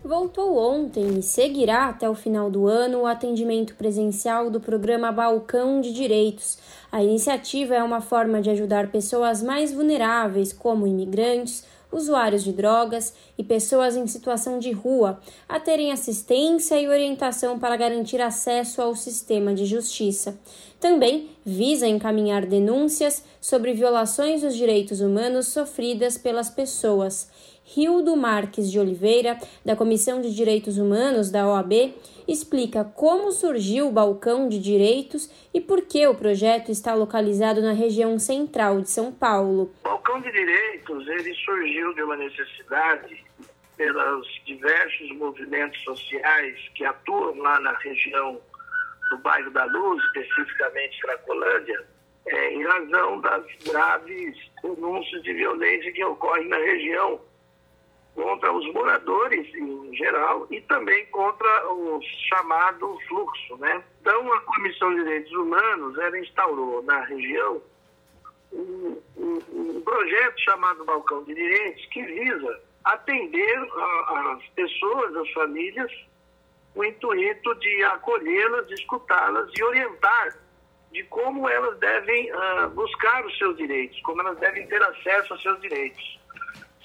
Voltou 0.03 0.57
ontem 0.57 1.19
e 1.19 1.21
seguirá 1.21 1.85
até 1.85 2.09
o 2.09 2.15
final 2.15 2.49
do 2.49 2.65
ano 2.65 3.01
o 3.01 3.05
atendimento 3.05 3.75
presencial 3.75 4.49
do 4.49 4.59
programa 4.59 5.11
Balcão 5.11 5.79
de 5.79 5.93
Direitos. 5.93 6.57
A 6.91 7.03
iniciativa 7.03 7.75
é 7.75 7.83
uma 7.83 8.01
forma 8.01 8.41
de 8.41 8.49
ajudar 8.49 8.91
pessoas 8.91 9.43
mais 9.43 9.71
vulneráveis, 9.71 10.51
como 10.51 10.87
imigrantes, 10.87 11.63
usuários 11.91 12.43
de 12.43 12.51
drogas 12.51 13.13
e 13.37 13.43
pessoas 13.43 13.95
em 13.95 14.07
situação 14.07 14.57
de 14.57 14.71
rua, 14.71 15.19
a 15.47 15.59
terem 15.59 15.91
assistência 15.91 16.81
e 16.81 16.87
orientação 16.87 17.59
para 17.59 17.75
garantir 17.75 18.21
acesso 18.21 18.81
ao 18.81 18.95
sistema 18.95 19.53
de 19.53 19.67
justiça. 19.67 20.35
Também 20.79 21.29
visa 21.45 21.87
encaminhar 21.87 22.45
denúncias 22.47 23.23
sobre 23.39 23.73
violações 23.73 24.41
dos 24.41 24.55
direitos 24.55 24.99
humanos 24.99 25.49
sofridas 25.49 26.17
pelas 26.17 26.49
pessoas. 26.49 27.29
Rildo 27.63 28.15
Marques 28.15 28.71
de 28.71 28.79
Oliveira, 28.79 29.37
da 29.63 29.75
Comissão 29.75 30.21
de 30.21 30.35
Direitos 30.35 30.77
Humanos 30.77 31.31
da 31.31 31.47
OAB, 31.47 31.93
explica 32.27 32.83
como 32.83 33.31
surgiu 33.31 33.87
o 33.87 33.91
Balcão 33.91 34.49
de 34.49 34.59
Direitos 34.59 35.29
e 35.53 35.61
por 35.61 35.81
que 35.81 36.05
o 36.07 36.15
projeto 36.15 36.71
está 36.71 36.93
localizado 36.93 37.61
na 37.61 37.71
região 37.71 38.17
central 38.19 38.81
de 38.81 38.89
São 38.89 39.11
Paulo. 39.11 39.71
O 39.81 39.83
Balcão 39.83 40.19
de 40.21 40.31
Direitos 40.31 41.07
ele 41.07 41.33
surgiu 41.35 41.93
de 41.93 42.03
uma 42.03 42.17
necessidade 42.17 43.23
pelos 43.77 44.27
diversos 44.45 45.11
movimentos 45.17 45.81
sociais 45.83 46.57
que 46.75 46.85
atuam 46.85 47.35
lá 47.37 47.59
na 47.61 47.73
região 47.79 48.39
do 49.09 49.17
bairro 49.19 49.49
da 49.51 49.65
Luz, 49.65 50.03
especificamente 50.05 50.99
Cracolândia, 51.01 51.85
é, 52.27 52.53
em 52.53 52.63
razão 52.63 53.19
das 53.21 53.43
graves 53.65 54.37
denúncias 54.61 55.23
de 55.23 55.33
violência 55.33 55.91
que 55.91 56.03
ocorrem 56.03 56.47
na 56.47 56.57
região 56.57 57.19
contra 58.15 58.51
os 58.51 58.65
moradores 58.73 59.53
em 59.55 59.95
geral 59.95 60.47
e 60.49 60.59
também 60.61 61.05
contra 61.07 61.71
o 61.71 61.99
chamado 62.29 62.97
fluxo, 63.07 63.57
né? 63.57 63.83
Então 64.01 64.33
a 64.33 64.41
Comissão 64.41 64.93
de 64.93 65.03
Direitos 65.03 65.31
Humanos 65.33 65.97
ela 65.97 66.19
instaurou 66.19 66.83
na 66.83 67.01
região 67.05 67.61
um, 68.51 69.01
um, 69.17 69.39
um 69.53 69.81
projeto 69.81 70.39
chamado 70.41 70.83
Balcão 70.83 71.23
de 71.23 71.33
Direitos 71.33 71.85
que 71.87 72.03
visa 72.03 72.61
atender 72.83 73.57
as 74.07 74.43
pessoas, 74.55 75.15
as 75.15 75.29
famílias, 75.31 75.91
o 76.75 76.83
intuito 76.83 77.55
de 77.55 77.83
acolhê-las, 77.83 78.69
escutá-las 78.71 79.49
e 79.57 79.63
orientar 79.63 80.37
de 80.91 81.03
como 81.05 81.47
elas 81.47 81.77
devem 81.79 82.29
uh, 82.33 82.69
buscar 82.71 83.25
os 83.25 83.37
seus 83.37 83.55
direitos, 83.55 83.99
como 84.01 84.21
elas 84.21 84.37
devem 84.39 84.67
ter 84.67 84.81
acesso 84.83 85.31
aos 85.33 85.41
seus 85.41 85.61
direitos 85.61 86.20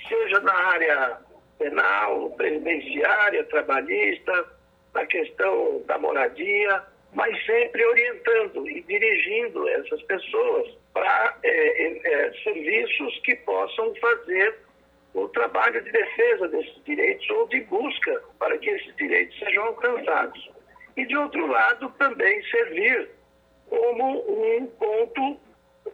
seja 0.08 0.40
na 0.40 0.54
área 0.54 1.18
penal, 1.58 2.30
previdenciária, 2.32 3.44
trabalhista, 3.44 4.44
na 4.94 5.06
questão 5.06 5.82
da 5.86 5.98
moradia, 5.98 6.82
mas 7.12 7.44
sempre 7.46 7.84
orientando 7.84 8.68
e 8.68 8.82
dirigindo 8.82 9.68
essas 9.68 10.02
pessoas 10.02 10.76
para 10.92 11.36
é, 11.42 11.88
é, 11.88 12.32
serviços 12.42 13.18
que 13.20 13.36
possam 13.36 13.94
fazer 13.96 14.58
o 15.14 15.28
trabalho 15.28 15.82
de 15.82 15.90
defesa 15.90 16.48
desses 16.48 16.84
direitos 16.84 17.28
ou 17.30 17.48
de 17.48 17.60
busca 17.62 18.22
para 18.38 18.56
que 18.58 18.68
esses 18.68 18.94
direitos 18.96 19.38
sejam 19.38 19.64
alcançados. 19.64 20.50
E, 20.96 21.06
de 21.06 21.16
outro 21.16 21.46
lado, 21.46 21.90
também 21.98 22.42
servir 22.44 23.10
como 23.68 24.24
um 24.28 24.66
ponto 24.66 25.40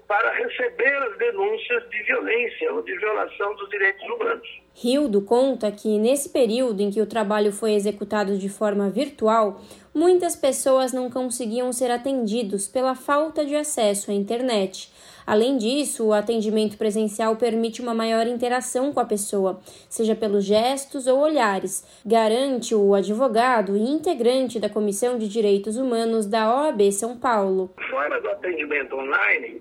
para 0.07 0.33
receber 0.33 0.97
as 0.97 1.19
denúncias 1.19 1.89
de 1.91 2.03
violência 2.03 2.73
ou 2.73 2.83
de 2.83 2.97
violação 2.99 3.55
dos 3.57 3.69
direitos 3.71 4.03
humanos. 4.09 4.63
Rildo 4.75 5.23
conta 5.23 5.71
que, 5.71 5.99
nesse 5.99 6.31
período 6.31 6.81
em 6.81 6.91
que 6.91 7.01
o 7.01 7.07
trabalho 7.07 7.53
foi 7.53 7.75
executado 7.75 8.39
de 8.39 8.49
forma 8.49 8.89
virtual, 8.91 9.61
muitas 9.95 10.35
pessoas 10.35 10.93
não 10.93 11.11
conseguiam 11.11 11.73
ser 11.73 11.91
atendidos 11.91 12.69
pela 12.69 12.95
falta 12.95 13.45
de 13.45 13.55
acesso 13.55 14.11
à 14.11 14.15
internet. 14.15 14.91
Além 15.27 15.57
disso, 15.57 16.07
o 16.07 16.13
atendimento 16.13 16.77
presencial 16.77 17.37
permite 17.37 17.81
uma 17.81 17.95
maior 17.95 18.27
interação 18.27 18.93
com 18.93 19.01
a 19.01 19.05
pessoa, 19.05 19.61
seja 19.89 20.15
pelos 20.15 20.45
gestos 20.45 21.07
ou 21.07 21.21
olhares, 21.21 21.87
garante 22.05 22.75
o 22.75 22.95
advogado 22.95 23.77
e 23.77 23.81
integrante 23.81 24.59
da 24.59 24.69
Comissão 24.69 25.19
de 25.19 25.29
Direitos 25.29 25.77
Humanos 25.77 26.27
da 26.27 26.53
OAB 26.53 26.91
São 26.91 27.17
Paulo. 27.17 27.71
Fora 27.91 28.21
do 28.21 28.31
atendimento 28.31 28.97
online, 28.97 29.61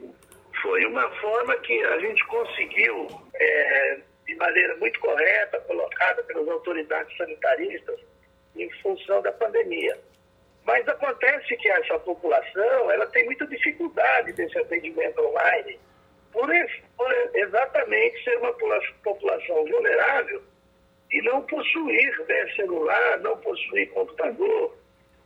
foi 0.62 0.86
uma 0.86 1.10
forma 1.20 1.56
que 1.58 1.84
a 1.84 2.00
gente 2.00 2.26
conseguiu, 2.28 3.08
é, 3.34 3.98
de 4.26 4.36
maneira 4.36 4.76
muito 4.78 5.00
correta, 5.00 5.60
colocada 5.62 6.24
pelas 6.24 6.48
autoridades 6.48 7.16
sanitaristas, 7.18 8.00
em 8.56 8.70
função 8.82 9.22
da 9.22 9.32
pandemia. 9.32 9.98
Mas 10.64 10.88
acontece 10.88 11.56
que 11.58 11.70
essa 11.70 11.98
população 12.00 12.92
ela 12.92 13.08
tem 13.08 13.26
muita 13.26 13.48
dificuldade 13.48 14.34
desse 14.34 14.58
atendimento 14.60 15.20
online, 15.22 15.80
por, 16.32 16.48
por 16.98 17.12
exatamente 17.34 18.24
ser 18.24 18.38
uma 18.38 18.54
população 19.04 19.66
vulnerável 19.66 20.42
e 21.12 21.22
não 21.24 21.42
possuir 21.42 22.26
né, 22.28 22.56
celular, 22.56 23.20
não 23.20 23.38
possuir 23.38 23.90
computador, 23.90 24.78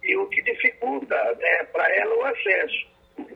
e 0.04 0.16
o 0.18 0.28
que 0.30 0.42
dificulta 0.44 1.16
né, 1.36 1.64
para 1.66 1.88
ela 1.96 2.16
o 2.16 2.26
acesso. 2.26 2.95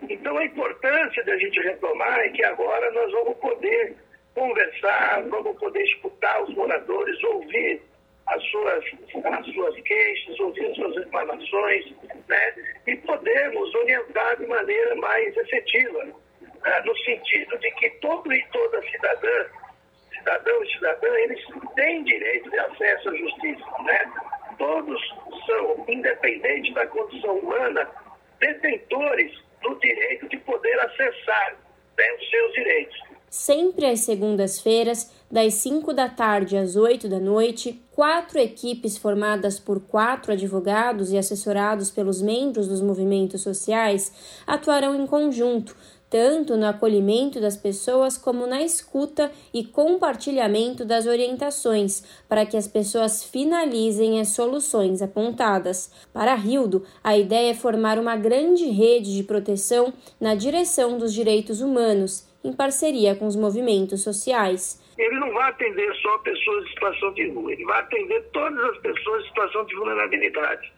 Então 0.09 0.37
a 0.37 0.45
importância 0.45 1.23
da 1.23 1.37
gente 1.37 1.59
retomar 1.61 2.19
é 2.19 2.29
que 2.29 2.43
agora 2.43 2.91
nós 2.91 3.11
vamos 3.11 3.37
poder 3.37 3.95
conversar, 4.33 5.23
vamos 5.29 5.57
poder 5.57 5.83
escutar 5.83 6.43
os 6.43 6.53
moradores, 6.55 7.23
ouvir 7.23 7.81
as 8.27 8.43
suas, 8.49 8.85
as 9.23 9.45
suas 9.53 9.81
queixas, 9.81 10.39
ouvir 10.39 10.65
as 10.67 10.75
suas 10.75 10.95
reclamações, 10.95 11.93
né? 12.27 12.55
e 12.87 12.95
podermos 12.97 13.73
orientar 13.75 14.37
de 14.37 14.45
maneira 14.45 14.95
mais 14.95 15.35
efetiva, 15.35 16.03
né? 16.03 16.81
no 16.85 16.95
sentido 16.99 17.57
de 17.57 17.71
que 17.71 17.89
todo 18.01 18.31
e 18.31 18.45
toda 18.51 18.81
cidadã, 18.83 19.45
cidadão 20.13 20.63
e 20.63 20.73
cidadã, 20.73 21.15
eles 21.19 21.39
têm 21.75 22.03
direito 22.03 22.49
de 22.49 22.59
acesso 22.59 23.09
à 23.09 23.15
justiça. 23.15 23.65
Né? 23.83 24.13
Todos 24.57 25.01
são, 25.45 25.85
independente 25.87 26.73
da 26.73 26.85
condição 26.87 27.39
humana, 27.39 27.89
detentores 28.39 29.48
do 29.61 29.75
direito 29.79 30.27
de 30.29 30.37
poder 30.37 30.79
acessar 30.79 31.57
né, 31.97 32.05
os 32.19 32.29
seus 32.29 32.53
direitos. 32.53 32.99
Sempre 33.29 33.85
às 33.85 33.99
segundas-feiras, 33.99 35.11
das 35.31 35.53
5 35.55 35.93
da 35.93 36.09
tarde 36.09 36.57
às 36.57 36.75
8 36.75 37.07
da 37.07 37.19
noite, 37.19 37.79
quatro 37.91 38.39
equipes 38.39 38.97
formadas 38.97 39.59
por 39.59 39.79
quatro 39.79 40.33
advogados 40.33 41.11
e 41.11 41.17
assessorados 41.17 41.91
pelos 41.91 42.21
membros 42.21 42.67
dos 42.67 42.81
movimentos 42.81 43.41
sociais 43.41 44.41
atuarão 44.47 44.95
em 44.95 45.05
conjunto, 45.05 45.75
tanto 46.09 46.57
no 46.57 46.65
acolhimento 46.65 47.39
das 47.39 47.55
pessoas 47.55 48.17
como 48.17 48.47
na 48.47 48.61
escuta 48.61 49.31
e 49.53 49.63
compartilhamento 49.63 50.83
das 50.83 51.05
orientações, 51.05 52.03
para 52.27 52.45
que 52.45 52.57
as 52.57 52.67
pessoas 52.67 53.23
finalizem 53.23 54.19
as 54.19 54.29
soluções 54.29 55.01
apontadas. 55.01 55.91
Para 56.11 56.33
Rildo, 56.35 56.85
a 57.03 57.17
ideia 57.17 57.51
é 57.51 57.53
formar 57.53 57.99
uma 57.99 58.15
grande 58.15 58.65
rede 58.65 59.15
de 59.15 59.23
proteção 59.23 59.93
na 60.19 60.35
direção 60.35 60.97
dos 60.97 61.13
direitos 61.13 61.61
humanos 61.61 62.27
em 62.43 62.53
parceria 62.53 63.15
com 63.15 63.27
os 63.27 63.35
movimentos 63.35 64.01
sociais. 64.03 64.81
Ele 64.97 65.19
não 65.19 65.31
vai 65.33 65.49
atender 65.49 65.93
só 65.95 66.17
pessoas 66.19 66.65
em 66.65 66.69
situação 66.69 67.13
de 67.13 67.29
rua, 67.29 67.51
ele 67.51 67.65
vai 67.65 67.79
atender 67.79 68.21
todas 68.33 68.63
as 68.65 68.77
pessoas 68.79 69.23
em 69.23 69.27
situação 69.27 69.65
de 69.65 69.75
vulnerabilidade. 69.75 70.73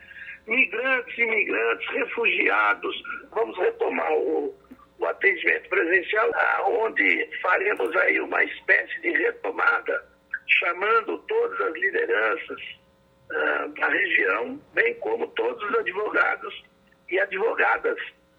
Migrantes, 0.47 1.17
imigrantes, 1.17 1.87
refugiados. 1.89 3.03
Vamos 3.31 3.57
retomar 3.57 4.11
o, 4.13 4.53
o 5.01 5.05
atendimento 5.07 5.67
presencial, 5.67 6.29
onde 6.67 7.27
faremos 7.41 7.95
aí 7.97 8.21
uma 8.21 8.43
espécie 8.43 9.01
de 9.01 9.09
retomada, 9.09 10.05
chamando 10.47 11.17
todas 11.27 11.59
as 11.59 11.73
lideranças 11.73 12.61
uh, 13.31 13.67
da 13.69 13.87
região, 13.89 14.61
bem 14.73 14.93
como 14.95 15.27
todos 15.29 15.61
os 15.69 15.79
advogados 15.79 16.63
e 17.09 17.19
advogadas 17.19 17.97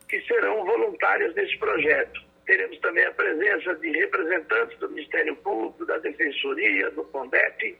que 0.09 0.20
serão 0.22 0.64
voluntários 0.64 1.34
nesse 1.34 1.59
projeto. 1.59 2.22
Teremos 2.47 2.78
também 2.78 3.05
a 3.06 3.12
presença 3.12 3.74
de 3.76 3.90
representantes 3.90 4.78
do 4.78 4.89
Ministério 4.90 5.34
Público, 5.36 5.84
da 5.86 5.98
Defensoria, 5.98 6.90
do 6.93 7.02
CONDEP, 7.05 7.76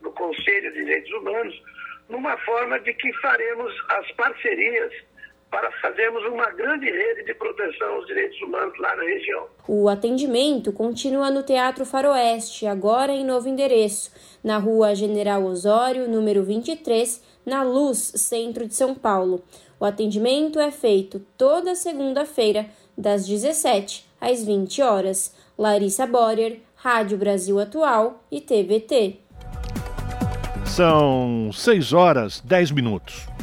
do 0.00 0.10
Conselho 0.12 0.72
de 0.72 0.84
Direitos 0.84 1.12
Humanos, 1.12 1.62
numa 2.08 2.38
forma 2.38 2.78
de 2.80 2.94
que 2.94 3.12
faremos 3.14 3.74
as 3.90 4.10
parcerias 4.12 4.92
para 5.50 5.70
fazermos 5.80 6.24
uma 6.24 6.50
grande 6.50 6.86
rede 6.86 7.24
de 7.24 7.34
proteção 7.34 7.94
aos 7.94 8.06
direitos 8.06 8.40
humanos 8.42 8.76
lá 8.78 8.96
na 8.96 9.02
região. 9.02 9.46
O 9.68 9.88
atendimento 9.88 10.72
continua 10.72 11.30
no 11.30 11.42
Teatro 11.42 11.86
Faroeste, 11.86 12.66
agora 12.66 13.12
em 13.12 13.24
novo 13.24 13.48
endereço, 13.48 14.10
na 14.42 14.58
Rua 14.58 14.94
General 14.94 15.42
Osório, 15.44 16.08
número 16.08 16.42
23, 16.42 17.22
na 17.46 17.62
Luz, 17.62 17.98
centro 18.16 18.66
de 18.66 18.74
São 18.74 18.94
Paulo. 18.94 19.42
O 19.78 19.84
atendimento 19.84 20.58
é 20.58 20.70
feito 20.70 21.20
toda 21.36 21.74
segunda-feira, 21.74 22.66
das 22.96 23.26
17 23.26 24.06
às 24.20 24.44
20 24.44 24.82
horas. 24.82 25.34
Larissa 25.56 26.06
Borer, 26.06 26.60
Rádio 26.74 27.16
Brasil 27.16 27.60
Atual 27.60 28.24
e 28.30 28.40
TVT. 28.40 29.20
São 30.66 31.50
6 31.52 31.92
horas 31.92 32.40
10 32.40 32.72
minutos. 32.72 33.33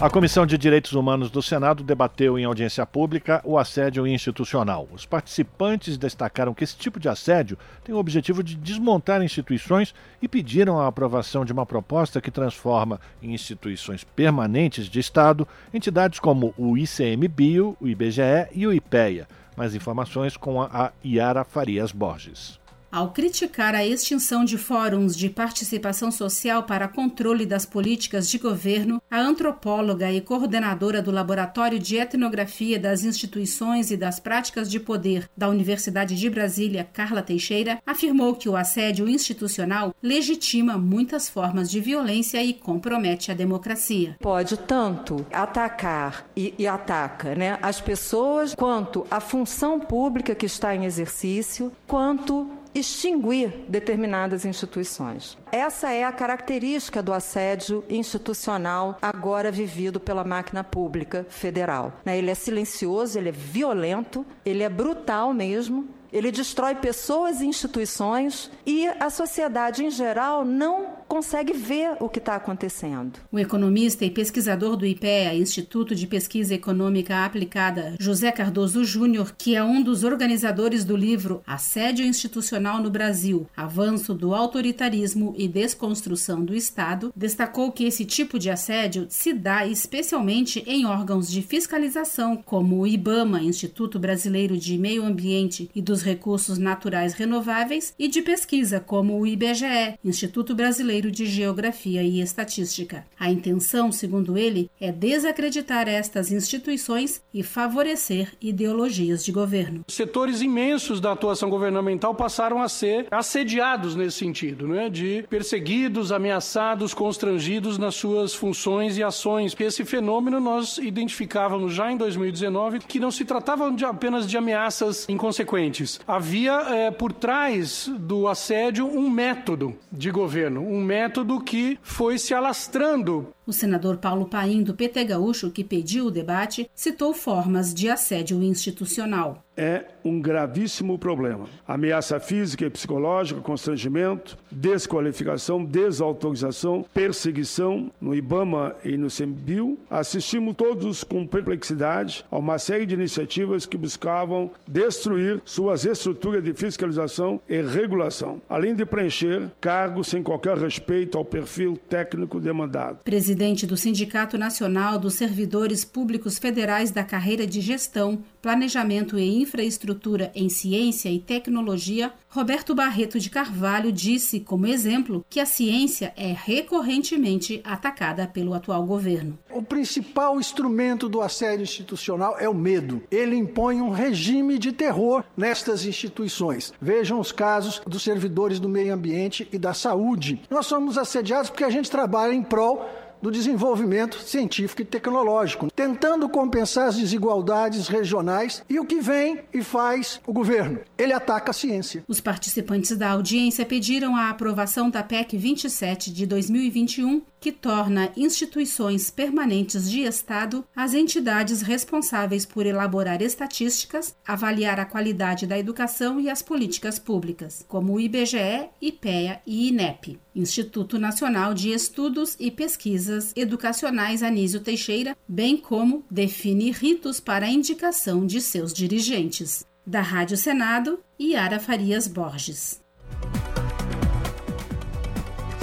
A 0.00 0.08
Comissão 0.08 0.46
de 0.46 0.56
Direitos 0.56 0.92
Humanos 0.94 1.30
do 1.30 1.42
Senado 1.42 1.84
debateu 1.84 2.38
em 2.38 2.46
audiência 2.46 2.86
pública 2.86 3.42
o 3.44 3.58
assédio 3.58 4.06
institucional. 4.06 4.88
Os 4.90 5.04
participantes 5.04 5.98
destacaram 5.98 6.54
que 6.54 6.64
esse 6.64 6.74
tipo 6.74 6.98
de 6.98 7.06
assédio 7.06 7.58
tem 7.84 7.94
o 7.94 7.98
objetivo 7.98 8.42
de 8.42 8.56
desmontar 8.56 9.22
instituições 9.22 9.94
e 10.22 10.26
pediram 10.26 10.80
a 10.80 10.86
aprovação 10.86 11.44
de 11.44 11.52
uma 11.52 11.66
proposta 11.66 12.18
que 12.18 12.30
transforma 12.30 12.98
em 13.22 13.34
instituições 13.34 14.02
permanentes 14.02 14.86
de 14.86 14.98
Estado 14.98 15.46
entidades 15.72 16.18
como 16.18 16.54
o 16.56 16.78
ICMBio, 16.78 17.76
o 17.78 17.86
IBGE 17.86 18.48
e 18.54 18.66
o 18.66 18.72
IPEA. 18.72 19.28
Mais 19.54 19.74
informações 19.74 20.34
com 20.34 20.62
a 20.62 20.92
Iara 21.04 21.44
Farias 21.44 21.92
Borges. 21.92 22.58
Ao 22.92 23.12
criticar 23.12 23.72
a 23.72 23.86
extinção 23.86 24.44
de 24.44 24.58
fóruns 24.58 25.16
de 25.16 25.30
participação 25.30 26.10
social 26.10 26.64
para 26.64 26.88
controle 26.88 27.46
das 27.46 27.64
políticas 27.64 28.28
de 28.28 28.36
governo, 28.36 29.00
a 29.08 29.20
antropóloga 29.20 30.10
e 30.10 30.20
coordenadora 30.20 31.00
do 31.00 31.12
Laboratório 31.12 31.78
de 31.78 31.96
Etnografia 31.96 32.80
das 32.80 33.04
Instituições 33.04 33.92
e 33.92 33.96
das 33.96 34.18
Práticas 34.18 34.68
de 34.68 34.80
Poder 34.80 35.30
da 35.36 35.48
Universidade 35.48 36.16
de 36.16 36.28
Brasília, 36.28 36.88
Carla 36.92 37.22
Teixeira, 37.22 37.80
afirmou 37.86 38.34
que 38.34 38.48
o 38.48 38.56
assédio 38.56 39.08
institucional 39.08 39.94
legitima 40.02 40.76
muitas 40.76 41.28
formas 41.28 41.70
de 41.70 41.78
violência 41.78 42.42
e 42.42 42.52
compromete 42.52 43.30
a 43.30 43.34
democracia. 43.34 44.16
Pode 44.18 44.56
tanto 44.56 45.24
atacar 45.32 46.26
e, 46.36 46.54
e 46.58 46.66
ataca 46.66 47.36
né, 47.36 47.56
as 47.62 47.80
pessoas, 47.80 48.52
quanto 48.52 49.06
a 49.08 49.20
função 49.20 49.78
pública 49.78 50.34
que 50.34 50.46
está 50.46 50.74
em 50.74 50.84
exercício, 50.84 51.70
quanto 51.86 52.50
extinguir 52.74 53.64
determinadas 53.68 54.44
instituições. 54.44 55.36
Essa 55.50 55.90
é 55.92 56.04
a 56.04 56.12
característica 56.12 57.02
do 57.02 57.12
assédio 57.12 57.84
institucional 57.88 58.98
agora 59.02 59.50
vivido 59.50 59.98
pela 59.98 60.24
máquina 60.24 60.62
pública 60.62 61.26
federal. 61.28 61.92
Né? 62.04 62.18
Ele 62.18 62.30
é 62.30 62.34
silencioso, 62.34 63.18
ele 63.18 63.30
é 63.30 63.32
violento, 63.32 64.24
ele 64.44 64.62
é 64.62 64.68
brutal 64.68 65.32
mesmo, 65.34 65.88
ele 66.12 66.30
destrói 66.30 66.74
pessoas 66.74 67.40
e 67.40 67.46
instituições 67.46 68.50
e 68.66 68.86
a 68.86 69.10
sociedade 69.10 69.84
em 69.84 69.90
geral 69.90 70.44
não 70.44 70.99
consegue 71.10 71.52
ver 71.52 71.96
o 71.98 72.08
que 72.08 72.20
está 72.20 72.36
acontecendo. 72.36 73.18
O 73.32 73.38
economista 73.38 74.04
e 74.04 74.10
pesquisador 74.10 74.76
do 74.76 74.86
IPEA, 74.86 75.34
Instituto 75.34 75.92
de 75.92 76.06
Pesquisa 76.06 76.54
Econômica 76.54 77.24
Aplicada, 77.24 77.96
José 77.98 78.30
Cardoso 78.30 78.84
Júnior, 78.84 79.34
que 79.36 79.56
é 79.56 79.64
um 79.64 79.82
dos 79.82 80.04
organizadores 80.04 80.84
do 80.84 80.96
livro 80.96 81.42
Assédio 81.44 82.06
Institucional 82.06 82.80
no 82.80 82.88
Brasil: 82.88 83.48
Avanço 83.56 84.14
do 84.14 84.32
Autoritarismo 84.32 85.34
e 85.36 85.48
Desconstrução 85.48 86.44
do 86.44 86.54
Estado, 86.54 87.12
destacou 87.16 87.72
que 87.72 87.82
esse 87.82 88.04
tipo 88.04 88.38
de 88.38 88.48
assédio 88.48 89.06
se 89.08 89.32
dá 89.32 89.66
especialmente 89.66 90.62
em 90.64 90.86
órgãos 90.86 91.28
de 91.28 91.42
fiscalização, 91.42 92.36
como 92.36 92.78
o 92.78 92.86
IBAMA, 92.86 93.42
Instituto 93.42 93.98
Brasileiro 93.98 94.56
de 94.56 94.78
Meio 94.78 95.04
Ambiente 95.04 95.68
e 95.74 95.82
dos 95.82 96.02
Recursos 96.02 96.56
Naturais 96.56 97.14
Renováveis, 97.14 97.92
e 97.98 98.06
de 98.06 98.22
pesquisa, 98.22 98.78
como 98.78 99.18
o 99.18 99.26
IBGE, 99.26 99.98
Instituto 100.04 100.54
Brasileiro 100.54 100.99
Brasileiro 101.00 101.10
de 101.10 101.26
Geografia 101.26 102.02
e 102.02 102.20
Estatística. 102.20 103.06
A 103.18 103.30
intenção, 103.30 103.90
segundo 103.90 104.36
ele, 104.36 104.70
é 104.80 104.92
desacreditar 104.92 105.88
estas 105.88 106.30
instituições 106.30 107.22
e 107.32 107.42
favorecer 107.42 108.32
ideologias 108.40 109.24
de 109.24 109.32
governo. 109.32 109.84
Setores 109.88 110.42
imensos 110.42 111.00
da 111.00 111.12
atuação 111.12 111.48
governamental 111.48 112.14
passaram 112.14 112.60
a 112.60 112.68
ser 112.68 113.06
assediados 113.10 113.96
nesse 113.96 114.18
sentido, 114.18 114.68
né? 114.68 114.90
de 114.90 115.24
perseguidos, 115.28 116.12
ameaçados, 116.12 116.92
constrangidos 116.92 117.78
nas 117.78 117.94
suas 117.94 118.34
funções 118.34 118.98
e 118.98 119.02
ações. 119.02 119.56
Esse 119.58 119.84
fenômeno 119.84 120.40
nós 120.40 120.78
identificávamos 120.78 121.72
já 121.72 121.90
em 121.90 121.96
2019 121.96 122.80
que 122.80 123.00
não 123.00 123.10
se 123.10 123.24
tratava 123.24 123.70
de 123.70 123.84
apenas 123.84 124.28
de 124.28 124.36
ameaças 124.36 125.08
inconsequentes. 125.08 126.00
Havia 126.06 126.52
é, 126.68 126.90
por 126.90 127.12
trás 127.12 127.90
do 127.98 128.28
assédio 128.28 128.86
um 128.86 129.08
método 129.08 129.74
de 129.90 130.10
governo, 130.10 130.60
um 130.60 130.89
método 130.90 131.40
que 131.40 131.78
foi 131.84 132.18
se 132.18 132.34
alastrando 132.34 133.32
o 133.46 133.52
senador 133.52 133.98
Paulo 133.98 134.26
Paim, 134.26 134.62
do 134.62 134.74
PT 134.74 135.04
Gaúcho, 135.04 135.50
que 135.50 135.62
pediu 135.62 136.06
o 136.06 136.10
debate, 136.10 136.68
citou 136.74 137.14
formas 137.14 137.72
de 137.72 137.88
assédio 137.88 138.42
institucional. 138.42 139.44
É 139.62 139.84
um 140.02 140.18
gravíssimo 140.18 140.98
problema. 140.98 141.44
Ameaça 141.68 142.18
física 142.18 142.64
e 142.64 142.70
psicológica, 142.70 143.42
constrangimento, 143.42 144.38
desqualificação, 144.50 145.62
desautorização, 145.62 146.82
perseguição 146.94 147.92
no 148.00 148.14
IBAMA 148.14 148.74
e 148.82 148.96
no 148.96 149.10
SEMBIL. 149.10 149.78
Assistimos 149.90 150.56
todos 150.56 151.04
com 151.04 151.26
perplexidade 151.26 152.24
a 152.30 152.38
uma 152.38 152.58
série 152.58 152.86
de 152.86 152.94
iniciativas 152.94 153.66
que 153.66 153.76
buscavam 153.76 154.50
destruir 154.66 155.42
suas 155.44 155.84
estruturas 155.84 156.42
de 156.42 156.54
fiscalização 156.54 157.38
e 157.46 157.60
regulação, 157.60 158.40
além 158.48 158.74
de 158.74 158.86
preencher 158.86 159.50
cargos 159.60 160.08
sem 160.08 160.22
qualquer 160.22 160.56
respeito 160.56 161.18
ao 161.18 161.24
perfil 161.24 161.78
técnico 161.86 162.40
demandado. 162.40 163.00
Presidente 163.04 163.66
do 163.66 163.76
Sindicato 163.76 164.38
Nacional 164.38 164.98
dos 164.98 165.12
Servidores 165.12 165.84
Públicos 165.84 166.38
Federais 166.38 166.90
da 166.90 167.04
Carreira 167.04 167.46
de 167.46 167.60
Gestão, 167.60 168.24
Planejamento 168.42 169.18
e 169.18 169.42
Infraestrutura 169.42 170.30
em 170.34 170.48
Ciência 170.48 171.10
e 171.10 171.18
Tecnologia, 171.18 172.12
Roberto 172.28 172.74
Barreto 172.74 173.18
de 173.18 173.28
Carvalho 173.28 173.92
disse, 173.92 174.40
como 174.40 174.66
exemplo, 174.66 175.24
que 175.28 175.40
a 175.40 175.46
ciência 175.46 176.12
é 176.16 176.32
recorrentemente 176.32 177.60
atacada 177.64 178.26
pelo 178.26 178.54
atual 178.54 178.84
governo. 178.84 179.38
O 179.50 179.62
principal 179.62 180.38
instrumento 180.40 181.08
do 181.08 181.20
assédio 181.20 181.64
institucional 181.64 182.36
é 182.38 182.48
o 182.48 182.54
medo. 182.54 183.02
Ele 183.10 183.36
impõe 183.36 183.80
um 183.80 183.90
regime 183.90 184.58
de 184.58 184.72
terror 184.72 185.22
nestas 185.36 185.84
instituições. 185.84 186.72
Vejam 186.80 187.20
os 187.20 187.32
casos 187.32 187.82
dos 187.86 188.02
servidores 188.02 188.58
do 188.58 188.68
meio 188.68 188.94
ambiente 188.94 189.46
e 189.52 189.58
da 189.58 189.74
saúde. 189.74 190.40
Nós 190.48 190.66
somos 190.66 190.96
assediados 190.96 191.50
porque 191.50 191.64
a 191.64 191.70
gente 191.70 191.90
trabalha 191.90 192.32
em 192.32 192.42
prol 192.42 192.88
do 193.20 193.30
desenvolvimento 193.30 194.18
científico 194.18 194.82
e 194.82 194.84
tecnológico, 194.84 195.70
tentando 195.70 196.28
compensar 196.28 196.88
as 196.88 196.96
desigualdades 196.96 197.88
regionais. 197.88 198.62
E 198.68 198.78
o 198.78 198.84
que 198.84 199.00
vem 199.00 199.40
e 199.52 199.62
faz 199.62 200.20
o 200.26 200.32
governo? 200.32 200.80
Ele 200.96 201.12
ataca 201.12 201.50
a 201.50 201.54
ciência. 201.54 202.04
Os 202.08 202.20
participantes 202.20 202.96
da 202.96 203.10
audiência 203.10 203.66
pediram 203.66 204.16
a 204.16 204.30
aprovação 204.30 204.88
da 204.90 205.02
PEC 205.02 205.36
27 205.36 206.12
de 206.12 206.26
2021, 206.26 207.22
que 207.40 207.52
torna 207.52 208.10
instituições 208.16 209.10
permanentes 209.10 209.90
de 209.90 210.02
Estado 210.02 210.64
as 210.76 210.92
entidades 210.92 211.62
responsáveis 211.62 212.44
por 212.44 212.66
elaborar 212.66 213.22
estatísticas, 213.22 214.14
avaliar 214.26 214.78
a 214.78 214.84
qualidade 214.84 215.46
da 215.46 215.58
educação 215.58 216.20
e 216.20 216.28
as 216.28 216.42
políticas 216.42 216.98
públicas, 216.98 217.64
como 217.66 217.94
o 217.94 218.00
IBGE, 218.00 218.68
IPEA 218.80 219.40
e 219.46 219.68
INEP. 219.68 220.18
Instituto 220.34 220.98
Nacional 220.98 221.52
de 221.52 221.72
Estudos 221.72 222.36
e 222.38 222.50
Pesquisas 222.50 223.09
Educacionais 223.34 224.22
Anísio 224.22 224.60
Teixeira, 224.60 225.16
bem 225.28 225.56
como 225.56 226.04
define 226.10 226.70
ritos 226.70 227.20
para 227.20 227.46
a 227.46 227.50
indicação 227.50 228.26
de 228.26 228.40
seus 228.40 228.72
dirigentes. 228.72 229.66
Da 229.86 230.00
Rádio 230.00 230.36
Senado, 230.36 231.00
Yara 231.20 231.58
Farias 231.58 232.06
Borges. 232.06 232.80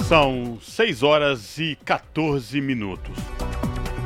São 0.08 0.58
6 0.60 1.02
horas 1.02 1.58
e 1.58 1.76
14 1.84 2.60
minutos. 2.60 3.16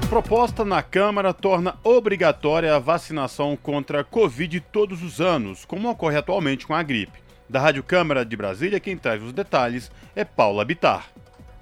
Proposta 0.09 0.65
na 0.65 0.83
Câmara 0.83 1.33
torna 1.33 1.79
obrigatória 1.83 2.75
a 2.75 2.79
vacinação 2.79 3.57
contra 3.57 4.01
a 4.01 4.05
Covid 4.05 4.61
todos 4.73 5.03
os 5.03 5.21
anos, 5.21 5.65
como 5.65 5.89
ocorre 5.89 6.19
atualmente 6.19 6.67
com 6.67 6.75
a 6.75 6.83
gripe. 6.83 7.23
Da 7.49 7.61
Rádio 7.61 7.83
Câmara 7.83 8.25
de 8.25 8.37
Brasília, 8.37 8.81
quem 8.81 8.97
traz 8.97 9.23
os 9.23 9.33
detalhes 9.33 9.91
é 10.15 10.25
Paula 10.25 10.65
Bitar. 10.65 11.13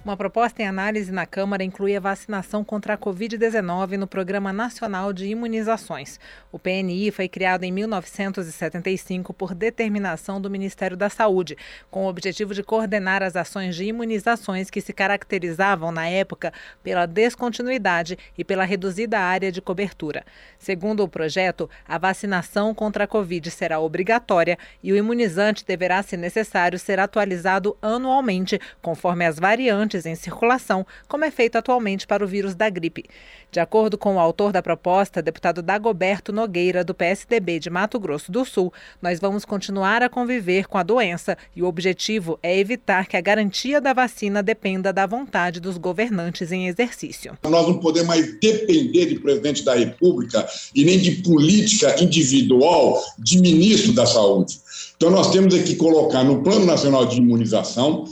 Uma 0.02 0.16
proposta 0.16 0.62
em 0.62 0.66
análise 0.66 1.12
na 1.12 1.26
Câmara 1.26 1.62
inclui 1.62 1.94
a 1.94 2.00
vacinação 2.00 2.64
contra 2.64 2.94
a 2.94 2.98
Covid-19 2.98 3.98
no 3.98 4.06
Programa 4.06 4.50
Nacional 4.50 5.12
de 5.12 5.26
Imunizações. 5.26 6.18
O 6.50 6.58
PNI 6.58 7.10
foi 7.10 7.28
criado 7.28 7.64
em 7.64 7.70
1975 7.70 9.34
por 9.34 9.54
determinação 9.54 10.40
do 10.40 10.48
Ministério 10.48 10.96
da 10.96 11.10
Saúde, 11.10 11.54
com 11.90 12.06
o 12.06 12.08
objetivo 12.08 12.54
de 12.54 12.62
coordenar 12.62 13.22
as 13.22 13.36
ações 13.36 13.76
de 13.76 13.84
imunizações 13.84 14.70
que 14.70 14.80
se 14.80 14.94
caracterizavam 14.94 15.92
na 15.92 16.08
época 16.08 16.50
pela 16.82 17.04
descontinuidade 17.04 18.16
e 18.38 18.42
pela 18.42 18.64
reduzida 18.64 19.18
área 19.18 19.52
de 19.52 19.60
cobertura. 19.60 20.24
Segundo 20.58 21.04
o 21.04 21.08
projeto, 21.08 21.68
a 21.86 21.98
vacinação 21.98 22.74
contra 22.74 23.04
a 23.04 23.06
Covid 23.06 23.50
será 23.50 23.78
obrigatória 23.78 24.56
e 24.82 24.94
o 24.94 24.96
imunizante 24.96 25.62
deverá, 25.62 26.02
se 26.02 26.16
necessário, 26.16 26.78
ser 26.78 26.98
atualizado 26.98 27.76
anualmente, 27.82 28.58
conforme 28.80 29.26
as 29.26 29.38
variantes 29.38 29.89
em 30.06 30.14
circulação, 30.14 30.86
como 31.08 31.24
é 31.24 31.30
feito 31.30 31.56
atualmente 31.56 32.06
para 32.06 32.24
o 32.24 32.26
vírus 32.26 32.54
da 32.54 32.68
gripe. 32.68 33.04
De 33.52 33.58
acordo 33.58 33.98
com 33.98 34.14
o 34.14 34.18
autor 34.20 34.52
da 34.52 34.62
proposta, 34.62 35.20
deputado 35.20 35.60
Dagoberto 35.60 36.32
Nogueira, 36.32 36.84
do 36.84 36.94
PSDB 36.94 37.58
de 37.58 37.68
Mato 37.68 37.98
Grosso 37.98 38.30
do 38.30 38.44
Sul, 38.44 38.72
nós 39.02 39.18
vamos 39.18 39.44
continuar 39.44 40.02
a 40.02 40.08
conviver 40.08 40.68
com 40.68 40.78
a 40.78 40.82
doença 40.84 41.36
e 41.54 41.62
o 41.62 41.66
objetivo 41.66 42.38
é 42.42 42.56
evitar 42.56 43.06
que 43.06 43.16
a 43.16 43.20
garantia 43.20 43.80
da 43.80 43.92
vacina 43.92 44.42
dependa 44.42 44.92
da 44.92 45.06
vontade 45.06 45.58
dos 45.58 45.76
governantes 45.76 46.52
em 46.52 46.68
exercício. 46.68 47.36
Nós 47.42 47.66
não 47.66 47.78
podemos 47.80 48.08
mais 48.08 48.38
depender 48.40 49.06
de 49.06 49.18
presidente 49.18 49.64
da 49.64 49.74
República 49.74 50.46
e 50.74 50.84
nem 50.84 50.98
de 50.98 51.22
política 51.22 52.02
individual 52.02 53.02
de 53.18 53.40
ministro 53.40 53.92
da 53.92 54.06
Saúde. 54.06 54.60
Então, 54.96 55.10
nós 55.10 55.30
temos 55.30 55.56
que 55.62 55.76
colocar 55.76 56.22
no 56.22 56.42
Plano 56.42 56.66
Nacional 56.66 57.06
de 57.06 57.18
Imunização 57.18 58.04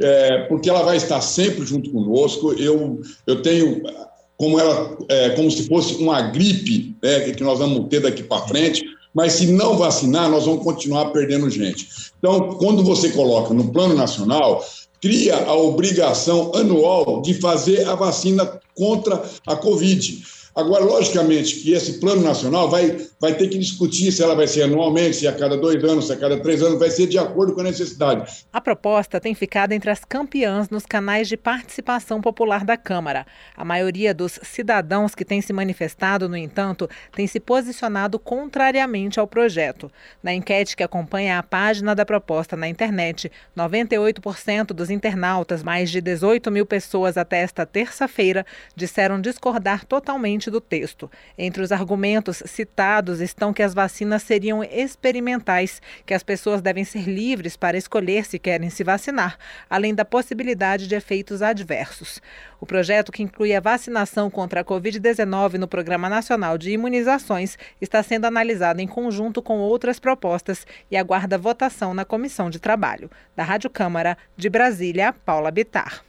é, 0.00 0.38
porque 0.48 0.68
ela 0.68 0.82
vai 0.82 0.96
estar 0.96 1.20
sempre 1.20 1.64
junto 1.64 1.90
conosco. 1.90 2.52
Eu, 2.52 3.00
eu 3.26 3.42
tenho 3.42 3.82
como 4.36 4.60
ela, 4.60 4.96
é, 5.08 5.30
como 5.30 5.50
se 5.50 5.66
fosse 5.66 5.94
uma 5.94 6.20
gripe 6.20 6.94
né, 7.02 7.30
que 7.30 7.42
nós 7.42 7.58
vamos 7.58 7.88
ter 7.88 8.00
daqui 8.00 8.22
para 8.22 8.46
frente. 8.46 8.84
Mas 9.14 9.32
se 9.32 9.46
não 9.46 9.78
vacinar, 9.78 10.28
nós 10.28 10.44
vamos 10.44 10.62
continuar 10.62 11.06
perdendo 11.06 11.48
gente. 11.48 11.88
Então, 12.18 12.50
quando 12.58 12.84
você 12.84 13.10
coloca 13.10 13.54
no 13.54 13.72
plano 13.72 13.94
nacional, 13.94 14.62
cria 15.00 15.36
a 15.36 15.54
obrigação 15.54 16.52
anual 16.54 17.22
de 17.22 17.32
fazer 17.34 17.88
a 17.88 17.94
vacina 17.94 18.60
contra 18.74 19.22
a 19.46 19.56
Covid. 19.56 20.22
Agora, 20.56 20.82
logicamente, 20.82 21.56
que 21.56 21.74
esse 21.74 22.00
plano 22.00 22.22
nacional 22.22 22.70
vai, 22.70 22.96
vai 23.20 23.34
ter 23.34 23.48
que 23.48 23.58
discutir 23.58 24.10
se 24.10 24.22
ela 24.22 24.34
vai 24.34 24.46
ser 24.46 24.62
anualmente, 24.62 25.16
se 25.16 25.28
a 25.28 25.32
cada 25.34 25.54
dois 25.54 25.84
anos, 25.84 26.06
se 26.06 26.14
a 26.14 26.16
cada 26.16 26.40
três 26.40 26.62
anos, 26.62 26.78
vai 26.78 26.88
ser 26.88 27.06
de 27.06 27.18
acordo 27.18 27.52
com 27.52 27.60
a 27.60 27.64
necessidade. 27.64 28.46
A 28.50 28.58
proposta 28.58 29.20
tem 29.20 29.34
ficado 29.34 29.72
entre 29.72 29.90
as 29.90 30.02
campeãs 30.02 30.70
nos 30.70 30.86
canais 30.86 31.28
de 31.28 31.36
participação 31.36 32.22
popular 32.22 32.64
da 32.64 32.74
Câmara. 32.74 33.26
A 33.54 33.66
maioria 33.66 34.14
dos 34.14 34.40
cidadãos 34.42 35.14
que 35.14 35.26
têm 35.26 35.42
se 35.42 35.52
manifestado, 35.52 36.26
no 36.26 36.36
entanto, 36.38 36.88
tem 37.14 37.26
se 37.26 37.38
posicionado 37.38 38.18
contrariamente 38.18 39.20
ao 39.20 39.26
projeto. 39.26 39.92
Na 40.22 40.32
enquete 40.32 40.74
que 40.74 40.82
acompanha 40.82 41.38
a 41.38 41.42
página 41.42 41.94
da 41.94 42.06
proposta 42.06 42.56
na 42.56 42.66
internet, 42.66 43.30
98% 43.54 44.68
dos 44.68 44.88
internautas, 44.88 45.62
mais 45.62 45.90
de 45.90 46.00
18 46.00 46.50
mil 46.50 46.64
pessoas 46.64 47.18
até 47.18 47.42
esta 47.42 47.66
terça-feira, 47.66 48.46
disseram 48.74 49.20
discordar 49.20 49.84
totalmente 49.84 50.45
do 50.50 50.60
texto. 50.60 51.10
Entre 51.36 51.62
os 51.62 51.72
argumentos 51.72 52.42
citados 52.46 53.20
estão 53.20 53.52
que 53.52 53.62
as 53.62 53.74
vacinas 53.74 54.22
seriam 54.22 54.62
experimentais, 54.62 55.80
que 56.04 56.14
as 56.14 56.22
pessoas 56.22 56.62
devem 56.62 56.84
ser 56.84 57.08
livres 57.08 57.56
para 57.56 57.76
escolher 57.76 58.24
se 58.24 58.38
querem 58.38 58.70
se 58.70 58.84
vacinar, 58.84 59.38
além 59.68 59.94
da 59.94 60.04
possibilidade 60.04 60.86
de 60.86 60.94
efeitos 60.94 61.42
adversos. 61.42 62.20
O 62.60 62.66
projeto, 62.66 63.12
que 63.12 63.22
inclui 63.22 63.54
a 63.54 63.60
vacinação 63.60 64.30
contra 64.30 64.60
a 64.60 64.64
Covid-19 64.64 65.54
no 65.54 65.68
Programa 65.68 66.08
Nacional 66.08 66.56
de 66.56 66.70
Imunizações, 66.70 67.58
está 67.80 68.02
sendo 68.02 68.24
analisado 68.24 68.80
em 68.80 68.86
conjunto 68.86 69.42
com 69.42 69.58
outras 69.58 69.98
propostas 69.98 70.66
e 70.90 70.96
aguarda 70.96 71.36
votação 71.36 71.92
na 71.92 72.04
Comissão 72.04 72.48
de 72.48 72.58
Trabalho. 72.58 73.10
Da 73.34 73.44
Rádio 73.44 73.68
Câmara, 73.68 74.16
de 74.36 74.48
Brasília, 74.48 75.12
Paula 75.12 75.50
Bitar. 75.50 76.02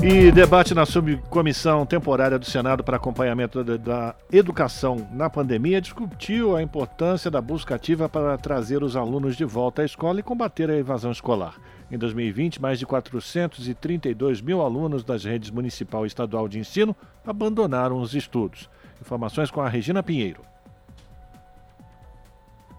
E 0.00 0.30
debate 0.30 0.74
na 0.74 0.86
subcomissão 0.86 1.84
temporária 1.84 2.38
do 2.38 2.46
Senado 2.46 2.84
para 2.84 2.96
acompanhamento 2.96 3.64
da, 3.64 4.14
educação 4.30 5.08
na 5.10 5.28
pandemia 5.28 5.80
discutiu 5.80 6.54
a 6.54 6.62
importância 6.62 7.28
da 7.28 7.40
busca 7.40 7.74
ativa 7.74 8.08
para 8.08 8.38
trazer 8.38 8.84
os 8.84 8.94
alunos 8.94 9.36
de 9.36 9.44
volta 9.44 9.82
à 9.82 9.84
escola 9.84 10.20
e 10.20 10.22
combater 10.22 10.70
a 10.70 10.76
evasão 10.76 11.10
escolar. 11.10 11.56
Em 11.90 11.98
2020, 11.98 12.62
mais 12.62 12.78
de 12.78 12.86
432 12.86 14.40
mil 14.40 14.60
alunos 14.60 15.02
das 15.02 15.24
redes 15.24 15.50
municipal 15.50 16.04
e 16.04 16.06
estadual 16.06 16.46
de 16.46 16.60
ensino 16.60 16.94
abandonaram 17.26 18.00
os 18.00 18.14
estudos. 18.14 18.70
Informações 19.00 19.50
com 19.50 19.60
a 19.60 19.68
Regina 19.68 20.00
Pinheiro. 20.00 20.42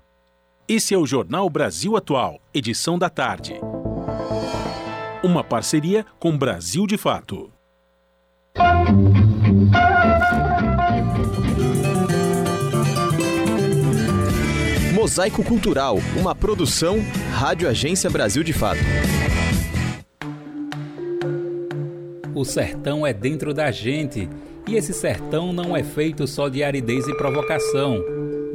Esse 0.69 0.95
é 0.95 0.99
o 0.99 1.07
Jornal 1.07 1.49
Brasil 1.49 1.97
Atual, 1.97 2.39
edição 2.53 2.99
da 2.99 3.09
tarde. 3.09 3.55
Uma 5.23 5.43
parceria 5.43 6.05
com 6.19 6.37
Brasil 6.37 6.87
de 6.87 6.99
Fato. 6.99 7.51
Mosaico 15.07 15.45
Cultural, 15.45 15.99
uma 16.19 16.35
produção 16.35 16.97
Rádio 17.33 17.69
Agência 17.69 18.11
Brasil 18.11 18.43
de 18.43 18.53
Fato. 18.53 18.81
O 22.35 22.45
sertão 22.45 23.07
é 23.07 23.13
dentro 23.13 23.55
da 23.55 23.71
gente, 23.71 24.29
e 24.67 24.75
esse 24.75 24.93
sertão 24.93 25.53
não 25.53 25.77
é 25.77 25.85
feito 25.85 26.27
só 26.27 26.49
de 26.49 26.65
aridez 26.65 27.07
e 27.07 27.17
provocação, 27.17 28.03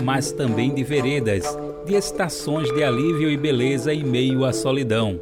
mas 0.03 0.33
também 0.33 0.73
de 0.73 0.83
veredas, 0.83 1.45
de 1.85 1.95
estações 1.95 2.69
de 2.73 2.83
alívio 2.83 3.31
e 3.31 3.37
beleza 3.37 3.93
em 3.93 4.03
meio 4.03 4.43
à 4.43 4.51
solidão. 4.51 5.21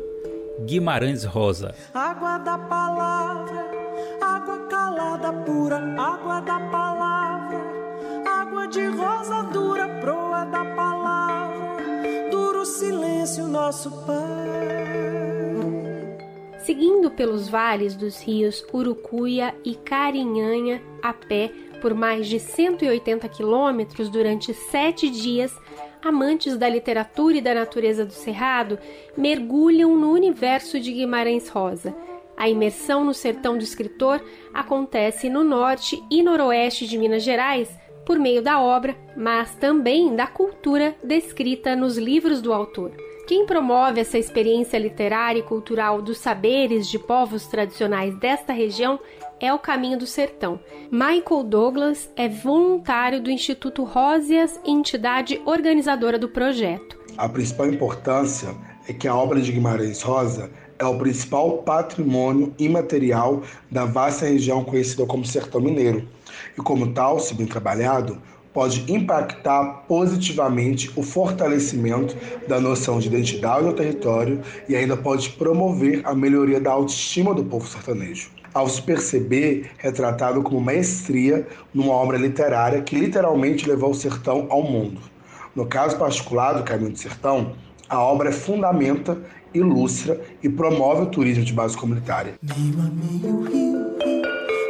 Guimarães 0.66 1.26
Rosa. 1.26 1.76
Água 1.94 2.40
da 2.40 2.58
palavra, 2.58 3.68
água 4.20 4.58
calada 4.68 5.32
pura, 5.32 5.78
água 5.96 6.40
da 6.42 6.60
palavra, 6.60 7.62
água 8.26 8.68
de 8.68 8.84
rosa 8.88 9.44
dura, 9.54 9.88
proa 10.02 10.46
da 10.46 10.66
silêncio 12.66 13.48
nosso 13.48 13.92
Pai. 14.06 14.18
Seguindo 16.60 17.10
pelos 17.10 17.50
vales 17.50 17.96
dos 17.96 18.22
rios 18.22 18.64
Urucuia 18.74 19.56
e 19.66 19.76
Carinhanha 19.76 20.82
a 21.02 21.14
pé 21.14 21.52
por 21.82 21.94
mais 21.94 22.28
de 22.28 22.40
180 22.40 23.28
quilômetros 23.30 24.10
durante 24.10 24.54
sete 24.54 25.10
dias, 25.10 25.56
amantes 26.04 26.58
da 26.58 26.70
literatura 26.70 27.38
e 27.38 27.42
da 27.42 27.54
natureza 27.54 28.06
do 28.06 28.14
Cerrado 28.14 28.78
mergulham 29.18 29.96
no 29.96 30.12
universo 30.12 30.80
de 30.80 30.92
Guimarães 30.92 31.50
Rosa. 31.50 31.96
A 32.38 32.48
imersão 32.48 33.04
no 33.04 33.14
sertão 33.14 33.58
do 33.58 33.64
escritor 33.64 34.24
acontece 34.54 35.30
no 35.30 35.44
norte 35.44 36.02
e 36.10 36.24
noroeste 36.24 36.88
de 36.88 36.98
Minas 36.98 37.24
Gerais, 37.24 37.70
por 38.10 38.18
meio 38.18 38.42
da 38.42 38.60
obra, 38.60 38.98
mas 39.16 39.54
também 39.54 40.16
da 40.16 40.26
cultura 40.26 40.96
descrita 41.04 41.76
nos 41.76 41.96
livros 41.96 42.42
do 42.42 42.52
autor. 42.52 42.92
Quem 43.28 43.46
promove 43.46 44.02
essa 44.02 44.18
experiência 44.18 44.80
literária 44.80 45.42
e 45.42 45.44
cultural 45.44 46.02
dos 46.02 46.18
saberes 46.18 46.88
de 46.88 46.98
povos 46.98 47.46
tradicionais 47.46 48.18
desta 48.18 48.52
região 48.52 49.00
é 49.40 49.54
o 49.54 49.60
Caminho 49.60 50.00
do 50.00 50.08
Sertão. 50.08 50.60
Michael 50.90 51.44
Douglas 51.44 52.10
é 52.16 52.28
voluntário 52.28 53.22
do 53.22 53.30
Instituto 53.30 53.84
Rósias, 53.84 54.60
entidade 54.66 55.40
organizadora 55.46 56.18
do 56.18 56.30
projeto. 56.30 56.98
A 57.16 57.30
principal 57.30 57.68
importância 57.68 58.56
é 58.88 58.94
que 58.94 59.08
a 59.08 59.14
obra 59.14 59.40
de 59.40 59.52
Guimarães 59.52 60.02
Rosa 60.02 60.50
é 60.80 60.86
o 60.86 60.98
principal 60.98 61.58
patrimônio 61.60 62.54
imaterial 62.58 63.44
da 63.70 63.84
vasta 63.84 64.26
região 64.26 64.64
conhecida 64.64 65.06
como 65.06 65.26
Sertão 65.26 65.60
Mineiro 65.60 66.08
e, 66.58 66.62
como 66.62 66.94
tal, 66.94 67.20
se 67.20 67.34
bem 67.34 67.46
trabalhado, 67.46 68.18
pode 68.54 68.92
impactar 68.92 69.84
positivamente 69.88 70.90
o 70.96 71.04
fortalecimento 71.04 72.16
da 72.48 72.60
noção 72.60 72.98
de 72.98 73.08
identidade 73.08 73.66
no 73.66 73.74
território 73.74 74.42
e 74.68 74.76
ainda 74.76 74.96
pode 74.96 75.32
promover 75.32 76.02
a 76.06 76.16
melhoria 76.16 76.60
da 76.60 76.72
autoestima 76.72 77.34
do 77.34 77.44
povo 77.44 77.68
sertanejo. 77.68 78.32
Ao 78.54 78.68
se 78.68 78.82
perceber 78.82 79.70
retratado 79.78 80.42
como 80.42 80.60
maestria 80.60 81.46
numa 81.74 81.94
obra 81.94 82.18
literária 82.18 82.82
que 82.82 82.96
literalmente 82.96 83.68
levou 83.68 83.92
o 83.92 83.96
sertão 83.96 84.48
ao 84.50 84.64
mundo. 84.64 85.00
No 85.56 85.66
caso 85.66 85.98
particular 85.98 86.54
do 86.54 86.64
Caminho 86.64 86.92
do 86.92 86.98
Sertão, 86.98 87.54
a 87.90 88.00
obra 88.00 88.32
fundamenta, 88.32 89.18
ilustra 89.54 90.22
e 90.44 90.48
promove 90.48 91.04
o 91.04 91.06
turismo 91.08 91.44
de 91.44 91.52
base 91.52 91.76
comunitária. 91.76 92.36
Meio 92.42 92.80
a 92.80 92.90
meio 92.92 93.42
rio, 93.44 93.96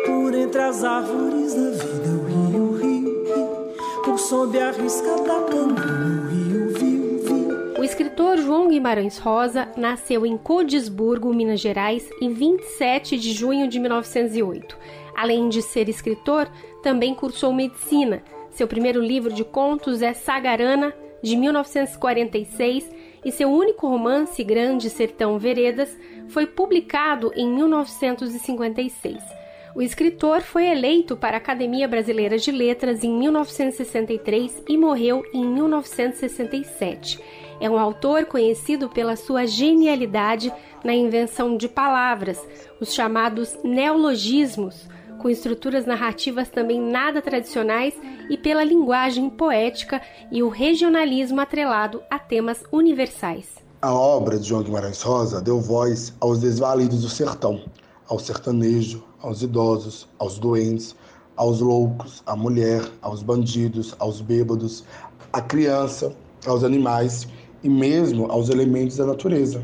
por 0.05 0.33
entre 0.33 0.61
as 0.61 0.83
árvores 0.83 1.53
da 1.53 1.71
vida, 1.71 2.09
o 2.09 2.25
rio, 2.25 2.77
rio, 2.77 3.23
rio, 3.25 4.03
por 4.05 4.17
sob 4.17 4.57
a 4.57 4.71
risca 4.71 5.17
da 5.17 5.43
canoa, 5.43 5.67
o 5.67 6.29
rio, 6.29 6.73
viu, 6.77 7.19
viu. 7.23 7.79
O 7.79 7.83
escritor 7.83 8.37
João 8.37 8.69
Guimarães 8.69 9.17
Rosa 9.17 9.67
nasceu 9.75 10.25
em 10.25 10.37
Codisburgo, 10.37 11.33
Minas 11.33 11.59
Gerais, 11.59 12.09
em 12.21 12.29
27 12.29 13.17
de 13.17 13.33
junho 13.33 13.67
de 13.67 13.79
1908. 13.79 14.77
Além 15.15 15.49
de 15.49 15.61
ser 15.61 15.89
escritor, 15.89 16.49
também 16.81 17.13
cursou 17.13 17.51
medicina. 17.51 18.23
Seu 18.51 18.67
primeiro 18.67 19.01
livro 19.01 19.33
de 19.33 19.43
contos 19.43 20.01
é 20.01 20.13
Sagarana, 20.13 20.93
de 21.21 21.35
1946, 21.35 22.89
e 23.23 23.31
seu 23.31 23.49
único 23.49 23.87
romance, 23.87 24.43
Grande 24.43 24.89
Sertão 24.89 25.37
Veredas, 25.37 25.95
foi 26.29 26.45
publicado 26.45 27.31
em 27.35 27.49
1956. 27.49 29.39
O 29.75 29.81
escritor 29.81 30.41
foi 30.41 30.65
eleito 30.67 31.15
para 31.15 31.37
a 31.37 31.39
Academia 31.39 31.87
Brasileira 31.87 32.37
de 32.37 32.51
Letras 32.51 33.03
em 33.03 33.11
1963 33.11 34.63
e 34.67 34.77
morreu 34.77 35.23
em 35.33 35.45
1967. 35.45 37.19
É 37.61 37.69
um 37.69 37.77
autor 37.77 38.25
conhecido 38.25 38.89
pela 38.89 39.15
sua 39.15 39.45
genialidade 39.45 40.51
na 40.83 40.93
invenção 40.93 41.55
de 41.55 41.67
palavras, 41.67 42.43
os 42.79 42.93
chamados 42.93 43.57
neologismos, 43.63 44.87
com 45.19 45.29
estruturas 45.29 45.85
narrativas 45.85 46.49
também 46.49 46.81
nada 46.81 47.21
tradicionais 47.21 47.93
e 48.29 48.37
pela 48.37 48.63
linguagem 48.63 49.29
poética 49.29 50.01
e 50.31 50.41
o 50.41 50.49
regionalismo 50.49 51.39
atrelado 51.39 52.01
a 52.09 52.17
temas 52.17 52.63
universais. 52.71 53.45
A 53.81 53.93
obra 53.93 54.39
de 54.39 54.47
João 54.47 54.63
Guimarães 54.63 55.01
Rosa 55.01 55.41
deu 55.41 55.59
voz 55.59 56.13
aos 56.19 56.39
desvalidos 56.39 57.01
do 57.01 57.09
sertão, 57.09 57.61
ao 58.07 58.17
sertanejo, 58.17 59.03
aos 59.21 59.41
idosos, 59.41 60.07
aos 60.17 60.39
doentes, 60.39 60.95
aos 61.35 61.59
loucos, 61.59 62.23
à 62.25 62.35
mulher, 62.35 62.81
aos 63.01 63.21
bandidos, 63.21 63.95
aos 63.99 64.19
bêbados, 64.19 64.83
à 65.31 65.41
criança, 65.41 66.13
aos 66.45 66.63
animais 66.63 67.27
e 67.63 67.69
mesmo 67.69 68.29
aos 68.31 68.49
elementos 68.49 68.97
da 68.97 69.05
natureza. 69.05 69.63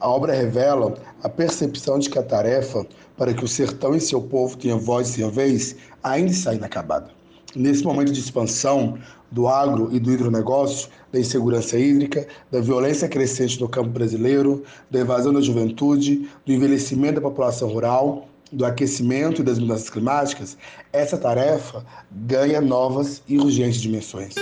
A 0.00 0.08
obra 0.08 0.34
revela 0.34 0.94
a 1.22 1.28
percepção 1.28 1.98
de 1.98 2.08
que 2.08 2.18
a 2.18 2.22
tarefa 2.22 2.86
para 3.20 3.34
que 3.34 3.44
o 3.44 3.48
sertão 3.48 3.94
e 3.94 4.00
seu 4.00 4.22
povo 4.22 4.56
tenham 4.56 4.78
voz 4.78 5.10
e 5.10 5.16
tenham 5.16 5.30
vez 5.30 5.76
ainda 6.02 6.30
está 6.30 6.54
inacabada. 6.54 7.10
Nesse 7.54 7.84
momento 7.84 8.10
de 8.12 8.18
expansão 8.18 8.96
do 9.30 9.46
agro 9.46 9.90
e 9.92 10.00
do 10.00 10.10
hidronegócio, 10.10 10.88
da 11.12 11.20
insegurança 11.20 11.78
hídrica, 11.78 12.26
da 12.50 12.62
violência 12.62 13.06
crescente 13.10 13.60
no 13.60 13.68
campo 13.68 13.90
brasileiro, 13.90 14.64
da 14.90 15.00
evasão 15.00 15.34
da 15.34 15.42
juventude, 15.42 16.30
do 16.46 16.52
envelhecimento 16.52 17.16
da 17.16 17.20
população 17.20 17.68
rural, 17.68 18.26
do 18.50 18.64
aquecimento 18.64 19.42
e 19.42 19.44
das 19.44 19.58
mudanças 19.58 19.90
climáticas, 19.90 20.56
essa 20.90 21.18
tarefa 21.18 21.84
ganha 22.10 22.58
novas 22.62 23.22
e 23.28 23.36
urgentes 23.36 23.82
dimensões. 23.82 24.34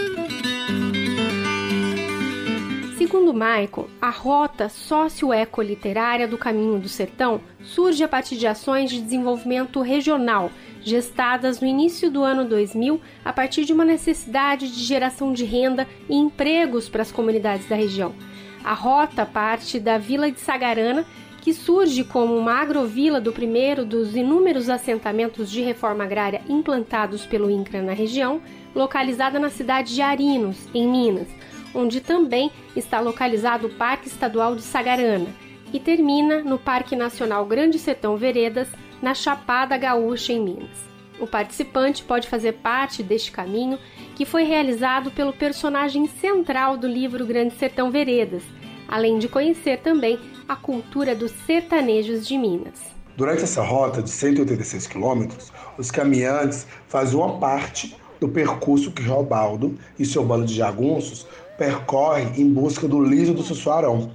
Segundo 3.09 3.33
Michael, 3.33 3.89
a 4.03 4.11
rota 4.11 4.69
socioecoliterária 4.69 6.29
do 6.29 6.37
Caminho 6.37 6.79
do 6.79 6.91
Sertão 6.91 7.41
surge 7.63 8.05
a 8.05 8.09
partir 8.09 8.37
de 8.37 8.47
ações 8.47 8.91
de 8.91 9.01
desenvolvimento 9.01 9.81
regional, 9.81 10.51
gestadas 10.83 11.59
no 11.59 11.67
início 11.67 12.11
do 12.11 12.23
ano 12.23 12.45
2000 12.45 13.01
a 13.25 13.33
partir 13.33 13.65
de 13.65 13.73
uma 13.73 13.83
necessidade 13.83 14.71
de 14.71 14.85
geração 14.85 15.33
de 15.33 15.43
renda 15.47 15.89
e 16.07 16.17
empregos 16.17 16.91
para 16.91 17.01
as 17.01 17.11
comunidades 17.11 17.67
da 17.67 17.75
região. 17.75 18.15
A 18.63 18.75
rota 18.75 19.25
parte 19.25 19.81
da 19.81 19.97
vila 19.97 20.31
de 20.31 20.39
Sagarana, 20.39 21.07
que 21.41 21.55
surge 21.55 22.05
como 22.05 22.37
uma 22.37 22.61
agrovila 22.61 23.23
do 23.23 23.33
primeiro 23.33 23.87
dos 23.87 24.15
inúmeros 24.15 24.69
assentamentos 24.69 25.51
de 25.51 25.63
reforma 25.63 26.05
agrária 26.05 26.43
implantados 26.47 27.25
pelo 27.25 27.51
INCRA 27.51 27.81
na 27.81 27.95
região, 27.95 28.43
localizada 28.75 29.39
na 29.39 29.49
cidade 29.49 29.95
de 29.95 30.03
Arinos, 30.03 30.59
em 30.75 30.87
Minas, 30.87 31.38
onde 31.75 32.01
também 32.01 32.51
está 32.75 33.01
localizado 33.01 33.67
o 33.67 33.75
Parque 33.75 34.09
Estadual 34.09 34.55
de 34.55 34.63
Sagarana, 34.63 35.29
e 35.73 35.79
termina 35.79 36.43
no 36.43 36.59
Parque 36.59 36.97
Nacional 36.97 37.45
Grande 37.45 37.79
Sertão 37.79 38.17
Veredas, 38.17 38.69
na 39.03 39.15
Chapada 39.15 39.77
Gaúcha, 39.77 40.33
em 40.33 40.41
Minas. 40.41 40.89
O 41.21 41.27
participante 41.27 42.03
pode 42.05 42.29
fazer 42.29 42.55
parte 42.55 43.03
deste 43.03 43.31
caminho 43.33 43.79
que 44.15 44.25
foi 44.25 44.45
realizado 44.45 45.11
pelo 45.11 45.33
personagem 45.33 46.07
central 46.07 46.77
do 46.77 46.87
livro 46.87 47.27
Grande 47.27 47.55
Sertão 47.57 47.91
Veredas, 47.91 48.43
além 48.87 49.19
de 49.19 49.29
conhecer 49.29 49.79
também 49.79 50.19
a 50.49 50.57
cultura 50.57 51.15
dos 51.15 51.33
sertanejos 51.47 52.27
de 52.27 52.39
Minas. 52.39 52.81
Durante 53.17 53.43
essa 53.43 53.63
rota 53.63 54.01
de 54.01 54.11
186 54.11 54.87
quilômetros, 54.87 55.53
os 55.77 55.91
caminhantes 55.91 56.67
fazem 56.87 57.19
uma 57.19 57.39
parte 57.39 57.97
do 58.21 58.29
percurso 58.29 58.93
que 58.93 59.03
Robaldo 59.03 59.77
e 59.99 60.05
seu 60.05 60.25
bando 60.25 60.47
de 60.47 60.55
jagunços 60.55 61.27
percorre 61.59 62.41
em 62.41 62.49
busca 62.49 62.87
do 62.89 63.03
liso 63.03 63.35
do 63.35 63.43
Sussuarão. 63.43 64.11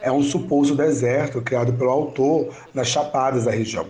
É 0.00 0.10
um 0.10 0.22
suposto 0.22 0.74
deserto 0.74 1.42
criado 1.42 1.72
pelo 1.72 1.90
autor 1.90 2.54
nas 2.72 2.86
chapadas 2.86 3.44
da 3.44 3.50
região 3.50 3.86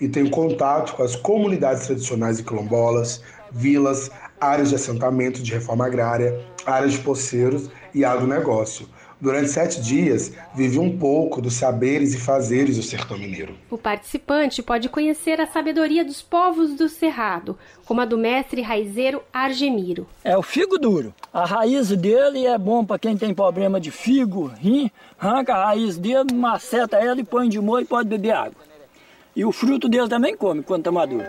e 0.00 0.08
tem 0.08 0.28
contato 0.28 0.94
com 0.94 1.02
as 1.02 1.16
comunidades 1.16 1.86
tradicionais 1.86 2.38
e 2.38 2.44
quilombolas, 2.44 3.22
vilas, 3.50 4.10
áreas 4.40 4.68
de 4.68 4.74
assentamento 4.74 5.42
de 5.42 5.52
reforma 5.52 5.86
agrária, 5.86 6.38
áreas 6.66 6.92
de 6.92 6.98
poceiros 6.98 7.70
e 7.94 8.04
agronegócio. 8.04 8.86
Durante 9.20 9.48
sete 9.48 9.80
dias, 9.80 10.32
vive 10.54 10.78
um 10.78 10.98
pouco 10.98 11.40
dos 11.40 11.54
saberes 11.54 12.14
e 12.14 12.18
fazeres 12.18 12.76
do 12.76 12.82
sertão 12.82 13.16
mineiro. 13.16 13.54
O 13.70 13.78
participante 13.78 14.62
pode 14.62 14.88
conhecer 14.88 15.40
a 15.40 15.46
sabedoria 15.46 16.04
dos 16.04 16.20
povos 16.20 16.74
do 16.74 16.88
Cerrado, 16.88 17.56
como 17.86 18.00
a 18.00 18.04
do 18.04 18.18
mestre 18.18 18.60
raizeiro 18.60 19.22
Argemiro. 19.32 20.06
É 20.22 20.36
o 20.36 20.42
figo 20.42 20.78
duro. 20.78 21.14
A 21.32 21.44
raiz 21.44 21.88
dele 21.90 22.46
é 22.46 22.58
bom 22.58 22.84
para 22.84 22.98
quem 22.98 23.16
tem 23.16 23.32
problema 23.32 23.80
de 23.80 23.90
figo, 23.90 24.46
rim, 24.60 24.90
arranca 25.18 25.54
a 25.54 25.66
raiz 25.66 25.96
dele, 25.96 26.34
maceta 26.34 26.96
ela 26.96 27.20
e 27.20 27.24
põe 27.24 27.48
de 27.48 27.60
molho 27.60 27.84
e 27.84 27.88
pode 27.88 28.08
beber 28.08 28.32
água. 28.32 28.62
E 29.34 29.44
o 29.44 29.52
fruto 29.52 29.88
dele 29.88 30.08
também 30.08 30.36
come 30.36 30.62
quando 30.62 30.80
está 30.80 30.92
maduro. 30.92 31.24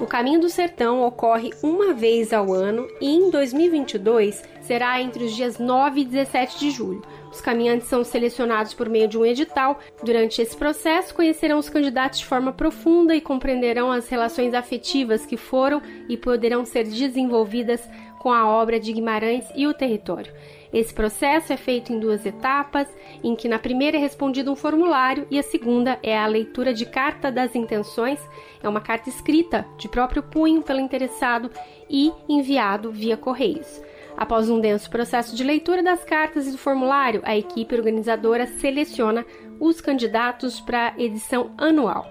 O 0.00 0.06
Caminho 0.06 0.40
do 0.40 0.48
Sertão 0.48 1.02
ocorre 1.04 1.52
uma 1.62 1.94
vez 1.94 2.32
ao 2.32 2.52
ano 2.52 2.88
e 3.00 3.08
em 3.08 3.30
2022 3.30 4.42
será 4.72 5.02
entre 5.02 5.24
os 5.24 5.36
dias 5.36 5.58
9 5.58 6.00
e 6.00 6.04
17 6.06 6.58
de 6.58 6.70
julho. 6.70 7.02
Os 7.30 7.42
caminhantes 7.42 7.88
são 7.88 8.02
selecionados 8.02 8.72
por 8.72 8.88
meio 8.88 9.06
de 9.06 9.18
um 9.18 9.26
edital. 9.26 9.78
Durante 10.02 10.40
esse 10.40 10.56
processo, 10.56 11.14
conhecerão 11.14 11.58
os 11.58 11.68
candidatos 11.68 12.20
de 12.20 12.24
forma 12.24 12.54
profunda 12.54 13.14
e 13.14 13.20
compreenderão 13.20 13.92
as 13.92 14.08
relações 14.08 14.54
afetivas 14.54 15.26
que 15.26 15.36
foram 15.36 15.82
e 16.08 16.16
poderão 16.16 16.64
ser 16.64 16.84
desenvolvidas 16.84 17.86
com 18.18 18.32
a 18.32 18.48
obra 18.48 18.80
de 18.80 18.94
Guimarães 18.94 19.44
e 19.54 19.66
o 19.66 19.74
território. 19.74 20.32
Esse 20.72 20.94
processo 20.94 21.52
é 21.52 21.56
feito 21.58 21.92
em 21.92 21.98
duas 21.98 22.24
etapas, 22.24 22.88
em 23.22 23.36
que 23.36 23.48
na 23.48 23.58
primeira 23.58 23.98
é 23.98 24.00
respondido 24.00 24.50
um 24.50 24.56
formulário 24.56 25.26
e 25.30 25.38
a 25.38 25.42
segunda 25.42 25.98
é 26.02 26.16
a 26.16 26.26
leitura 26.26 26.72
de 26.72 26.86
carta 26.86 27.30
das 27.30 27.54
intenções, 27.54 28.18
é 28.62 28.66
uma 28.66 28.80
carta 28.80 29.10
escrita 29.10 29.66
de 29.76 29.86
próprio 29.86 30.22
punho 30.22 30.62
pelo 30.62 30.80
interessado 30.80 31.50
e 31.90 32.10
enviado 32.26 32.90
via 32.90 33.18
correios. 33.18 33.82
Após 34.22 34.48
um 34.48 34.60
denso 34.60 34.88
processo 34.88 35.34
de 35.34 35.42
leitura 35.42 35.82
das 35.82 36.04
cartas 36.04 36.46
e 36.46 36.52
do 36.52 36.58
formulário, 36.58 37.20
a 37.24 37.36
equipe 37.36 37.74
organizadora 37.74 38.46
seleciona 38.46 39.24
os 39.58 39.80
candidatos 39.80 40.60
para 40.60 40.88
a 40.88 41.00
edição 41.00 41.50
anual. 41.58 42.06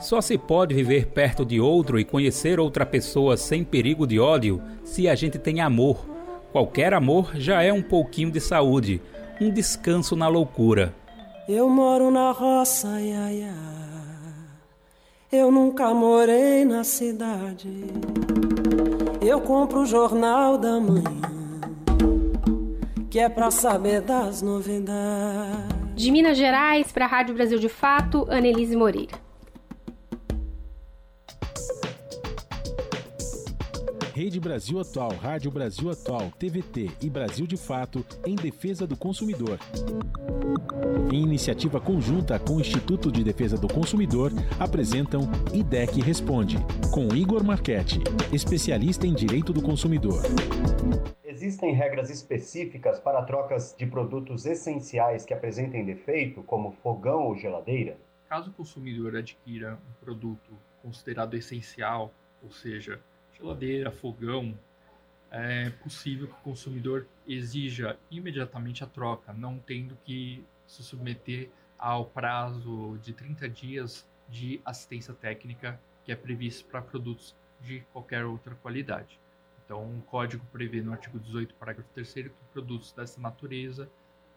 Só 0.00 0.20
se 0.20 0.38
pode 0.38 0.74
viver 0.74 1.06
perto 1.06 1.44
de 1.44 1.60
outro 1.60 1.98
e 1.98 2.04
conhecer 2.04 2.60
outra 2.60 2.86
pessoa 2.86 3.36
sem 3.36 3.64
perigo 3.64 4.06
de 4.06 4.20
ódio 4.20 4.62
se 4.84 5.08
a 5.08 5.14
gente 5.14 5.38
tem 5.38 5.60
amor 5.60 6.18
Qualquer 6.52 6.94
amor 6.94 7.32
já 7.34 7.62
é 7.62 7.72
um 7.72 7.82
pouquinho 7.82 8.30
de 8.30 8.40
saúde, 8.40 9.02
um 9.40 9.50
descanso 9.50 10.16
na 10.16 10.28
loucura. 10.28 10.94
Eu 11.46 11.68
moro 11.68 12.10
na 12.10 12.30
roça, 12.30 13.00
ia, 13.00 13.32
ia. 13.32 13.54
Eu 15.30 15.50
nunca 15.50 15.92
morei 15.92 16.64
na 16.64 16.84
cidade. 16.84 17.84
Eu 19.20 19.42
compro 19.42 19.80
o 19.80 19.86
jornal 19.86 20.56
da 20.56 20.80
manhã, 20.80 21.37
que 23.10 23.18
é 23.18 23.28
pra 23.28 23.50
saber 23.50 24.00
das 24.00 24.42
novidades. 24.42 25.94
De 25.94 26.10
Minas 26.10 26.36
Gerais 26.36 26.92
para 26.92 27.06
a 27.06 27.08
Rádio 27.08 27.34
Brasil 27.34 27.58
de 27.58 27.68
Fato, 27.68 28.26
Anelise 28.30 28.76
Moreira. 28.76 29.28
Rede 34.14 34.40
Brasil 34.40 34.80
Atual, 34.80 35.12
Rádio 35.12 35.48
Brasil 35.48 35.90
Atual, 35.90 36.32
TVT 36.36 36.90
e 37.00 37.08
Brasil 37.08 37.46
de 37.46 37.56
Fato 37.56 38.04
em 38.26 38.34
defesa 38.34 38.84
do 38.84 38.96
consumidor. 38.96 39.60
Em 41.12 41.22
iniciativa 41.22 41.80
conjunta 41.80 42.36
com 42.38 42.56
o 42.56 42.60
Instituto 42.60 43.12
de 43.12 43.22
Defesa 43.22 43.56
do 43.56 43.68
Consumidor, 43.68 44.32
apresentam 44.58 45.30
IDEC 45.52 46.00
Responde, 46.00 46.58
com 46.90 47.14
Igor 47.14 47.44
Marchetti, 47.44 48.00
especialista 48.32 49.06
em 49.06 49.14
direito 49.14 49.52
do 49.52 49.62
consumidor. 49.62 50.20
Existem 51.40 51.72
regras 51.72 52.10
específicas 52.10 52.98
para 52.98 53.22
trocas 53.22 53.72
de 53.78 53.86
produtos 53.86 54.44
essenciais 54.44 55.24
que 55.24 55.32
apresentem 55.32 55.84
defeito, 55.84 56.42
como 56.42 56.72
fogão 56.72 57.28
ou 57.28 57.36
geladeira? 57.36 57.96
Caso 58.28 58.50
o 58.50 58.52
consumidor 58.52 59.14
adquira 59.14 59.78
um 59.88 60.04
produto 60.04 60.50
considerado 60.82 61.36
essencial, 61.36 62.12
ou 62.42 62.50
seja, 62.50 63.00
geladeira, 63.38 63.92
fogão, 63.92 64.52
é 65.30 65.70
possível 65.80 66.26
que 66.26 66.34
o 66.34 66.42
consumidor 66.42 67.06
exija 67.24 67.96
imediatamente 68.10 68.82
a 68.82 68.88
troca, 68.88 69.32
não 69.32 69.60
tendo 69.60 69.96
que 70.04 70.44
se 70.66 70.82
submeter 70.82 71.50
ao 71.78 72.06
prazo 72.06 72.98
de 73.00 73.12
30 73.12 73.48
dias 73.48 74.04
de 74.28 74.60
assistência 74.64 75.14
técnica 75.14 75.80
que 76.04 76.10
é 76.10 76.16
previsto 76.16 76.68
para 76.68 76.82
produtos 76.82 77.36
de 77.60 77.84
qualquer 77.92 78.24
outra 78.24 78.56
qualidade. 78.56 79.20
Então, 79.68 79.84
o 79.84 80.00
código 80.00 80.42
prevê 80.50 80.80
no 80.80 80.92
artigo 80.92 81.18
18, 81.18 81.54
parágrafo 81.56 81.90
3 81.92 82.10
que 82.10 82.30
produtos 82.54 82.90
dessa 82.92 83.20
natureza 83.20 83.86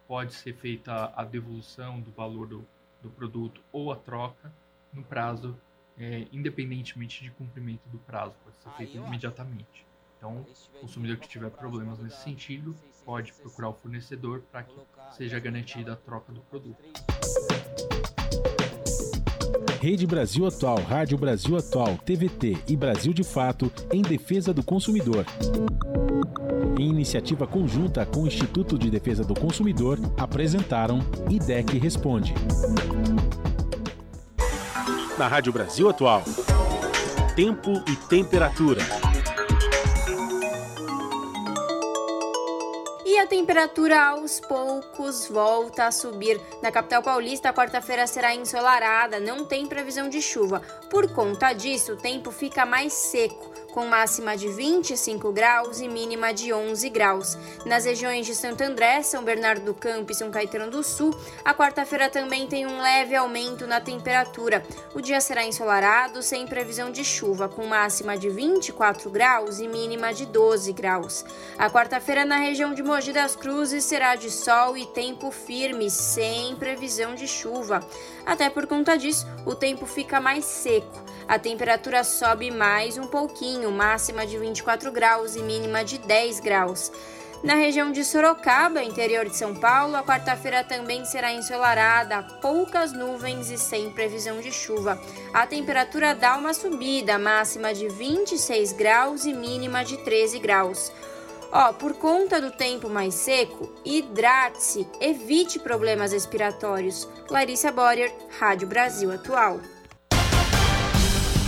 pode 0.05 0.33
ser 0.33 0.53
feita 0.53 1.13
a 1.15 1.23
devolução 1.23 2.01
do 2.01 2.11
valor 2.11 2.45
do, 2.45 2.67
do 3.01 3.09
produto 3.09 3.61
ou 3.71 3.93
a 3.93 3.95
troca 3.95 4.53
no 4.91 5.01
prazo 5.01 5.57
é, 5.97 6.27
independentemente 6.33 7.23
de 7.23 7.31
cumprimento 7.31 7.87
do 7.87 7.97
prazo, 7.99 8.35
pode 8.43 8.61
ser 8.61 8.71
feito 8.71 8.97
imediatamente. 8.97 9.87
Então, 10.17 10.45
o 10.75 10.79
consumidor 10.81 11.15
que 11.15 11.29
tiver 11.29 11.49
problemas 11.49 11.97
nesse 11.99 12.21
sentido 12.21 12.75
pode 13.05 13.31
procurar 13.31 13.69
o 13.69 13.73
fornecedor 13.73 14.41
para 14.51 14.63
que 14.63 14.75
seja 15.11 15.39
garantida 15.39 15.93
a 15.93 15.95
troca 15.95 16.33
do 16.33 16.41
produto. 16.41 16.83
Rede 19.79 20.05
Brasil 20.05 20.45
Atual, 20.45 20.79
Rádio 20.81 21.17
Brasil 21.17 21.57
Atual, 21.57 21.97
TVT 22.05 22.57
e 22.67 22.75
Brasil 22.75 23.13
de 23.13 23.23
Fato 23.23 23.71
em 23.91 24.01
defesa 24.01 24.53
do 24.53 24.63
consumidor. 24.63 25.25
Em 26.77 26.89
iniciativa 26.89 27.45
conjunta 27.47 28.05
com 28.05 28.23
o 28.23 28.27
Instituto 28.27 28.77
de 28.77 28.89
Defesa 28.89 29.23
do 29.23 29.33
Consumidor, 29.33 29.99
apresentaram 30.17 30.99
IDEC 31.29 31.77
Responde 31.77 32.33
na 35.21 35.27
Rádio 35.27 35.53
Brasil 35.53 35.87
Atual. 35.87 36.23
Tempo 37.35 37.83
e 37.87 37.95
temperatura. 37.95 38.81
Temperatura 43.31 44.07
aos 44.07 44.41
poucos 44.41 45.29
volta 45.29 45.85
a 45.85 45.91
subir. 45.91 46.37
Na 46.61 46.69
capital 46.69 47.01
paulista, 47.01 47.47
a 47.47 47.53
quarta-feira 47.53 48.05
será 48.05 48.35
ensolarada, 48.35 49.21
não 49.21 49.45
tem 49.45 49.65
previsão 49.65 50.09
de 50.09 50.21
chuva. 50.21 50.61
Por 50.89 51.09
conta 51.13 51.53
disso, 51.53 51.93
o 51.93 51.95
tempo 51.95 52.29
fica 52.29 52.65
mais 52.65 52.91
seco 52.91 53.49
com 53.71 53.85
máxima 53.85 54.35
de 54.35 54.49
25 54.49 55.31
graus 55.31 55.79
e 55.79 55.87
mínima 55.87 56.33
de 56.33 56.53
11 56.53 56.89
graus. 56.89 57.37
Nas 57.65 57.85
regiões 57.85 58.25
de 58.25 58.35
Santo 58.35 58.61
André, 58.61 59.01
São 59.01 59.23
Bernardo 59.23 59.65
do 59.65 59.73
Campo 59.73 60.11
e 60.11 60.15
São 60.15 60.29
Caetano 60.29 60.69
do 60.69 60.83
Sul, 60.83 61.15
a 61.43 61.53
quarta-feira 61.53 62.09
também 62.09 62.47
tem 62.47 62.67
um 62.67 62.81
leve 62.81 63.15
aumento 63.15 63.65
na 63.65 63.79
temperatura. 63.79 64.63
O 64.93 65.01
dia 65.01 65.21
será 65.21 65.43
ensolarado, 65.45 66.21
sem 66.21 66.45
previsão 66.45 66.91
de 66.91 67.03
chuva, 67.03 67.47
com 67.47 67.65
máxima 67.65 68.17
de 68.17 68.29
24 68.29 69.09
graus 69.09 69.59
e 69.59 69.67
mínima 69.67 70.13
de 70.13 70.25
12 70.25 70.73
graus. 70.73 71.25
A 71.57 71.69
quarta-feira 71.69 72.25
na 72.25 72.37
região 72.37 72.73
de 72.73 72.83
Mogi 72.83 73.13
das 73.13 73.35
Cruzes 73.35 73.85
será 73.85 74.15
de 74.15 74.29
sol 74.29 74.77
e 74.77 74.85
tempo 74.85 75.31
firme, 75.31 75.89
sem 75.89 76.55
previsão 76.55 77.15
de 77.15 77.27
chuva. 77.27 77.79
Até 78.25 78.49
por 78.49 78.67
conta 78.67 78.97
disso, 78.97 79.25
o 79.45 79.55
tempo 79.55 79.85
fica 79.85 80.19
mais 80.19 80.45
seco. 80.45 81.10
A 81.27 81.39
temperatura 81.39 82.03
sobe 82.03 82.51
mais 82.51 82.97
um 82.97 83.07
pouquinho, 83.07 83.71
máxima 83.71 84.25
de 84.25 84.37
24 84.37 84.91
graus 84.91 85.35
e 85.35 85.41
mínima 85.41 85.83
de 85.83 85.97
10 85.97 86.39
graus. 86.39 86.91
Na 87.43 87.55
região 87.55 87.91
de 87.91 88.05
Sorocaba, 88.05 88.83
interior 88.83 89.27
de 89.27 89.35
São 89.35 89.55
Paulo, 89.55 89.95
a 89.95 90.03
quarta-feira 90.03 90.63
também 90.63 91.03
será 91.05 91.33
ensolarada, 91.33 92.21
poucas 92.39 92.93
nuvens 92.93 93.49
e 93.49 93.57
sem 93.57 93.89
previsão 93.91 94.39
de 94.39 94.51
chuva. 94.51 95.01
A 95.33 95.47
temperatura 95.47 96.13
dá 96.13 96.37
uma 96.37 96.53
subida, 96.53 97.17
máxima 97.17 97.73
de 97.73 97.87
26 97.87 98.73
graus 98.73 99.25
e 99.25 99.33
mínima 99.33 99.83
de 99.83 99.97
13 99.97 100.37
graus. 100.37 100.91
Ó, 101.51 101.73
por 101.73 101.95
conta 101.95 102.39
do 102.39 102.51
tempo 102.51 102.87
mais 102.87 103.15
seco, 103.15 103.73
hidrate-se, 103.83 104.87
evite 105.01 105.59
problemas 105.59 106.11
respiratórios. 106.11 107.09
Larissa 107.29 107.71
Borer, 107.71 108.13
Rádio 108.39 108.67
Brasil 108.67 109.11
Atual. 109.11 109.59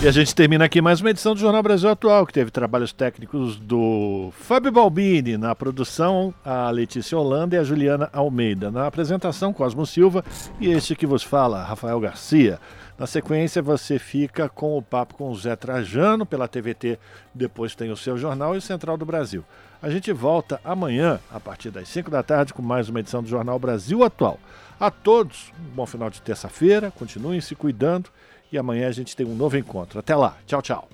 E 0.04 0.08
a 0.08 0.12
gente 0.12 0.36
termina 0.36 0.66
aqui 0.66 0.82
mais 0.82 1.00
uma 1.00 1.12
edição 1.12 1.34
do 1.34 1.40
Jornal 1.40 1.64
Brasil 1.64 1.90
Atual, 1.90 2.28
que 2.28 2.34
teve 2.34 2.52
trabalhos 2.52 2.92
técnicos 2.92 3.56
do 3.56 4.34
Fábio 4.34 4.70
Balbini, 4.70 5.38
na 5.38 5.56
produção 5.56 6.34
a 6.44 6.70
Letícia 6.70 7.18
Holanda 7.18 7.56
e 7.56 7.58
a 7.58 7.64
Juliana 7.64 8.10
Almeida, 8.12 8.70
na 8.70 8.86
apresentação 8.86 9.54
Cosmo 9.54 9.86
Silva 9.86 10.22
e 10.60 10.70
este 10.70 10.94
que 10.94 11.08
vos 11.08 11.24
fala, 11.24 11.64
Rafael 11.64 12.02
Garcia. 12.02 12.60
Na 13.00 13.08
sequência, 13.08 13.62
você 13.62 13.98
fica 13.98 14.50
com 14.50 14.78
o 14.78 14.82
papo 14.82 15.16
com 15.16 15.32
o 15.32 15.36
Zé 15.38 15.56
Trajano 15.56 16.26
pela 16.26 16.50
TVT, 16.50 17.00
depois 17.34 17.74
tem 17.74 17.90
o 17.90 17.96
seu 17.96 18.18
jornal 18.18 18.56
e 18.56 18.58
o 18.58 18.62
Central 18.62 18.98
do 18.98 19.06
Brasil. 19.06 19.46
A 19.82 19.90
gente 19.90 20.12
volta 20.12 20.60
amanhã, 20.66 21.18
a 21.32 21.40
partir 21.40 21.72
das 21.72 21.88
5 21.88 22.12
da 22.12 22.22
tarde, 22.22 22.54
com 22.54 22.62
mais 22.62 22.90
uma 22.90 23.00
edição 23.00 23.24
do 23.24 23.30
Jornal 23.30 23.58
Brasil 23.58 24.04
Atual. 24.04 24.38
A 24.78 24.92
todos, 24.92 25.54
um 25.58 25.76
bom 25.76 25.86
final 25.86 26.10
de 26.10 26.22
terça-feira, 26.22 26.92
continuem 26.92 27.40
se 27.40 27.56
cuidando 27.56 28.10
e 28.54 28.58
amanhã 28.58 28.88
a 28.88 28.92
gente 28.92 29.16
tem 29.16 29.26
um 29.26 29.36
novo 29.36 29.58
encontro. 29.58 30.00
Até 30.00 30.16
lá, 30.16 30.38
tchau, 30.46 30.62
tchau. 30.62 30.94